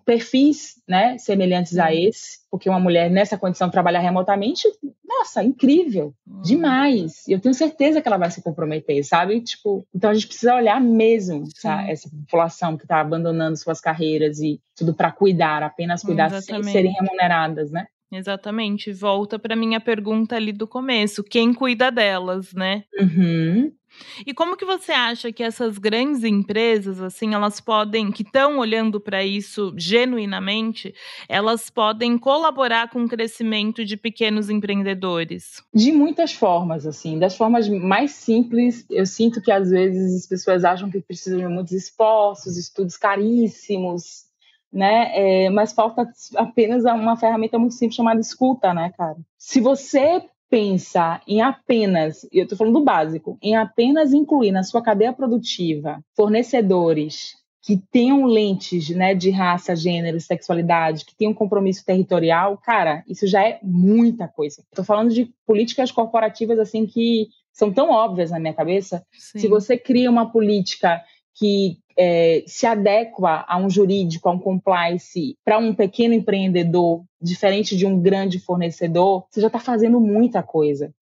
perfis 0.05 0.75
né, 0.87 1.17
semelhantes 1.17 1.77
a 1.77 1.93
esse, 1.93 2.39
porque 2.51 2.69
uma 2.69 2.79
mulher 2.79 3.09
nessa 3.09 3.37
condição 3.37 3.69
trabalhar 3.69 3.99
remotamente, 3.99 4.67
nossa, 5.07 5.43
incrível, 5.43 6.13
hum. 6.27 6.41
demais. 6.41 7.23
Eu 7.27 7.39
tenho 7.39 7.53
certeza 7.53 8.01
que 8.01 8.07
ela 8.07 8.17
vai 8.17 8.29
se 8.29 8.41
comprometer, 8.41 9.03
sabe? 9.03 9.39
Tipo, 9.41 9.85
então 9.93 10.09
a 10.09 10.13
gente 10.13 10.27
precisa 10.27 10.55
olhar 10.55 10.81
mesmo 10.81 11.45
essa 11.87 12.09
população 12.09 12.77
que 12.77 12.83
está 12.83 12.99
abandonando 12.99 13.57
suas 13.57 13.79
carreiras 13.79 14.39
e 14.39 14.61
tudo 14.75 14.93
para 14.93 15.11
cuidar, 15.11 15.63
apenas 15.63 16.01
cuidar 16.01 16.27
Exatamente. 16.27 16.65
sem 16.65 16.73
serem 16.73 16.91
remuneradas, 16.91 17.71
né? 17.71 17.87
Exatamente. 18.11 18.91
Volta 18.91 19.37
para 19.37 19.55
minha 19.55 19.79
pergunta 19.79 20.35
ali 20.35 20.51
do 20.51 20.67
começo: 20.67 21.23
quem 21.23 21.53
cuida 21.53 21.91
delas, 21.91 22.53
né? 22.53 22.83
Uhum. 22.99 23.71
E 24.25 24.33
como 24.33 24.55
que 24.55 24.65
você 24.65 24.91
acha 24.91 25.31
que 25.31 25.43
essas 25.43 25.77
grandes 25.77 26.23
empresas, 26.23 27.01
assim, 27.01 27.33
elas 27.33 27.59
podem, 27.59 28.11
que 28.11 28.23
estão 28.23 28.57
olhando 28.57 28.99
para 28.99 29.23
isso 29.23 29.73
genuinamente, 29.77 30.93
elas 31.27 31.69
podem 31.69 32.17
colaborar 32.17 32.89
com 32.89 33.03
o 33.03 33.09
crescimento 33.09 33.83
de 33.85 33.97
pequenos 33.97 34.49
empreendedores? 34.49 35.63
De 35.73 35.91
muitas 35.91 36.33
formas, 36.33 36.85
assim, 36.85 37.19
das 37.19 37.35
formas 37.35 37.67
mais 37.67 38.11
simples, 38.11 38.85
eu 38.89 39.05
sinto 39.05 39.41
que 39.41 39.51
às 39.51 39.69
vezes 39.69 40.15
as 40.15 40.27
pessoas 40.27 40.63
acham 40.63 40.89
que 40.89 41.01
precisam 41.01 41.39
de 41.39 41.47
muitos 41.47 41.73
esforços, 41.73 42.57
estudos 42.57 42.97
caríssimos, 42.97 44.29
né? 44.71 45.11
É, 45.13 45.49
mas 45.49 45.73
falta 45.73 46.07
apenas 46.35 46.83
uma 46.83 47.17
ferramenta 47.17 47.57
muito 47.57 47.73
simples 47.73 47.95
chamada 47.95 48.19
escuta, 48.19 48.73
né, 48.73 48.91
cara? 48.95 49.17
Se 49.37 49.59
você 49.59 50.23
pensa 50.49 51.21
em 51.27 51.41
apenas, 51.41 52.27
eu 52.31 52.43
estou 52.43 52.57
falando 52.57 52.73
do 52.79 52.83
básico, 52.83 53.37
em 53.41 53.55
apenas 53.55 54.13
incluir 54.13 54.51
na 54.51 54.63
sua 54.63 54.81
cadeia 54.81 55.13
produtiva 55.13 56.03
fornecedores 56.15 57.37
que 57.61 57.77
tenham 57.91 58.25
lentes 58.25 58.89
né, 58.89 59.13
de 59.13 59.29
raça, 59.29 59.75
gênero, 59.75 60.19
sexualidade, 60.19 61.05
que 61.05 61.15
tenham 61.15 61.33
compromisso 61.33 61.85
territorial, 61.85 62.57
cara, 62.57 63.03
isso 63.07 63.27
já 63.27 63.47
é 63.47 63.59
muita 63.61 64.27
coisa. 64.27 64.63
Estou 64.63 64.83
falando 64.83 65.13
de 65.13 65.31
políticas 65.45 65.91
corporativas 65.91 66.57
assim 66.57 66.85
que 66.85 67.27
são 67.53 67.71
tão 67.71 67.91
óbvias 67.91 68.31
na 68.31 68.39
minha 68.39 68.53
cabeça. 68.53 69.05
Sim. 69.11 69.39
Se 69.39 69.47
você 69.47 69.77
cria 69.77 70.09
uma 70.09 70.31
política 70.31 71.01
que 71.35 71.77
é, 71.99 72.45
se 72.47 72.65
adequa 72.65 73.43
a 73.45 73.57
um 73.57 73.69
jurídico, 73.69 74.29
a 74.29 74.31
um 74.31 74.39
compliance, 74.39 75.37
para 75.43 75.57
um 75.57 75.75
pequeno 75.75 76.13
empreendedor, 76.13 77.03
diferente 77.21 77.75
de 77.75 77.85
um 77.85 77.99
grande 77.99 78.39
fornecedor, 78.39 79.25
você 79.29 79.41
já 79.41 79.47
está 79.47 79.59
fazendo 79.59 79.99
muita 79.99 80.41
coisa. 80.41 80.93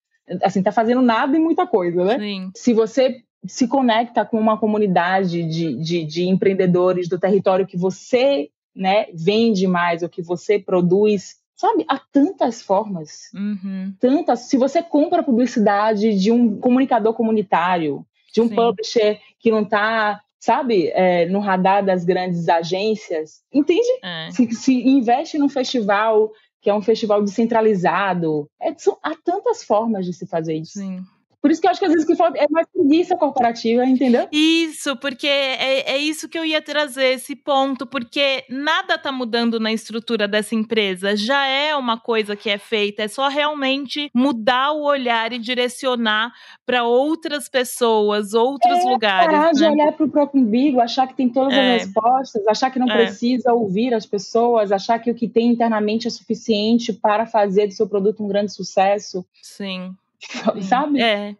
Assim, 0.42 0.60
está 0.60 0.72
fazendo 0.72 1.02
nada 1.04 1.38
e 1.38 1.40
muita 1.40 1.68
coisa, 1.68 2.04
né? 2.04 2.18
Sim. 2.18 2.52
Se 2.56 2.74
você 2.74 3.22
se 3.46 3.68
conecta 3.68 4.26
com 4.26 4.40
uma 4.40 4.58
comunidade 4.58 5.44
de, 5.44 5.80
de, 5.80 6.04
de 6.04 6.28
empreendedores 6.28 7.08
do 7.08 7.20
território 7.20 7.68
que 7.68 7.78
você 7.78 8.50
né, 8.76 9.06
vende 9.14 9.68
mais, 9.68 10.02
ou 10.02 10.10
que 10.10 10.24
você 10.24 10.58
produz 10.58 11.38
Sabe, 11.56 11.86
há 11.90 11.98
tantas 11.98 12.62
formas. 12.62 13.32
Uhum. 13.34 13.92
Tantas. 14.00 14.42
Se 14.42 14.58
você 14.58 14.84
compra 14.84 15.24
publicidade 15.24 16.16
de 16.16 16.32
um 16.32 16.60
comunicador 16.60 17.16
comunitário, 17.16 18.06
de 18.32 18.42
um 18.42 18.48
Sim. 18.48 18.56
publisher 18.56 19.20
que 19.40 19.50
não 19.50 19.64
está 19.64 20.22
sabe, 20.40 20.90
é, 20.90 21.26
no 21.28 21.40
radar 21.40 21.84
das 21.84 22.06
grandes 22.06 22.48
agências. 22.48 23.42
Entende? 23.52 23.88
É. 24.04 24.30
Se, 24.32 24.52
se, 24.54 24.74
investe 24.74 25.38
num 25.38 25.50
festival 25.50 26.32
que 26.62 26.70
é 26.70 26.74
um 26.74 26.82
festival 26.82 27.24
descentralizado. 27.24 28.50
É, 28.62 28.74
são, 28.78 28.98
há 29.02 29.16
tantas 29.24 29.64
formas 29.64 30.06
de 30.06 30.14
se 30.14 30.28
fazer 30.28 30.56
isso. 30.56 30.80
Sim. 30.80 31.02
Por 31.42 31.52
isso 31.52 31.62
que 31.62 31.68
eu 31.68 31.72
acho 31.72 31.80
que 31.80 31.86
às 31.86 31.92
vezes 31.92 32.08
que 32.08 32.16
falta 32.16 32.38
é 32.38 32.48
mais 32.50 32.68
preguiça 32.68 33.16
corporativa, 33.16 33.86
entendeu? 33.86 34.28
Isso, 34.32 34.96
porque 34.98 35.28
é, 35.28 35.94
é 35.94 35.98
isso 35.98 36.28
que 36.28 36.38
eu 36.38 36.44
ia 36.44 36.62
trazer, 36.62 37.14
esse 37.14 37.36
ponto, 37.36 37.86
porque 37.86 38.44
nada 38.50 38.96
está 38.96 39.12
mudando 39.12 39.60
na 39.60 39.72
estrutura 39.72 40.28
dessa 40.28 40.56
empresa. 40.56 41.16
Já 41.16 41.46
é 41.46 41.76
uma 41.76 42.00
coisa 42.00 42.36
que 42.36 42.50
é 42.50 42.58
feita, 42.58 43.04
é 43.04 43.08
só 43.08 43.28
realmente 43.28 44.10
mudar 44.14 44.72
o 44.72 44.84
olhar 44.84 45.32
e 45.32 45.38
direcionar 45.38 46.34
para 46.66 46.84
outras 46.84 47.48
pessoas, 47.48 48.34
outros 48.34 48.80
é, 48.80 48.90
lugares. 48.90 49.32
Parar 49.32 49.46
né? 49.48 49.52
de 49.54 49.66
olhar 49.66 49.92
para 49.94 50.06
o 50.06 50.10
próprio 50.10 50.42
umbigo, 50.42 50.82
achar 50.82 51.08
que 51.08 51.16
tem 51.16 51.30
todas 51.30 51.54
é. 51.54 51.76
as 51.76 51.84
respostas, 51.84 52.48
achar 52.48 52.72
que 52.72 52.80
não 52.80 52.90
é. 52.90 53.06
precisa 53.06 53.54
ouvir 53.54 53.94
as 53.94 54.06
pessoas, 54.06 54.72
achar 54.72 55.00
que 55.00 55.12
o 55.12 55.16
que 55.16 55.28
tem 55.28 55.48
internamente 55.48 56.08
é 56.08 56.12
suficiente 56.12 56.92
para 56.92 57.26
fazer 57.26 57.68
do 57.68 57.74
seu 57.74 57.88
produto 57.88 58.24
um 58.24 58.28
grande 58.28 58.52
sucesso. 58.52 59.26
Sim. 59.42 59.96
sabe? 60.62 61.02
É. 61.02 61.36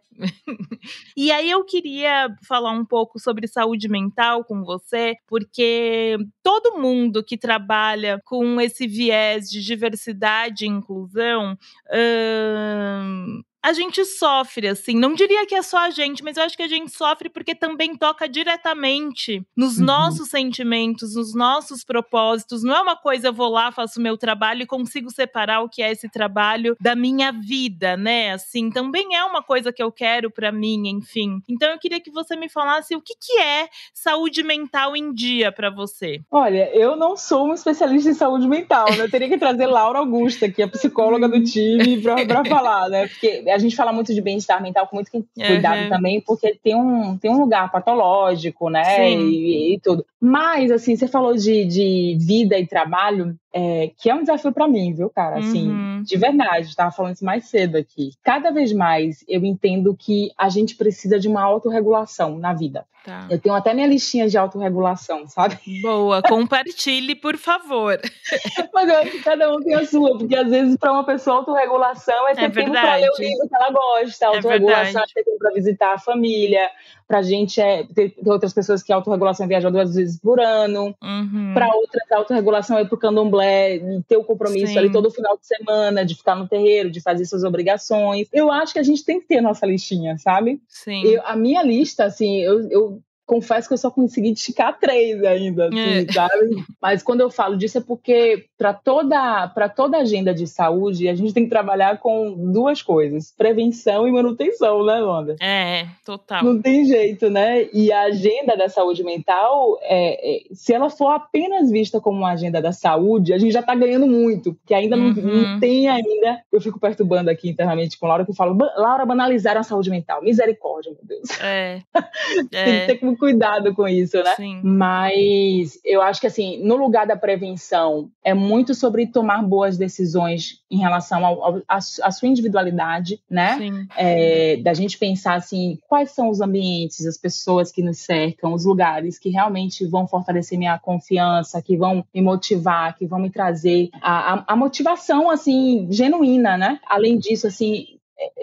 e 1.16 1.30
aí 1.30 1.50
eu 1.50 1.64
queria 1.64 2.28
falar 2.46 2.72
um 2.72 2.84
pouco 2.84 3.18
sobre 3.18 3.46
saúde 3.46 3.88
mental 3.88 4.44
com 4.44 4.64
você, 4.64 5.14
porque 5.26 6.16
todo 6.42 6.78
mundo 6.78 7.22
que 7.22 7.36
trabalha 7.36 8.20
com 8.24 8.60
esse 8.60 8.86
viés 8.86 9.48
de 9.48 9.62
diversidade 9.62 10.64
e 10.64 10.68
inclusão 10.68 11.56
hum, 11.92 13.42
a 13.68 13.72
gente 13.74 14.02
sofre, 14.02 14.66
assim. 14.66 14.94
Não 14.94 15.12
diria 15.12 15.44
que 15.44 15.54
é 15.54 15.60
só 15.60 15.76
a 15.76 15.90
gente, 15.90 16.24
mas 16.24 16.38
eu 16.38 16.42
acho 16.42 16.56
que 16.56 16.62
a 16.62 16.68
gente 16.68 16.90
sofre 16.90 17.28
porque 17.28 17.54
também 17.54 17.94
toca 17.94 18.26
diretamente 18.26 19.42
nos 19.54 19.78
uhum. 19.78 19.84
nossos 19.84 20.30
sentimentos, 20.30 21.14
nos 21.14 21.34
nossos 21.34 21.84
propósitos. 21.84 22.62
Não 22.62 22.74
é 22.74 22.80
uma 22.80 22.96
coisa, 22.96 23.28
eu 23.28 23.32
vou 23.32 23.50
lá, 23.50 23.70
faço 23.70 24.00
o 24.00 24.02
meu 24.02 24.16
trabalho 24.16 24.62
e 24.62 24.66
consigo 24.66 25.10
separar 25.10 25.60
o 25.60 25.68
que 25.68 25.82
é 25.82 25.92
esse 25.92 26.08
trabalho 26.08 26.76
da 26.80 26.96
minha 26.96 27.30
vida, 27.30 27.94
né? 27.94 28.32
Assim, 28.32 28.70
também 28.70 29.14
é 29.14 29.22
uma 29.24 29.42
coisa 29.42 29.70
que 29.70 29.82
eu 29.82 29.92
quero 29.92 30.30
para 30.30 30.50
mim, 30.50 30.88
enfim. 30.88 31.42
Então 31.46 31.68
eu 31.68 31.78
queria 31.78 32.00
que 32.00 32.10
você 32.10 32.36
me 32.36 32.48
falasse 32.48 32.96
o 32.96 33.02
que, 33.02 33.14
que 33.20 33.38
é 33.38 33.68
saúde 33.92 34.42
mental 34.42 34.96
em 34.96 35.12
dia 35.12 35.52
para 35.52 35.68
você. 35.68 36.22
Olha, 36.30 36.74
eu 36.74 36.96
não 36.96 37.18
sou 37.18 37.44
uma 37.44 37.54
especialista 37.54 38.08
em 38.08 38.14
saúde 38.14 38.48
mental, 38.48 38.86
né? 38.92 39.00
Eu 39.00 39.10
teria 39.10 39.28
que 39.28 39.36
trazer 39.36 39.66
Laura 39.66 39.98
Augusta, 39.98 40.48
que 40.48 40.62
é 40.62 40.64
a 40.64 40.68
psicóloga 40.68 41.28
do 41.28 41.44
time, 41.44 42.00
para 42.00 42.16
falar, 42.48 42.88
né? 42.88 43.06
Porque 43.08 43.42
a 43.58 43.60
gente 43.60 43.76
fala 43.76 43.92
muito 43.92 44.14
de 44.14 44.22
bem-estar 44.22 44.62
mental 44.62 44.86
com 44.86 44.96
muito 44.96 45.10
cuidado 45.10 45.82
uhum. 45.82 45.88
também, 45.88 46.20
porque 46.20 46.58
tem 46.62 46.74
um, 46.76 47.18
tem 47.18 47.30
um 47.30 47.40
lugar 47.40 47.70
patológico, 47.70 48.70
né? 48.70 49.10
E, 49.10 49.74
e, 49.74 49.80
tudo. 49.80 50.06
Mas, 50.20 50.70
assim, 50.70 50.94
você 50.94 51.08
falou 51.08 51.34
de, 51.34 51.64
de 51.64 52.16
vida 52.20 52.56
e 52.58 52.66
trabalho, 52.66 53.36
é, 53.52 53.90
que 53.98 54.08
é 54.08 54.14
um 54.14 54.20
desafio 54.20 54.52
para 54.52 54.68
mim, 54.68 54.94
viu, 54.94 55.10
cara? 55.10 55.38
Assim, 55.38 55.68
uhum. 55.68 56.02
de 56.02 56.16
verdade, 56.16 56.66
estava 56.66 56.90
falando 56.92 57.14
isso 57.14 57.24
mais 57.24 57.46
cedo 57.48 57.76
aqui. 57.76 58.10
Cada 58.22 58.50
vez 58.50 58.72
mais 58.72 59.24
eu 59.28 59.44
entendo 59.44 59.96
que 59.98 60.30
a 60.38 60.48
gente 60.48 60.76
precisa 60.76 61.18
de 61.18 61.28
uma 61.28 61.42
autorregulação 61.42 62.38
na 62.38 62.52
vida. 62.52 62.84
Tá. 63.08 63.26
Eu 63.30 63.38
tenho 63.38 63.54
até 63.54 63.72
minha 63.72 63.86
listinha 63.86 64.28
de 64.28 64.36
autorregulação, 64.36 65.26
sabe? 65.26 65.58
Boa, 65.80 66.20
compartilhe, 66.20 67.14
por 67.14 67.38
favor. 67.38 67.98
Mas 68.74 68.86
eu 68.86 68.98
acho 68.98 69.10
que 69.12 69.22
cada 69.22 69.50
um 69.50 69.62
tem 69.62 69.74
a 69.76 69.86
sua, 69.86 70.18
porque 70.18 70.36
às 70.36 70.50
vezes 70.50 70.76
para 70.76 70.92
uma 70.92 71.04
pessoa 71.04 71.36
autorregulação 71.36 72.28
é 72.28 72.34
ter 72.34 72.44
é 72.44 72.50
tempo 72.50 72.70
para 72.70 72.96
ler 72.96 73.08
o 73.08 73.18
livro 73.18 73.48
que 73.48 73.56
ela 73.56 73.70
gosta, 73.70 74.26
é 74.26 74.28
autorregulação 74.28 75.00
é, 75.00 75.04
é 75.04 75.14
ter 75.14 75.24
tempo 75.24 75.38
para 75.38 75.54
visitar 75.54 75.94
a 75.94 75.98
família, 75.98 76.68
Pra 77.08 77.22
gente 77.22 77.58
é 77.58 77.84
ter, 77.84 78.10
ter 78.10 78.30
outras 78.30 78.52
pessoas 78.52 78.82
que 78.82 78.92
autorregulação 78.92 79.46
é 79.46 79.48
viajar 79.48 79.70
duas 79.70 79.94
vezes 79.94 80.20
por 80.20 80.38
ano. 80.38 80.94
Uhum. 81.02 81.52
Para 81.54 81.74
outras, 81.74 82.02
a 82.12 82.18
autorregulação 82.18 82.76
é 82.76 82.84
pro 82.84 82.98
candomblé, 82.98 83.80
ter 84.06 84.18
o 84.18 84.24
compromisso 84.24 84.74
Sim. 84.74 84.78
ali 84.78 84.92
todo 84.92 85.10
final 85.10 85.34
de 85.38 85.46
semana, 85.46 86.04
de 86.04 86.14
ficar 86.14 86.34
no 86.34 86.46
terreiro, 86.46 86.90
de 86.90 87.00
fazer 87.00 87.24
suas 87.24 87.44
obrigações. 87.44 88.28
Eu 88.30 88.52
acho 88.52 88.74
que 88.74 88.78
a 88.78 88.82
gente 88.82 89.02
tem 89.06 89.18
que 89.20 89.26
ter 89.26 89.40
nossa 89.40 89.64
listinha, 89.64 90.18
sabe? 90.18 90.60
Sim. 90.68 91.02
Eu, 91.02 91.22
a 91.24 91.34
minha 91.34 91.62
lista, 91.62 92.04
assim, 92.04 92.42
eu, 92.42 92.68
eu 92.68 92.97
confesso 93.28 93.68
que 93.68 93.74
eu 93.74 93.78
só 93.78 93.90
consegui 93.90 94.32
esticar 94.32 94.78
três 94.80 95.22
ainda, 95.22 95.68
assim, 95.68 95.78
é. 96.08 96.12
sabe? 96.12 96.64
Mas 96.80 97.02
quando 97.02 97.20
eu 97.20 97.30
falo 97.30 97.58
disso 97.58 97.76
é 97.76 97.80
porque 97.80 98.46
para 98.56 98.72
toda 98.72 99.46
para 99.48 99.68
toda 99.68 99.98
agenda 99.98 100.32
de 100.34 100.46
saúde 100.46 101.08
a 101.08 101.14
gente 101.14 101.34
tem 101.34 101.44
que 101.44 101.50
trabalhar 101.50 101.98
com 101.98 102.50
duas 102.50 102.80
coisas: 102.80 103.32
prevenção 103.36 104.08
e 104.08 104.10
manutenção, 104.10 104.84
né, 104.84 105.02
Wanda? 105.02 105.36
É, 105.40 105.86
total. 106.04 106.42
Não 106.42 106.60
tem 106.60 106.86
jeito, 106.86 107.28
né? 107.28 107.68
E 107.72 107.92
a 107.92 108.04
agenda 108.04 108.56
da 108.56 108.68
saúde 108.68 109.04
mental, 109.04 109.78
é, 109.82 110.36
é, 110.36 110.40
se 110.54 110.72
ela 110.72 110.88
for 110.88 111.10
apenas 111.10 111.70
vista 111.70 112.00
como 112.00 112.18
uma 112.18 112.32
agenda 112.32 112.62
da 112.62 112.72
saúde, 112.72 113.34
a 113.34 113.38
gente 113.38 113.52
já 113.52 113.60
está 113.60 113.74
ganhando 113.74 114.06
muito, 114.06 114.54
porque 114.54 114.72
ainda 114.72 114.96
uhum. 114.96 115.12
não, 115.12 115.24
não, 115.24 115.60
tem 115.60 115.86
ainda. 115.86 116.40
Eu 116.50 116.62
fico 116.62 116.80
perturbando 116.80 117.28
aqui 117.28 117.50
internamente 117.50 117.98
com 117.98 118.06
Laura 118.06 118.24
que 118.24 118.30
eu 118.30 118.34
falo, 118.34 118.56
Laura 118.76 119.04
banalizaram 119.04 119.60
a 119.60 119.64
saúde 119.64 119.90
mental, 119.90 120.22
misericórdia, 120.22 120.92
meu 120.92 121.02
Deus. 121.04 121.28
É. 121.42 121.82
tem 122.50 122.80
que 122.80 122.86
ter 122.86 122.98
como 122.98 123.17
cuidado 123.18 123.74
com 123.74 123.86
isso, 123.86 124.16
né? 124.22 124.34
Sim. 124.36 124.60
Mas 124.62 125.78
eu 125.84 126.00
acho 126.00 126.20
que, 126.20 126.26
assim, 126.26 126.62
no 126.64 126.76
lugar 126.76 127.06
da 127.06 127.16
prevenção, 127.16 128.10
é 128.24 128.32
muito 128.32 128.74
sobre 128.74 129.06
tomar 129.06 129.42
boas 129.42 129.76
decisões 129.76 130.62
em 130.70 130.78
relação 130.78 131.64
à 131.66 132.10
sua 132.10 132.28
individualidade, 132.28 133.20
né? 133.28 133.58
Sim. 133.58 133.88
É, 133.96 134.56
da 134.58 134.72
gente 134.72 134.98
pensar, 134.98 135.34
assim, 135.34 135.78
quais 135.88 136.12
são 136.12 136.28
os 136.28 136.40
ambientes, 136.40 137.06
as 137.06 137.18
pessoas 137.18 137.72
que 137.72 137.82
nos 137.82 137.98
cercam, 137.98 138.54
os 138.54 138.64
lugares 138.64 139.18
que 139.18 139.30
realmente 139.30 139.86
vão 139.86 140.06
fortalecer 140.06 140.58
minha 140.58 140.78
confiança, 140.78 141.60
que 141.60 141.76
vão 141.76 142.04
me 142.14 142.22
motivar, 142.22 142.96
que 142.96 143.06
vão 143.06 143.18
me 143.18 143.30
trazer 143.30 143.90
a, 144.00 144.34
a, 144.34 144.44
a 144.48 144.56
motivação, 144.56 145.30
assim, 145.30 145.86
genuína, 145.90 146.56
né? 146.56 146.80
Além 146.88 147.18
disso, 147.18 147.46
assim, 147.46 147.97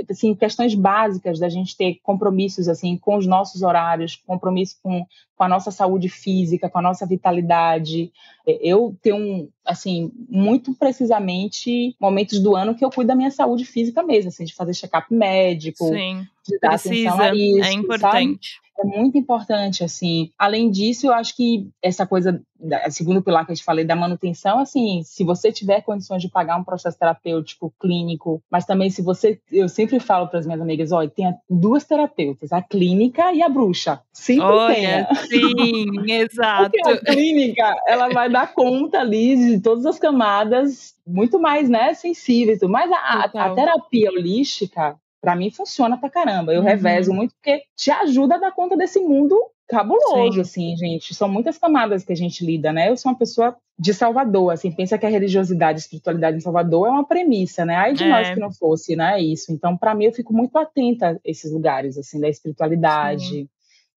assim, 0.09 0.33
questões 0.33 0.73
básicas 0.73 1.39
da 1.39 1.49
gente 1.49 1.75
ter 1.75 1.99
compromissos 2.03 2.67
assim 2.67 2.97
com 2.97 3.17
os 3.17 3.27
nossos 3.27 3.61
horários, 3.61 4.21
compromisso 4.25 4.77
com, 4.81 5.05
com 5.35 5.43
a 5.43 5.49
nossa 5.49 5.71
saúde 5.71 6.07
física, 6.09 6.69
com 6.69 6.79
a 6.79 6.81
nossa 6.81 7.05
vitalidade. 7.05 8.11
É, 8.47 8.57
eu 8.61 8.95
tenho, 9.01 9.49
assim, 9.65 10.11
muito 10.29 10.73
precisamente 10.73 11.95
momentos 11.99 12.39
do 12.39 12.55
ano 12.55 12.75
que 12.75 12.85
eu 12.85 12.89
cuido 12.89 13.09
da 13.09 13.15
minha 13.15 13.31
saúde 13.31 13.65
física 13.65 14.01
mesmo, 14.01 14.29
assim, 14.29 14.45
de 14.45 14.53
fazer 14.53 14.73
check-up 14.73 15.13
médico, 15.13 15.87
Sim, 15.89 16.25
de 16.47 16.59
dar 16.59 16.69
precisa, 16.69 17.09
atenção 17.09 17.19
a 17.19 17.35
isso, 17.35 17.63
é 17.63 17.73
importante. 17.73 18.64
É 18.77 18.83
muito 18.83 19.17
importante, 19.17 19.83
assim. 19.83 20.31
Além 20.37 20.69
disso, 20.69 21.07
eu 21.07 21.13
acho 21.13 21.35
que 21.35 21.69
essa 21.81 22.05
coisa, 22.05 22.41
segundo 22.89 23.17
o 23.17 23.23
pilar 23.23 23.45
que 23.45 23.53
eu 23.53 23.55
te 23.55 23.63
falei, 23.63 23.85
da 23.85 23.95
manutenção, 23.95 24.59
assim, 24.59 25.01
se 25.03 25.23
você 25.23 25.51
tiver 25.51 25.81
condições 25.81 26.21
de 26.21 26.29
pagar 26.29 26.57
um 26.57 26.63
processo 26.63 26.99
terapêutico 26.99 27.73
clínico, 27.79 28.43
mas 28.51 28.65
também 28.65 28.89
se 28.89 29.01
você, 29.01 29.39
eu 29.51 29.69
sempre 29.69 29.99
falo 29.99 30.27
para 30.27 30.39
as 30.39 30.45
minhas 30.45 30.61
amigas, 30.61 30.91
olha, 30.91 31.09
tem 31.09 31.33
duas 31.49 31.85
terapeutas, 31.85 32.51
a 32.51 32.61
clínica 32.61 33.31
e 33.31 33.41
a 33.41 33.47
bruxa. 33.47 34.01
Sempre 34.11 34.43
olha, 34.43 34.75
tenha. 34.75 35.07
Sim, 35.15 35.85
exato. 36.11 36.71
Porque 36.71 36.89
a 36.89 36.97
clínica, 36.97 37.75
ela 37.87 38.09
vai 38.09 38.29
dar 38.29 38.53
conta 38.53 38.99
ali 38.99 39.35
de 39.35 39.61
todas 39.61 39.85
as 39.85 39.97
camadas 39.97 40.95
muito 41.07 41.39
mais, 41.39 41.69
né, 41.69 41.93
sensíveis. 41.93 42.59
Mas 42.63 42.91
a, 42.91 42.97
a, 42.97 43.45
a 43.45 43.55
terapia 43.55 44.09
holística, 44.11 44.97
para 45.25 45.35
mim 45.35 45.49
funciona 45.49 45.97
pra 45.97 46.07
caramba. 46.07 46.53
Eu 46.53 46.61
uhum. 46.61 46.67
revezo 46.67 47.11
muito 47.11 47.33
porque 47.33 47.63
te 47.75 47.89
ajuda 47.89 48.35
a 48.35 48.37
dar 48.37 48.51
conta 48.51 48.77
desse 48.77 48.99
mundo 48.99 49.35
cabuloso, 49.67 50.33
Sim. 50.33 50.41
assim, 50.41 50.77
gente. 50.77 51.15
São 51.15 51.27
muitas 51.27 51.57
camadas 51.57 52.03
que 52.03 52.13
a 52.13 52.15
gente 52.15 52.45
lida, 52.45 52.71
né? 52.71 52.91
Eu 52.91 52.95
sou 52.95 53.11
uma 53.11 53.17
pessoa 53.17 53.57
de 53.77 53.91
Salvador, 53.91 54.53
assim, 54.53 54.71
pensa 54.71 54.99
que 54.99 55.05
a 55.05 55.09
religiosidade, 55.09 55.77
a 55.77 55.79
espiritualidade 55.79 56.37
em 56.37 56.41
Salvador 56.41 56.87
é 56.87 56.91
uma 56.91 57.07
premissa, 57.07 57.65
né? 57.65 57.75
Ai 57.75 57.93
de 57.93 58.03
é. 58.03 58.07
nós 58.07 58.29
que 58.29 58.39
não 58.39 58.51
fosse, 58.51 58.95
né? 58.95 59.19
Isso. 59.19 59.51
Então, 59.51 59.75
para 59.75 59.95
mim, 59.95 60.05
eu 60.05 60.13
fico 60.13 60.31
muito 60.31 60.55
atenta 60.59 61.13
a 61.13 61.17
esses 61.25 61.51
lugares, 61.51 61.97
assim, 61.97 62.19
da 62.19 62.29
espiritualidade, 62.29 63.25
Sim. 63.25 63.49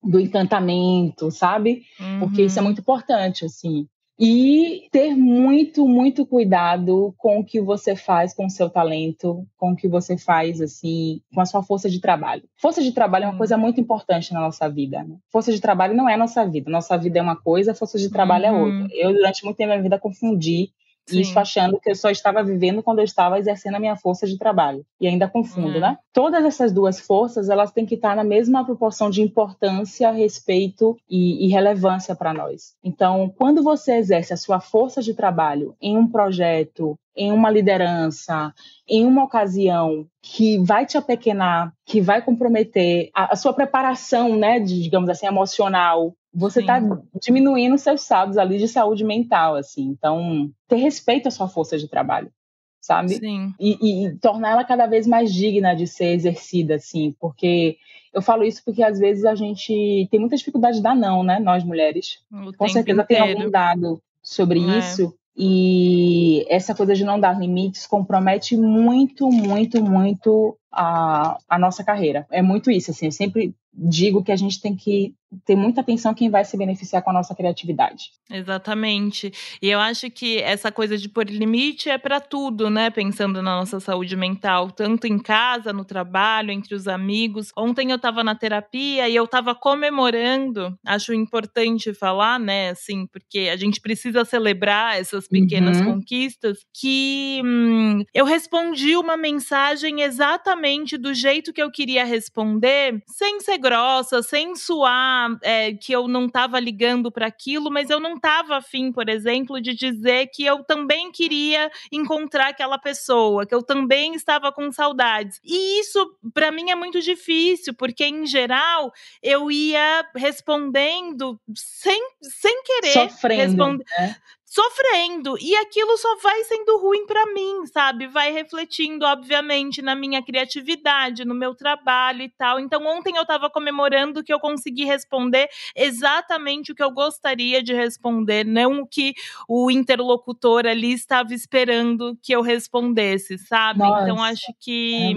do 0.03 0.19
encantamento, 0.19 1.29
sabe? 1.29 1.83
Uhum. 1.99 2.21
Porque 2.21 2.41
isso 2.41 2.57
é 2.57 2.61
muito 2.63 2.81
importante, 2.81 3.45
assim. 3.45 3.87
E 4.19 4.89
ter 4.91 5.15
muito, 5.15 5.87
muito 5.87 6.25
cuidado 6.25 7.15
com 7.17 7.39
o 7.39 7.43
que 7.43 7.61
você 7.61 7.95
faz 7.95 8.33
com 8.33 8.47
o 8.47 8.49
seu 8.49 8.69
talento, 8.69 9.47
com 9.57 9.71
o 9.71 9.75
que 9.75 9.87
você 9.87 10.17
faz, 10.17 10.59
assim, 10.59 11.21
com 11.33 11.39
a 11.39 11.45
sua 11.45 11.63
força 11.63 11.89
de 11.89 12.01
trabalho. 12.01 12.43
Força 12.57 12.83
de 12.83 12.91
trabalho 12.91 13.23
é 13.23 13.27
uma 13.27 13.35
hum. 13.35 13.37
coisa 13.37 13.57
muito 13.57 13.79
importante 13.79 14.33
na 14.33 14.41
nossa 14.41 14.67
vida. 14.67 15.03
Né? 15.03 15.15
Força 15.31 15.53
de 15.53 15.61
trabalho 15.61 15.95
não 15.95 16.09
é 16.09 16.15
a 16.15 16.17
nossa 16.17 16.45
vida. 16.45 16.69
Nossa 16.69 16.97
vida 16.97 17.19
é 17.19 17.21
uma 17.21 17.37
coisa, 17.37 17.73
força 17.73 17.97
de 17.97 18.09
trabalho 18.09 18.45
é 18.45 18.51
uhum. 18.51 18.57
é 18.57 18.61
outra. 18.61 18.95
Eu, 18.95 19.13
durante 19.13 19.45
muito 19.45 19.55
tempo 19.55 19.69
da 19.69 19.75
minha 19.75 19.83
vida, 19.83 19.99
confundi 19.99 20.71
Sim. 21.09 21.21
Isso 21.21 21.39
achando 21.39 21.79
que 21.79 21.89
eu 21.89 21.95
só 21.95 22.09
estava 22.09 22.43
vivendo 22.43 22.83
quando 22.83 22.99
eu 22.99 23.05
estava 23.05 23.39
exercendo 23.39 23.75
a 23.75 23.79
minha 23.79 23.95
força 23.95 24.27
de 24.27 24.37
trabalho. 24.37 24.85
E 24.99 25.07
ainda 25.07 25.27
confundo, 25.27 25.75
uhum. 25.75 25.79
né? 25.79 25.97
Todas 26.13 26.43
essas 26.45 26.71
duas 26.71 26.99
forças, 26.99 27.49
elas 27.49 27.71
têm 27.71 27.85
que 27.85 27.95
estar 27.95 28.15
na 28.15 28.23
mesma 28.23 28.65
proporção 28.65 29.09
de 29.09 29.21
importância, 29.21 30.11
respeito 30.11 30.97
e, 31.09 31.45
e 31.45 31.49
relevância 31.49 32.15
para 32.15 32.33
nós. 32.33 32.73
Então, 32.83 33.33
quando 33.37 33.63
você 33.63 33.93
exerce 33.93 34.33
a 34.33 34.37
sua 34.37 34.59
força 34.59 35.01
de 35.01 35.13
trabalho 35.13 35.75
em 35.81 35.97
um 35.97 36.07
projeto, 36.07 36.95
em 37.15 37.33
uma 37.33 37.49
liderança, 37.49 38.53
em 38.87 39.05
uma 39.05 39.25
ocasião 39.25 40.05
que 40.21 40.57
vai 40.59 40.85
te 40.85 40.97
apequenar, 40.97 41.73
que 41.85 41.99
vai 41.99 42.21
comprometer 42.21 43.09
a, 43.13 43.33
a 43.33 43.35
sua 43.35 43.53
preparação, 43.53 44.37
né, 44.37 44.59
de, 44.59 44.81
digamos 44.81 45.09
assim, 45.09 45.27
emocional, 45.27 46.13
você 46.33 46.61
está 46.61 46.79
diminuindo 47.21 47.77
seus 47.77 48.01
saldos 48.01 48.37
ali 48.37 48.57
de 48.57 48.67
saúde 48.67 49.03
mental, 49.03 49.55
assim. 49.55 49.83
Então, 49.87 50.51
ter 50.67 50.77
respeito 50.77 51.27
à 51.27 51.31
sua 51.31 51.47
força 51.47 51.77
de 51.77 51.87
trabalho, 51.87 52.31
sabe? 52.79 53.15
Sim. 53.15 53.53
E, 53.59 54.05
e 54.05 54.15
tornar 54.17 54.51
ela 54.51 54.63
cada 54.63 54.85
vez 54.85 55.07
mais 55.07 55.33
digna 55.33 55.75
de 55.75 55.87
ser 55.87 56.13
exercida, 56.13 56.75
assim, 56.75 57.15
porque 57.19 57.77
eu 58.13 58.21
falo 58.21 58.43
isso 58.43 58.61
porque 58.63 58.83
às 58.83 58.99
vezes 58.99 59.25
a 59.25 59.35
gente 59.35 60.07
tem 60.09 60.19
muita 60.19 60.35
dificuldade 60.35 60.77
de 60.77 60.83
dar 60.83 60.95
não, 60.95 61.23
né? 61.23 61.39
Nós 61.39 61.63
mulheres. 61.63 62.19
O 62.31 62.53
Com 62.55 62.67
certeza 62.67 63.01
inteiro. 63.01 63.23
tem 63.25 63.33
algum 63.33 63.49
dado 63.49 64.01
sobre 64.21 64.59
é. 64.59 64.79
isso. 64.79 65.13
E 65.41 66.45
essa 66.49 66.75
coisa 66.75 66.93
de 66.93 67.05
não 67.05 67.19
dar 67.19 67.39
limites 67.39 67.87
compromete 67.87 68.57
muito, 68.57 69.29
muito, 69.29 69.81
muito 69.81 70.57
a, 70.71 71.37
a 71.47 71.59
nossa 71.59 71.83
carreira. 71.83 72.27
É 72.31 72.41
muito 72.41 72.69
isso, 72.71 72.91
assim, 72.91 73.05
eu 73.05 73.11
sempre 73.11 73.55
digo 73.73 74.23
que 74.23 74.31
a 74.31 74.35
gente 74.35 74.59
tem 74.59 74.75
que 74.75 75.13
ter 75.45 75.55
muita 75.55 75.81
atenção 75.81 76.13
quem 76.13 76.29
vai 76.29 76.43
se 76.43 76.57
beneficiar 76.57 77.03
com 77.03 77.11
a 77.11 77.13
nossa 77.13 77.35
criatividade. 77.35 78.11
Exatamente. 78.31 79.31
E 79.61 79.69
eu 79.69 79.79
acho 79.79 80.09
que 80.09 80.39
essa 80.39 80.71
coisa 80.71 80.97
de 80.97 81.07
pôr 81.07 81.29
limite 81.29 81.87
é 81.87 81.99
para 81.99 82.19
tudo, 82.19 82.69
né? 82.69 82.89
Pensando 82.89 83.41
na 83.41 83.57
nossa 83.57 83.79
saúde 83.79 84.15
mental, 84.15 84.71
tanto 84.71 85.05
em 85.05 85.19
casa, 85.19 85.71
no 85.71 85.85
trabalho, 85.85 86.51
entre 86.51 86.73
os 86.73 86.87
amigos. 86.87 87.51
Ontem 87.55 87.91
eu 87.91 87.97
estava 87.97 88.23
na 88.23 88.33
terapia 88.33 89.07
e 89.07 89.15
eu 89.15 89.25
estava 89.25 89.53
comemorando, 89.53 90.75
acho 90.85 91.13
importante 91.13 91.93
falar, 91.93 92.39
né, 92.39 92.71
assim, 92.71 93.05
porque 93.07 93.49
a 93.53 93.55
gente 93.55 93.79
precisa 93.79 94.25
celebrar 94.25 94.99
essas 94.99 95.27
pequenas 95.27 95.79
uhum. 95.79 95.93
conquistas, 95.93 96.59
que 96.73 97.41
hum, 97.45 98.03
eu 98.13 98.25
respondi 98.25 98.95
uma 98.95 99.15
mensagem 99.15 100.01
exatamente 100.01 100.58
do 100.97 101.13
jeito 101.13 101.53
que 101.53 101.61
eu 101.61 101.71
queria 101.71 102.03
responder, 102.03 103.01
sem 103.07 103.39
ser 103.39 103.57
grossa, 103.57 104.21
sem 104.21 104.55
suar 104.55 105.37
é, 105.41 105.73
que 105.73 105.91
eu 105.91 106.07
não 106.07 106.25
estava 106.25 106.59
ligando 106.59 107.11
para 107.11 107.27
aquilo, 107.27 107.71
mas 107.71 107.89
eu 107.89 107.99
não 107.99 108.15
estava 108.15 108.57
afim, 108.57 108.91
por 108.91 109.09
exemplo, 109.09 109.61
de 109.61 109.73
dizer 109.73 110.27
que 110.33 110.45
eu 110.45 110.63
também 110.63 111.11
queria 111.11 111.71
encontrar 111.91 112.49
aquela 112.49 112.77
pessoa, 112.77 113.45
que 113.45 113.55
eu 113.55 113.63
também 113.63 114.15
estava 114.15 114.51
com 114.51 114.71
saudades. 114.71 115.39
E 115.43 115.79
isso, 115.79 116.17
para 116.33 116.51
mim, 116.51 116.69
é 116.69 116.75
muito 116.75 117.01
difícil, 117.01 117.73
porque, 117.73 118.05
em 118.05 118.25
geral, 118.25 118.91
eu 119.21 119.51
ia 119.51 120.05
respondendo 120.15 121.39
sem, 121.55 122.01
sem 122.21 122.63
querer. 122.63 122.93
Sofrendo, 122.93 123.43
responder, 123.43 123.85
né? 123.97 124.15
Sofrendo. 124.49 125.37
E 125.39 125.55
aquilo 125.57 125.95
só 125.95 126.17
vai 126.17 126.43
sendo 126.45 126.79
ruim 126.79 127.05
para 127.05 127.23
mim, 127.27 127.67
sabe? 127.67 128.07
Vai 128.07 128.31
refletindo, 128.31 129.05
obviamente, 129.05 129.79
na 129.79 129.93
minha 129.93 130.23
criatividade, 130.23 131.23
no 131.23 131.35
meu 131.35 131.53
trabalho 131.53 132.23
e 132.23 132.29
tal. 132.29 132.59
Então, 132.59 132.83
ontem 132.87 133.15
eu 133.15 133.25
tava 133.25 133.47
comemorando 133.47 134.23
que 134.23 134.33
eu 134.33 134.39
consegui 134.39 134.85
responder 134.85 135.47
exatamente 135.75 136.71
o 136.71 136.75
que 136.75 136.81
eu 136.81 136.89
gostaria 136.89 137.61
de 137.61 137.75
responder, 137.75 138.43
não 138.43 138.81
o 138.81 138.87
que 138.87 139.13
o 139.47 139.69
interlocutor 139.69 140.65
ali 140.65 140.93
estava 140.93 141.31
esperando 141.33 142.17
que 142.23 142.33
eu 142.33 142.41
respondesse, 142.41 143.37
sabe? 143.37 143.79
Então, 143.79 143.89
Nossa, 143.89 144.03
então, 144.03 144.23
acho 144.23 144.53
que 144.59 145.15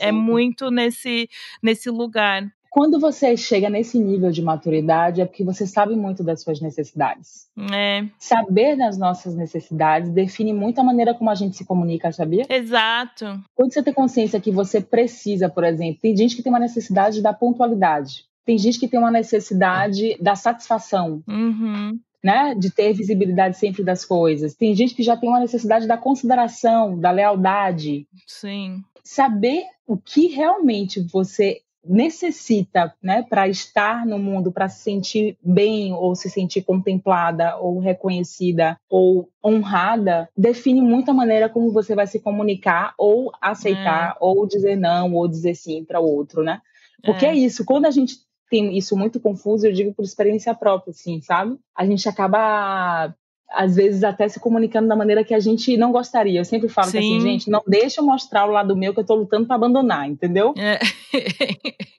é 0.00 0.12
muito 0.12 0.70
nesse, 0.70 1.30
nesse 1.62 1.88
lugar. 1.88 2.42
Quando 2.76 3.00
você 3.00 3.38
chega 3.38 3.70
nesse 3.70 3.98
nível 3.98 4.30
de 4.30 4.42
maturidade, 4.42 5.22
é 5.22 5.24
porque 5.24 5.42
você 5.42 5.66
sabe 5.66 5.96
muito 5.96 6.22
das 6.22 6.42
suas 6.42 6.60
necessidades. 6.60 7.48
É. 7.72 8.04
Saber 8.18 8.76
das 8.76 8.98
nossas 8.98 9.34
necessidades 9.34 10.10
define 10.10 10.52
muito 10.52 10.78
a 10.78 10.84
maneira 10.84 11.14
como 11.14 11.30
a 11.30 11.34
gente 11.34 11.56
se 11.56 11.64
comunica, 11.64 12.12
sabia? 12.12 12.44
Exato. 12.50 13.40
Quando 13.54 13.72
você 13.72 13.82
tem 13.82 13.94
consciência 13.94 14.38
que 14.38 14.50
você 14.50 14.78
precisa, 14.78 15.48
por 15.48 15.64
exemplo, 15.64 16.02
tem 16.02 16.14
gente 16.14 16.36
que 16.36 16.42
tem 16.42 16.52
uma 16.52 16.58
necessidade 16.58 17.22
da 17.22 17.32
pontualidade. 17.32 18.26
Tem 18.44 18.58
gente 18.58 18.78
que 18.78 18.88
tem 18.88 19.00
uma 19.00 19.10
necessidade 19.10 20.14
da 20.20 20.36
satisfação. 20.36 21.22
Uhum. 21.26 21.98
Né, 22.22 22.54
de 22.56 22.70
ter 22.70 22.92
visibilidade 22.92 23.56
sempre 23.56 23.84
das 23.84 24.04
coisas. 24.04 24.54
Tem 24.54 24.74
gente 24.74 24.94
que 24.94 25.02
já 25.02 25.16
tem 25.16 25.28
uma 25.30 25.40
necessidade 25.40 25.86
da 25.86 25.96
consideração, 25.96 26.98
da 26.98 27.10
lealdade. 27.10 28.06
Sim. 28.26 28.82
Saber 29.04 29.62
o 29.86 29.96
que 29.96 30.26
realmente 30.26 31.00
você 31.00 31.60
necessita, 31.88 32.94
né, 33.02 33.22
para 33.22 33.48
estar 33.48 34.04
no 34.06 34.18
mundo, 34.18 34.52
para 34.52 34.68
se 34.68 34.82
sentir 34.82 35.36
bem 35.42 35.92
ou 35.92 36.14
se 36.14 36.28
sentir 36.28 36.62
contemplada 36.62 37.56
ou 37.56 37.78
reconhecida 37.78 38.78
ou 38.88 39.28
honrada, 39.44 40.28
define 40.36 40.80
muito 40.80 41.10
a 41.10 41.14
maneira 41.14 41.48
como 41.48 41.70
você 41.70 41.94
vai 41.94 42.06
se 42.06 42.20
comunicar 42.20 42.94
ou 42.98 43.32
aceitar 43.40 44.10
é. 44.10 44.16
ou 44.20 44.46
dizer 44.46 44.76
não 44.76 45.14
ou 45.14 45.28
dizer 45.28 45.54
sim 45.54 45.84
para 45.84 46.00
o 46.00 46.04
outro, 46.04 46.42
né? 46.42 46.60
Porque 47.04 47.24
é. 47.24 47.30
é 47.30 47.34
isso, 47.34 47.64
quando 47.64 47.86
a 47.86 47.90
gente 47.90 48.16
tem 48.50 48.76
isso 48.76 48.96
muito 48.96 49.20
confuso, 49.20 49.66
eu 49.66 49.72
digo 49.72 49.92
por 49.92 50.04
experiência 50.04 50.54
própria, 50.54 50.90
assim, 50.90 51.20
sabe? 51.20 51.58
A 51.74 51.84
gente 51.84 52.08
acaba 52.08 53.14
às 53.50 53.76
vezes 53.76 54.02
até 54.02 54.28
se 54.28 54.40
comunicando 54.40 54.88
da 54.88 54.96
maneira 54.96 55.24
que 55.24 55.34
a 55.34 55.40
gente 55.40 55.76
não 55.76 55.92
gostaria. 55.92 56.40
Eu 56.40 56.44
sempre 56.44 56.68
falo 56.68 56.90
que 56.90 56.98
assim, 56.98 57.20
gente, 57.20 57.50
não 57.50 57.62
deixa 57.66 58.00
eu 58.00 58.04
mostrar 58.04 58.46
o 58.46 58.50
lado 58.50 58.76
meu 58.76 58.92
que 58.92 59.00
eu 59.00 59.06
tô 59.06 59.14
lutando 59.14 59.46
para 59.46 59.56
abandonar, 59.56 60.08
entendeu? 60.08 60.54
É. 60.56 60.78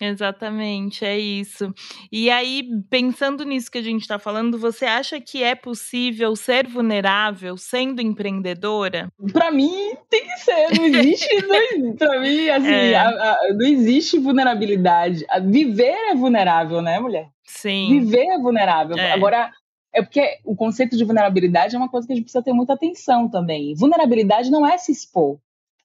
Exatamente, 0.00 1.04
é 1.04 1.18
isso. 1.18 1.72
E 2.10 2.30
aí, 2.30 2.62
pensando 2.88 3.44
nisso 3.44 3.70
que 3.70 3.78
a 3.78 3.82
gente 3.82 4.02
está 4.02 4.18
falando, 4.18 4.58
você 4.58 4.84
acha 4.84 5.20
que 5.20 5.42
é 5.42 5.54
possível 5.54 6.36
ser 6.36 6.66
vulnerável 6.68 7.56
sendo 7.56 8.00
empreendedora? 8.00 9.08
Para 9.32 9.50
mim, 9.50 9.94
tem 10.08 10.22
que 10.22 10.36
ser. 10.38 10.78
Não 10.78 10.84
existe. 10.84 11.26
para 11.98 12.20
mim, 12.20 12.48
assim, 12.48 12.72
é. 12.72 12.94
a, 12.94 13.08
a, 13.08 13.38
não 13.54 13.66
existe 13.66 14.18
vulnerabilidade. 14.18 15.24
Viver 15.44 15.94
é 16.10 16.14
vulnerável, 16.14 16.80
né, 16.80 17.00
mulher? 17.00 17.28
Sim. 17.44 18.00
Viver 18.00 18.26
é 18.26 18.38
vulnerável. 18.38 18.96
É. 18.96 19.12
Agora, 19.12 19.50
é 19.94 20.02
porque 20.02 20.38
o 20.44 20.56
conceito 20.56 20.96
de 20.96 21.04
vulnerabilidade 21.04 21.74
é 21.74 21.78
uma 21.78 21.88
coisa 21.88 22.06
que 22.06 22.12
a 22.12 22.16
gente 22.16 22.24
precisa 22.24 22.42
ter 22.42 22.52
muita 22.52 22.74
atenção 22.74 23.28
também. 23.28 23.74
Vulnerabilidade 23.74 24.50
não 24.50 24.66
é 24.66 24.76
se 24.76 24.90
expor. 24.90 25.38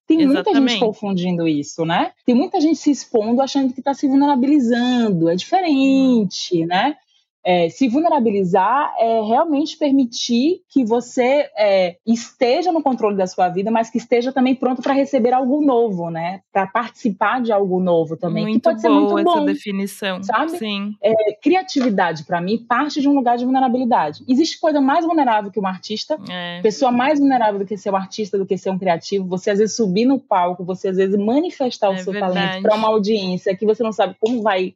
Tem 0.06 0.20
Exatamente. 0.22 0.54
muita 0.54 0.68
gente 0.68 0.80
confundindo 0.80 1.46
isso, 1.46 1.86
né? 1.86 2.10
Tem 2.26 2.34
muita 2.34 2.60
gente 2.60 2.76
se 2.76 2.90
expondo 2.90 3.40
achando 3.40 3.72
que 3.72 3.78
está 3.78 3.94
se 3.94 4.08
vulnerabilizando. 4.08 5.30
É 5.30 5.36
diferente, 5.36 6.66
né? 6.66 6.96
É, 7.44 7.70
se 7.70 7.88
vulnerabilizar 7.88 8.94
é 8.98 9.22
realmente 9.22 9.76
permitir 9.76 10.60
que 10.68 10.84
você 10.84 11.48
é, 11.56 11.96
esteja 12.06 12.70
no 12.70 12.82
controle 12.82 13.16
da 13.16 13.26
sua 13.26 13.48
vida, 13.48 13.70
mas 13.70 13.88
que 13.88 13.98
esteja 13.98 14.30
também 14.32 14.54
pronto 14.54 14.82
para 14.82 14.92
receber 14.92 15.32
algo 15.32 15.62
novo, 15.62 16.10
né? 16.10 16.40
Para 16.52 16.66
participar 16.66 17.40
de 17.40 17.50
algo 17.50 17.80
novo 17.80 18.16
também. 18.16 18.44
Muito 18.44 18.56
que 18.56 18.62
pode 18.62 18.80
ser 18.80 18.90
muito 18.90 19.24
bom, 19.24 19.36
essa 19.36 19.44
definição, 19.46 20.22
sabe? 20.22 20.58
Sim. 20.58 20.94
É, 21.02 21.14
criatividade 21.42 22.24
para 22.24 22.40
mim 22.40 22.58
parte 22.58 23.00
de 23.00 23.08
um 23.08 23.14
lugar 23.14 23.38
de 23.38 23.44
vulnerabilidade. 23.44 24.22
Existe 24.28 24.60
coisa 24.60 24.80
mais 24.80 25.06
vulnerável 25.06 25.50
que 25.50 25.58
um 25.58 25.66
artista, 25.66 26.18
é. 26.28 26.60
pessoa 26.60 26.92
mais 26.92 27.18
vulnerável 27.18 27.58
do 27.58 27.66
que 27.66 27.76
ser 27.76 27.90
um 27.90 27.96
artista, 27.96 28.36
do 28.36 28.44
que 28.44 28.58
ser 28.58 28.70
um 28.70 28.78
criativo. 28.78 29.26
Você 29.28 29.50
às 29.50 29.58
vezes 29.58 29.76
subir 29.76 30.04
no 30.04 30.18
palco, 30.18 30.62
você 30.62 30.88
às 30.88 30.96
vezes 30.96 31.16
manifestar 31.16 31.90
o 31.90 31.94
é 31.94 31.98
seu 31.98 32.12
verdade. 32.12 32.34
talento 32.34 32.62
para 32.62 32.76
uma 32.76 32.88
audiência 32.88 33.56
que 33.56 33.64
você 33.64 33.82
não 33.82 33.92
sabe 33.92 34.14
como 34.20 34.42
vai 34.42 34.74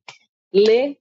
ler 0.53 0.97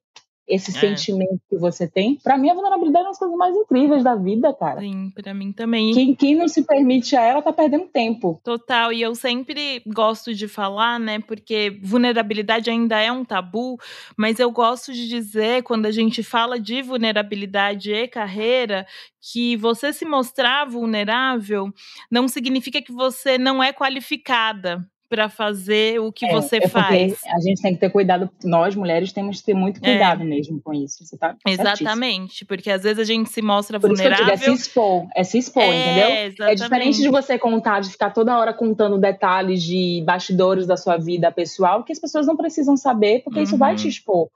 esse 0.48 0.72
é. 0.72 0.80
sentimento 0.80 1.40
que 1.50 1.58
você 1.58 1.88
tem. 1.88 2.16
Para 2.16 2.38
mim, 2.38 2.50
a 2.50 2.54
vulnerabilidade 2.54 3.04
é 3.04 3.08
uma 3.08 3.12
das 3.12 3.20
coisas 3.20 3.38
mais 3.38 3.56
incríveis 3.56 4.04
da 4.04 4.16
vida, 4.16 4.54
cara. 4.54 4.82
Sim, 4.82 5.12
para 5.16 5.34
mim 5.34 5.52
também. 5.52 5.94
Quem, 5.94 6.14
quem 6.14 6.36
não 6.36 6.48
se 6.48 6.64
permite 6.64 7.16
a 7.16 7.22
ela 7.22 7.42
tá 7.42 7.54
perdendo 7.54 7.86
tempo. 7.88 8.40
Total, 8.44 8.92
e 8.92 9.02
eu 9.02 9.16
sempre 9.16 9.82
gosto 9.88 10.34
de 10.34 10.48
falar, 10.48 11.00
né, 11.00 11.20
porque 11.20 11.80
vulnerabilidade 11.82 12.70
ainda 12.70 13.00
é 13.00 13.12
um 13.12 13.24
tabu, 13.24 13.78
mas 14.18 14.40
eu 14.40 14.52
gosto 14.52 14.92
de 14.92 15.08
dizer, 15.08 15.64
quando 15.64 15.86
a 15.86 15.92
gente 15.92 16.22
fala 16.22 16.60
de 16.60 16.82
vulnerabilidade 16.82 17.92
e 17.94 18.08
carreira, 18.08 18.86
que 19.22 19.56
você 19.56 19.94
se 19.94 20.06
mostrar 20.06 20.66
vulnerável 20.66 21.74
não 22.12 22.28
significa 22.28 22.82
que 22.82 22.92
você 22.92 23.38
não 23.38 23.64
é 23.64 23.72
qualificada 23.72 24.86
para 25.14 25.30
fazer 25.30 26.00
o 26.00 26.12
que 26.12 26.26
é, 26.26 26.32
você 26.32 26.58
é 26.58 26.68
faz. 26.68 27.20
A 27.28 27.40
gente 27.40 27.62
tem 27.62 27.76
que 27.76 27.80
ter 27.80 27.92
cuidado, 27.92 28.28
nós 28.44 28.76
mulheres 28.76 29.14
temos 29.14 29.40
que 29.40 29.46
ter 29.46 29.54
muito 29.54 29.78
é. 29.78 29.92
cuidado 29.92 30.24
é. 30.24 30.26
mesmo 30.26 30.60
com 30.60 30.74
isso. 30.74 31.06
Você 31.06 31.16
tá 31.16 31.36
Exatamente, 31.46 32.44
porque 32.46 32.72
às 32.72 32.82
vezes 32.82 32.98
a 32.98 33.04
gente 33.04 33.30
se 33.30 33.40
mostra 33.40 33.80
Por 33.80 33.90
vulnerável. 33.90 34.26
Que 34.26 34.32
eu 34.32 34.38
digo, 34.38 34.52
é 34.52 34.56
se 34.56 34.62
expor, 34.64 35.08
é 35.16 35.24
se 35.24 35.38
expor, 35.38 35.62
é, 35.62 35.68
entendeu? 35.68 36.10
Exatamente. 36.10 36.42
É 36.42 36.56
diferente 36.56 37.02
de 37.04 37.10
você 37.10 37.38
contar, 37.38 37.80
de 37.82 37.92
ficar 37.92 38.10
toda 38.10 38.36
hora 38.36 38.56
contando 38.56 38.98
detalhes 38.98 39.62
de 39.62 40.02
bastidores 40.04 40.66
da 40.66 40.76
sua 40.76 40.98
vida 40.98 41.32
pessoal, 41.32 41.84
que 41.84 41.94
as 41.94 42.00
pessoas 42.00 42.26
não 42.26 42.36
precisam 42.36 42.76
saber, 42.76 43.22
porque 43.24 43.38
uhum. 43.38 43.44
isso 43.44 43.56
vai 43.56 43.76
te 43.76 43.84
uhum. 43.84 43.90
expor, 43.90 44.30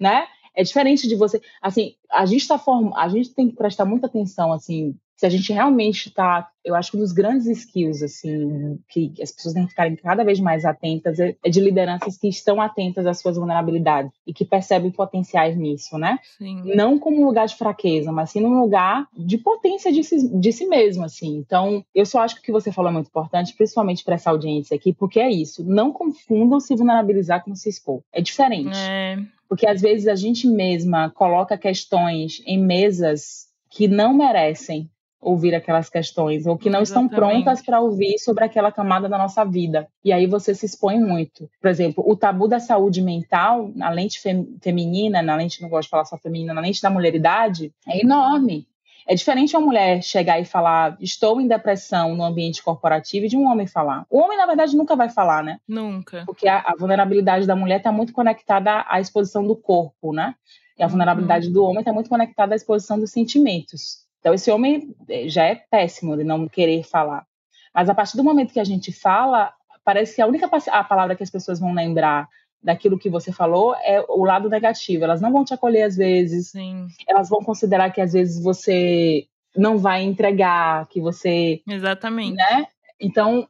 né? 0.00 0.26
É 0.56 0.64
diferente 0.64 1.06
de 1.06 1.14
você, 1.14 1.40
assim, 1.62 1.94
a 2.10 2.26
gente 2.26 2.48
tá 2.48 2.58
form... 2.58 2.92
a 2.96 3.08
gente 3.08 3.32
tem 3.32 3.48
que 3.48 3.54
prestar 3.54 3.84
muita 3.84 4.08
atenção, 4.08 4.52
assim, 4.52 4.96
se 5.16 5.24
a 5.24 5.28
gente 5.28 5.52
realmente 5.52 6.08
está, 6.08 6.48
eu 6.64 6.74
acho 6.74 6.90
que 6.90 6.96
um 6.96 7.00
dos 7.00 7.12
grandes 7.12 7.46
skills, 7.46 8.02
assim, 8.02 8.78
que 8.88 9.12
as 9.22 9.30
pessoas 9.30 9.54
têm 9.54 9.62
que 9.64 9.70
ficarem 9.70 9.96
cada 9.96 10.24
vez 10.24 10.40
mais 10.40 10.64
atentas 10.64 11.20
é, 11.20 11.36
é 11.44 11.48
de 11.48 11.60
lideranças 11.60 12.18
que 12.18 12.26
estão 12.28 12.60
atentas 12.60 13.06
às 13.06 13.20
suas 13.20 13.36
vulnerabilidades 13.36 14.12
e 14.26 14.32
que 14.32 14.44
percebem 14.44 14.90
potenciais 14.90 15.56
nisso, 15.56 15.96
né? 15.98 16.18
Sim. 16.36 16.74
Não 16.74 16.98
como 16.98 17.22
um 17.22 17.26
lugar 17.26 17.46
de 17.46 17.54
fraqueza, 17.54 18.10
mas 18.10 18.30
sim 18.30 18.40
num 18.40 18.60
lugar 18.60 19.06
de 19.16 19.38
potência 19.38 19.92
de 19.92 20.02
si, 20.02 20.28
de 20.36 20.52
si 20.52 20.66
mesmo, 20.66 21.04
assim. 21.04 21.36
Então, 21.36 21.84
eu 21.94 22.04
só 22.04 22.20
acho 22.20 22.34
que 22.34 22.40
o 22.40 22.44
que 22.44 22.52
você 22.52 22.72
falou 22.72 22.90
é 22.90 22.94
muito 22.94 23.08
importante, 23.08 23.54
principalmente 23.54 24.02
para 24.02 24.16
essa 24.16 24.30
audiência 24.30 24.74
aqui, 24.74 24.92
porque 24.92 25.20
é 25.20 25.30
isso. 25.30 25.64
Não 25.64 25.92
confundam 25.92 26.58
se 26.58 26.74
vulnerabilizar 26.74 27.44
com 27.44 27.54
se 27.54 27.68
expor. 27.68 28.02
É 28.12 28.20
diferente. 28.20 28.76
É. 28.76 29.16
Porque 29.48 29.66
às 29.66 29.80
vezes 29.80 30.08
a 30.08 30.16
gente 30.16 30.48
mesma 30.48 31.08
coloca 31.10 31.56
questões 31.56 32.42
em 32.44 32.58
mesas 32.58 33.46
que 33.70 33.88
não 33.88 34.14
merecem 34.14 34.90
ouvir 35.24 35.54
aquelas 35.54 35.88
questões 35.88 36.46
ou 36.46 36.56
que 36.56 36.70
não 36.70 36.82
Exatamente. 36.82 37.12
estão 37.12 37.28
prontas 37.28 37.62
para 37.62 37.80
ouvir 37.80 38.18
sobre 38.18 38.44
aquela 38.44 38.70
camada 38.70 39.08
da 39.08 39.18
nossa 39.18 39.44
vida. 39.44 39.88
E 40.04 40.12
aí 40.12 40.26
você 40.26 40.54
se 40.54 40.66
expõe 40.66 40.98
muito. 40.98 41.50
Por 41.60 41.68
exemplo, 41.68 42.04
o 42.06 42.14
tabu 42.14 42.46
da 42.46 42.60
saúde 42.60 43.00
mental, 43.00 43.70
na 43.74 43.90
lente 43.90 44.20
fem 44.20 44.56
feminina, 44.62 45.22
na 45.22 45.34
lente, 45.34 45.62
não 45.62 45.68
gosto 45.68 45.84
de 45.84 45.90
falar 45.90 46.04
só 46.04 46.18
feminina, 46.18 46.52
na 46.52 46.60
lente 46.60 46.82
da 46.82 46.90
mulheridade, 46.90 47.72
é 47.88 48.00
enorme. 48.00 48.66
É 49.06 49.14
diferente 49.14 49.54
uma 49.54 49.66
mulher 49.66 50.02
chegar 50.02 50.40
e 50.40 50.46
falar, 50.46 50.96
estou 50.98 51.38
em 51.40 51.46
depressão 51.46 52.14
no 52.14 52.24
ambiente 52.24 52.62
corporativo, 52.62 53.26
e 53.26 53.28
de 53.28 53.36
um 53.36 53.46
homem 53.46 53.66
falar. 53.66 54.06
O 54.08 54.18
homem, 54.18 54.38
na 54.38 54.46
verdade, 54.46 54.74
nunca 54.74 54.96
vai 54.96 55.10
falar, 55.10 55.44
né? 55.44 55.58
Nunca. 55.68 56.22
Porque 56.24 56.48
a, 56.48 56.60
a 56.60 56.74
vulnerabilidade 56.74 57.46
da 57.46 57.54
mulher 57.54 57.78
está 57.78 57.92
muito 57.92 58.14
conectada 58.14 58.84
à 58.88 59.00
exposição 59.00 59.46
do 59.46 59.54
corpo, 59.54 60.12
né? 60.12 60.34
E 60.78 60.82
a 60.82 60.86
vulnerabilidade 60.86 61.48
uhum. 61.48 61.52
do 61.52 61.64
homem 61.64 61.80
está 61.80 61.92
muito 61.92 62.08
conectada 62.08 62.54
à 62.54 62.56
exposição 62.56 62.98
dos 62.98 63.10
sentimentos. 63.10 64.03
Então, 64.24 64.32
esse 64.32 64.50
homem 64.50 64.96
eh, 65.06 65.28
já 65.28 65.44
é 65.44 65.54
péssimo 65.54 66.16
de 66.16 66.24
não 66.24 66.48
querer 66.48 66.82
falar. 66.82 67.26
Mas 67.74 67.90
a 67.90 67.94
partir 67.94 68.16
do 68.16 68.24
momento 68.24 68.54
que 68.54 68.60
a 68.60 68.64
gente 68.64 68.90
fala, 68.90 69.52
parece 69.84 70.14
que 70.14 70.22
a 70.22 70.26
única 70.26 70.48
a 70.72 70.82
palavra 70.82 71.14
que 71.14 71.22
as 71.22 71.28
pessoas 71.28 71.60
vão 71.60 71.74
lembrar 71.74 72.26
daquilo 72.62 72.98
que 72.98 73.10
você 73.10 73.30
falou 73.30 73.74
é 73.84 74.02
o 74.08 74.24
lado 74.24 74.48
negativo. 74.48 75.04
Elas 75.04 75.20
não 75.20 75.30
vão 75.30 75.44
te 75.44 75.52
acolher 75.52 75.82
às 75.82 75.96
vezes. 75.96 76.52
Sim. 76.52 76.86
Elas 77.06 77.28
vão 77.28 77.40
considerar 77.40 77.90
que 77.90 78.00
às 78.00 78.14
vezes 78.14 78.42
você 78.42 79.26
não 79.54 79.76
vai 79.76 80.02
entregar, 80.02 80.88
que 80.88 81.02
você. 81.02 81.60
Exatamente. 81.68 82.34
Né? 82.34 82.66
Então, 82.98 83.46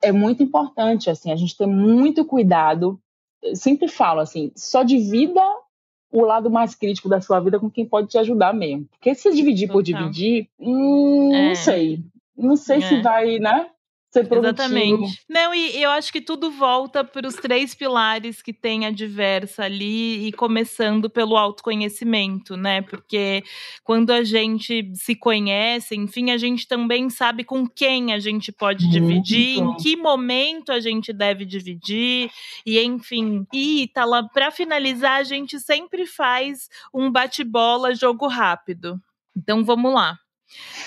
é 0.00 0.12
muito 0.12 0.44
importante, 0.44 1.10
assim, 1.10 1.32
a 1.32 1.36
gente 1.36 1.56
ter 1.56 1.66
muito 1.66 2.24
cuidado. 2.24 3.00
Eu 3.42 3.56
sempre 3.56 3.88
falo, 3.88 4.20
assim, 4.20 4.52
só 4.54 4.84
divida 4.84 5.42
o 6.14 6.24
lado 6.24 6.48
mais 6.48 6.76
crítico 6.76 7.08
da 7.08 7.20
sua 7.20 7.40
vida 7.40 7.58
com 7.58 7.68
quem 7.68 7.84
pode 7.84 8.06
te 8.06 8.16
ajudar 8.16 8.54
mesmo. 8.54 8.86
Porque 8.92 9.14
se 9.16 9.32
dividir 9.32 9.66
Total. 9.66 9.74
por 9.74 9.82
dividir, 9.82 10.48
hum, 10.60 11.34
é. 11.34 11.48
não 11.48 11.54
sei. 11.56 12.00
Não 12.36 12.56
sei 12.56 12.78
é. 12.78 12.80
se 12.82 13.02
vai, 13.02 13.38
né? 13.40 13.66
Ser 14.14 14.28
produtivo. 14.28 14.48
Exatamente. 14.48 15.20
Não, 15.28 15.54
e 15.54 15.82
eu 15.82 15.90
acho 15.90 16.12
que 16.12 16.20
tudo 16.20 16.50
volta 16.50 17.04
para 17.04 17.26
os 17.26 17.34
três 17.34 17.74
pilares 17.74 18.40
que 18.40 18.52
tem 18.52 18.86
a 18.86 18.90
diversa 18.90 19.64
ali, 19.64 20.26
e 20.26 20.32
começando 20.32 21.10
pelo 21.10 21.36
autoconhecimento, 21.36 22.56
né? 22.56 22.80
Porque 22.82 23.42
quando 23.82 24.10
a 24.10 24.22
gente 24.24 24.90
se 24.94 25.14
conhece, 25.14 25.94
enfim, 25.96 26.30
a 26.30 26.38
gente 26.38 26.66
também 26.66 27.10
sabe 27.10 27.44
com 27.44 27.68
quem 27.68 28.12
a 28.12 28.18
gente 28.18 28.50
pode 28.52 28.86
Muito 28.86 28.92
dividir, 29.00 29.58
bom. 29.58 29.72
em 29.72 29.76
que 29.76 29.96
momento 29.96 30.70
a 30.72 30.80
gente 30.80 31.12
deve 31.12 31.44
dividir, 31.44 32.30
e 32.64 32.80
enfim. 32.80 33.46
E, 33.52 33.88
tá 33.92 34.04
lá, 34.04 34.22
para 34.22 34.50
finalizar, 34.50 35.20
a 35.20 35.24
gente 35.24 35.58
sempre 35.60 36.06
faz 36.06 36.68
um 36.92 37.10
bate-bola 37.10 37.94
jogo 37.94 38.26
rápido. 38.26 39.00
Então 39.36 39.64
vamos 39.64 39.92
lá. 39.92 40.23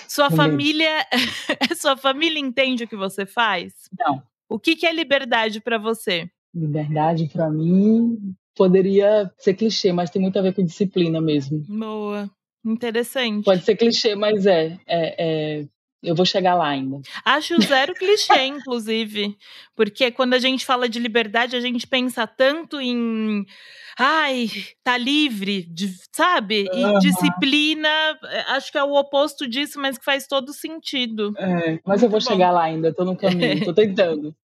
Sua 0.08 0.30
família, 0.30 1.06
sua 1.76 1.98
família 1.98 2.40
entende 2.40 2.84
o 2.84 2.88
que 2.88 2.96
você 2.96 3.26
faz? 3.26 3.74
Não. 4.00 4.22
O 4.50 4.60
que, 4.60 4.76
que 4.76 4.86
é 4.86 4.94
liberdade 4.94 5.60
para 5.60 5.78
você? 5.78 6.30
Liberdade 6.54 7.30
para 7.32 7.50
mim 7.50 8.18
poderia 8.56 9.32
ser 9.38 9.54
clichê, 9.54 9.92
mas 9.92 10.10
tem 10.10 10.22
muito 10.22 10.40
a 10.40 10.42
ver 10.42 10.54
com 10.54 10.64
disciplina 10.64 11.22
mesmo. 11.22 11.64
Boa, 11.68 12.30
interessante. 12.66 13.44
Pode 13.44 13.64
ser 13.64 13.76
clichê, 13.76 14.16
mas 14.16 14.46
é, 14.46 14.80
é, 14.88 15.60
é 15.60 15.66
eu 16.02 16.16
vou 16.16 16.26
chegar 16.26 16.56
lá 16.56 16.70
ainda. 16.70 17.02
Acho 17.26 17.60
zero 17.62 17.94
clichê, 17.94 18.46
inclusive. 18.46 19.36
Porque 19.76 20.12
quando 20.12 20.36
a 20.36 20.40
gente 20.40 20.66
fala 20.66 20.88
de 20.88 21.00
liberdade, 21.00 21.56
a 21.56 21.62
gente 21.62 21.88
pensa 21.88 22.28
tanto 22.28 22.80
em. 22.80 23.46
Ai, 24.00 24.48
tá 24.84 24.98
livre, 24.98 25.64
de, 25.64 25.92
sabe? 26.16 26.70
E 26.72 26.86
uhum. 26.86 27.00
disciplina, 27.00 27.90
eh, 28.26 28.46
acho 28.50 28.72
que 28.72 28.78
é 28.78 28.84
o 28.84 28.94
oposto 28.94 29.48
disso, 29.48 29.80
mas 29.80 29.98
que 29.98 30.06
faz 30.06 30.28
todo 30.28 30.54
sentido. 30.54 31.34
É, 31.38 31.80
mas 31.86 32.04
eu 32.04 32.10
vou 32.10 32.20
bom. 32.20 32.26
chegar 32.26 32.52
lá 32.52 32.64
ainda, 32.64 32.94
tô 32.94 33.04
no 33.04 33.16
caminho, 33.16 33.66
tô 33.66 33.74
tentando. 33.74 34.36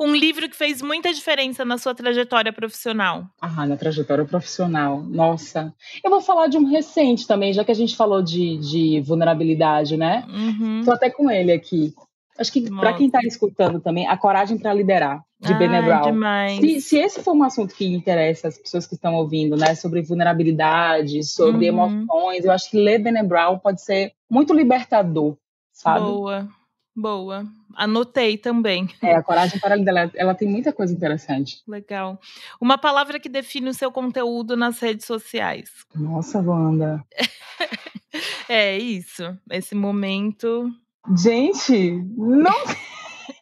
Um 0.00 0.14
livro 0.14 0.48
que 0.48 0.56
fez 0.56 0.82
muita 0.82 1.12
diferença 1.12 1.64
na 1.64 1.78
sua 1.78 1.94
trajetória 1.94 2.52
profissional. 2.52 3.26
Ah, 3.40 3.66
na 3.66 3.76
trajetória 3.76 4.24
profissional. 4.24 5.02
Nossa. 5.02 5.72
Eu 6.02 6.10
vou 6.10 6.20
falar 6.20 6.48
de 6.48 6.58
um 6.58 6.64
recente 6.64 7.26
também, 7.26 7.52
já 7.52 7.64
que 7.64 7.70
a 7.70 7.74
gente 7.74 7.96
falou 7.96 8.22
de, 8.22 8.56
de 8.58 9.00
vulnerabilidade, 9.00 9.96
né? 9.96 10.24
Uhum. 10.28 10.82
Tô 10.84 10.92
até 10.92 11.10
com 11.10 11.30
ele 11.30 11.52
aqui. 11.52 11.94
Acho 12.38 12.52
que 12.52 12.70
para 12.70 12.92
quem 12.94 13.06
está 13.06 13.20
escutando 13.22 13.80
também, 13.80 14.06
A 14.06 14.16
Coragem 14.16 14.58
para 14.58 14.74
Liderar, 14.74 15.22
de 15.40 15.52
ah, 15.52 15.82
Brown. 15.82 16.02
Demais. 16.12 16.60
Se, 16.60 16.80
se, 16.80 16.98
esse 16.98 17.22
for 17.22 17.34
um 17.34 17.42
assunto 17.42 17.74
que 17.74 17.86
interessa 17.86 18.48
as 18.48 18.58
pessoas 18.58 18.86
que 18.86 18.94
estão 18.94 19.14
ouvindo, 19.14 19.56
né, 19.56 19.74
sobre 19.74 20.02
vulnerabilidade, 20.02 21.24
sobre 21.24 21.70
uhum. 21.70 22.06
emoções, 22.06 22.44
eu 22.44 22.52
acho 22.52 22.70
que 22.70 22.76
ler 22.76 22.98
Brené 22.98 23.22
Brown 23.22 23.58
pode 23.58 23.82
ser 23.82 24.12
muito 24.30 24.52
libertador, 24.52 25.36
sabe? 25.72 26.00
Boa. 26.00 26.48
Boa. 26.96 27.44
Anotei 27.74 28.38
também. 28.38 28.88
É, 29.02 29.14
a 29.14 29.22
coragem 29.22 29.60
para 29.60 29.76
dela, 29.76 30.10
ela 30.14 30.34
tem 30.34 30.48
muita 30.48 30.72
coisa 30.72 30.94
interessante. 30.94 31.62
Legal. 31.68 32.18
Uma 32.58 32.78
palavra 32.78 33.20
que 33.20 33.28
define 33.28 33.68
o 33.68 33.74
seu 33.74 33.92
conteúdo 33.92 34.56
nas 34.56 34.80
redes 34.80 35.04
sociais. 35.04 35.68
Nossa, 35.94 36.40
Wanda. 36.40 37.04
é 38.48 38.78
isso. 38.78 39.22
Esse 39.50 39.74
momento. 39.74 40.72
Gente, 41.14 42.02
não. 42.16 42.64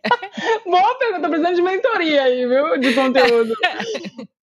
Boa 0.66 0.98
pergunta, 0.98 1.28
precisando 1.28 1.56
de 1.56 1.62
mentoria 1.62 2.22
aí, 2.24 2.46
viu? 2.46 2.78
De 2.78 2.94
conteúdo. 2.94 3.54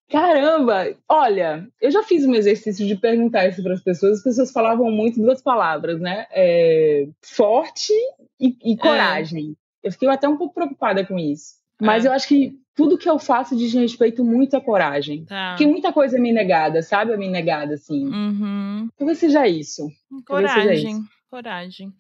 Caramba! 0.10 0.94
Olha, 1.08 1.68
eu 1.80 1.90
já 1.90 2.04
fiz 2.04 2.26
um 2.26 2.36
exercício 2.36 2.86
de 2.86 2.96
perguntar 2.96 3.48
isso 3.48 3.64
para 3.64 3.74
as 3.74 3.82
pessoas. 3.82 4.18
As 4.18 4.24
pessoas 4.24 4.52
falavam 4.52 4.92
muito 4.92 5.22
duas 5.22 5.42
palavras, 5.42 6.02
né? 6.02 6.26
É, 6.32 7.08
forte 7.22 7.94
e, 8.40 8.58
e 8.64 8.74
é. 8.74 8.78
coragem. 8.78 9.56
É. 9.84 9.88
Eu 9.88 9.92
fiquei 9.92 10.10
até 10.10 10.28
um 10.28 10.38
pouco 10.38 10.54
preocupada 10.54 11.06
com 11.06 11.18
isso. 11.18 11.56
Mas 11.80 12.06
é. 12.06 12.10
eu 12.10 12.12
acho 12.12 12.28
que 12.28 12.54
tudo 12.76 12.98
que 12.98 13.10
eu 13.10 13.18
faço 13.18 13.56
diz 13.56 13.74
respeito 13.74 14.24
muito 14.24 14.56
à 14.56 14.62
coragem. 14.62 15.26
Tá. 15.26 15.52
Porque 15.52 15.66
muita 15.66 15.94
coisa 15.94 16.18
é 16.18 16.20
me 16.20 16.34
negada, 16.34 16.82
sabe? 16.82 17.14
É 17.14 17.18
me 17.18 17.30
negada, 17.30 17.76
assim. 17.76 18.06
Uhum. 18.06 18.90
Talvez 18.98 19.18
seja 19.18 19.48
isso. 19.48 19.88
Coragem. 20.26 20.78
Seja 20.78 20.90
isso. 20.90 21.02
Coragem. 21.32 21.94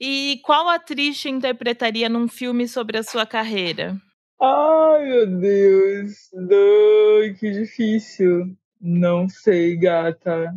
E 0.00 0.40
qual 0.44 0.68
atriz 0.68 1.16
te 1.20 1.28
interpretaria 1.28 2.08
num 2.08 2.26
filme 2.26 2.66
sobre 2.66 2.98
a 2.98 3.04
sua 3.04 3.24
carreira? 3.24 3.96
Ai, 4.40 5.04
meu 5.04 5.26
Deus. 5.38 6.10
Ai, 6.34 7.32
que 7.34 7.52
difícil. 7.52 8.56
Não 8.80 9.28
sei, 9.28 9.76
gata. 9.76 10.52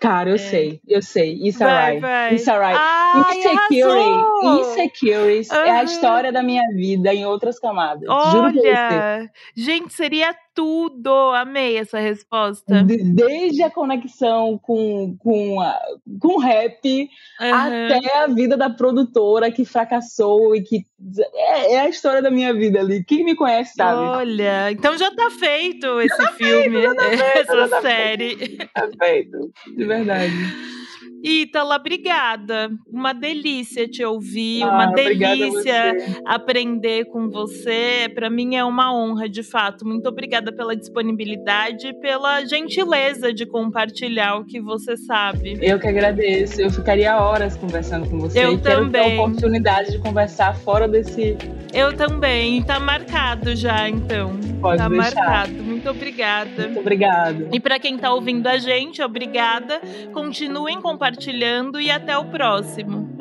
Cara, 0.00 0.30
eu 0.30 0.36
é. 0.36 0.38
sei, 0.38 0.80
eu 0.86 1.02
sei. 1.02 1.34
Isso 1.42 1.58
vai, 1.58 1.94
right. 1.98 2.36
Isso 2.36 2.50
right. 2.52 2.78
Ai, 2.78 3.38
Insecurity. 3.38 4.60
Insecurity 4.60 5.52
uhum. 5.52 5.64
é 5.64 5.70
a 5.70 5.82
história 5.82 6.30
da 6.30 6.44
minha 6.44 6.62
vida 6.76 7.12
em 7.12 7.26
outras 7.26 7.58
camadas. 7.58 8.08
Olha, 8.08 8.30
Juro 8.30 8.62
pra 8.62 8.88
você. 8.88 9.30
Gente, 9.56 9.92
seria 9.92 10.32
tudo. 10.56 11.10
Amei 11.34 11.76
essa 11.76 11.98
resposta. 12.00 12.82
Desde 12.82 13.62
a 13.62 13.70
conexão 13.70 14.58
com, 14.58 15.14
com, 15.18 15.60
a, 15.60 15.78
com 16.18 16.38
rap 16.38 17.08
uhum. 17.40 17.54
até 17.54 18.16
a 18.16 18.26
vida 18.26 18.56
da 18.56 18.70
produtora 18.70 19.52
que 19.52 19.66
fracassou 19.66 20.56
e 20.56 20.62
que. 20.62 20.86
É, 21.34 21.74
é, 21.74 21.80
a 21.80 21.88
história 21.88 22.22
da 22.22 22.30
minha 22.30 22.54
vida 22.54 22.80
ali. 22.80 23.04
Quem 23.04 23.22
me 23.22 23.36
conhece 23.36 23.74
sabe. 23.76 24.00
Olha, 24.00 24.72
então 24.72 24.96
já 24.96 25.14
tá 25.14 25.30
feito 25.30 26.00
esse 26.00 26.16
já 26.16 26.24
tá 26.24 26.32
filme, 26.34 26.80
feito, 26.80 26.94
tá 26.94 27.02
feito, 27.02 27.52
essa 27.52 27.68
tá 27.68 27.82
série. 27.82 28.36
Feito. 28.36 28.68
Tá 28.72 28.88
feito, 28.98 29.52
de 29.76 29.84
verdade. 29.84 30.32
Ítala, 31.28 31.74
obrigada. 31.74 32.70
Uma 32.86 33.12
delícia 33.12 33.88
te 33.88 34.04
ouvir, 34.04 34.62
ah, 34.62 34.68
uma 34.68 34.86
delícia 34.92 35.96
aprender 36.24 37.06
com 37.06 37.28
você. 37.28 38.08
Para 38.14 38.30
mim 38.30 38.54
é 38.54 38.64
uma 38.64 38.94
honra, 38.94 39.28
de 39.28 39.42
fato. 39.42 39.84
Muito 39.84 40.08
obrigada 40.08 40.52
pela 40.52 40.76
disponibilidade 40.76 41.88
e 41.88 41.94
pela 41.94 42.44
gentileza 42.44 43.34
de 43.34 43.44
compartilhar 43.44 44.36
o 44.36 44.44
que 44.44 44.60
você 44.60 44.96
sabe. 44.96 45.58
Eu 45.60 45.80
que 45.80 45.88
agradeço. 45.88 46.60
Eu 46.60 46.70
ficaria 46.70 47.18
horas 47.18 47.56
conversando 47.56 48.08
com 48.08 48.20
você. 48.20 48.38
Eu 48.38 48.52
e 48.52 48.58
também. 48.58 48.92
Quero 48.92 49.10
ter 49.10 49.18
a 49.18 49.24
oportunidade 49.24 49.90
de 49.90 49.98
conversar 49.98 50.54
fora 50.54 50.86
desse. 50.86 51.36
Eu 51.74 51.92
também. 51.96 52.62
Tá 52.62 52.78
marcado 52.78 53.56
já, 53.56 53.88
então. 53.88 54.38
Pode 54.60 54.78
tá 54.78 54.88
deixar. 54.88 55.14
marcado. 55.16 55.52
Muito 55.54 55.90
obrigada. 55.90 56.62
Muito 56.62 56.80
obrigada. 56.80 57.48
E 57.52 57.58
para 57.58 57.80
quem 57.80 57.98
tá 57.98 58.12
ouvindo 58.12 58.46
a 58.46 58.58
gente, 58.58 59.02
obrigada. 59.02 59.80
Continuem 60.12 60.80
compartilhando 61.16 61.80
e 61.80 61.90
até 61.90 62.16
o 62.16 62.26
próximo. 62.26 63.15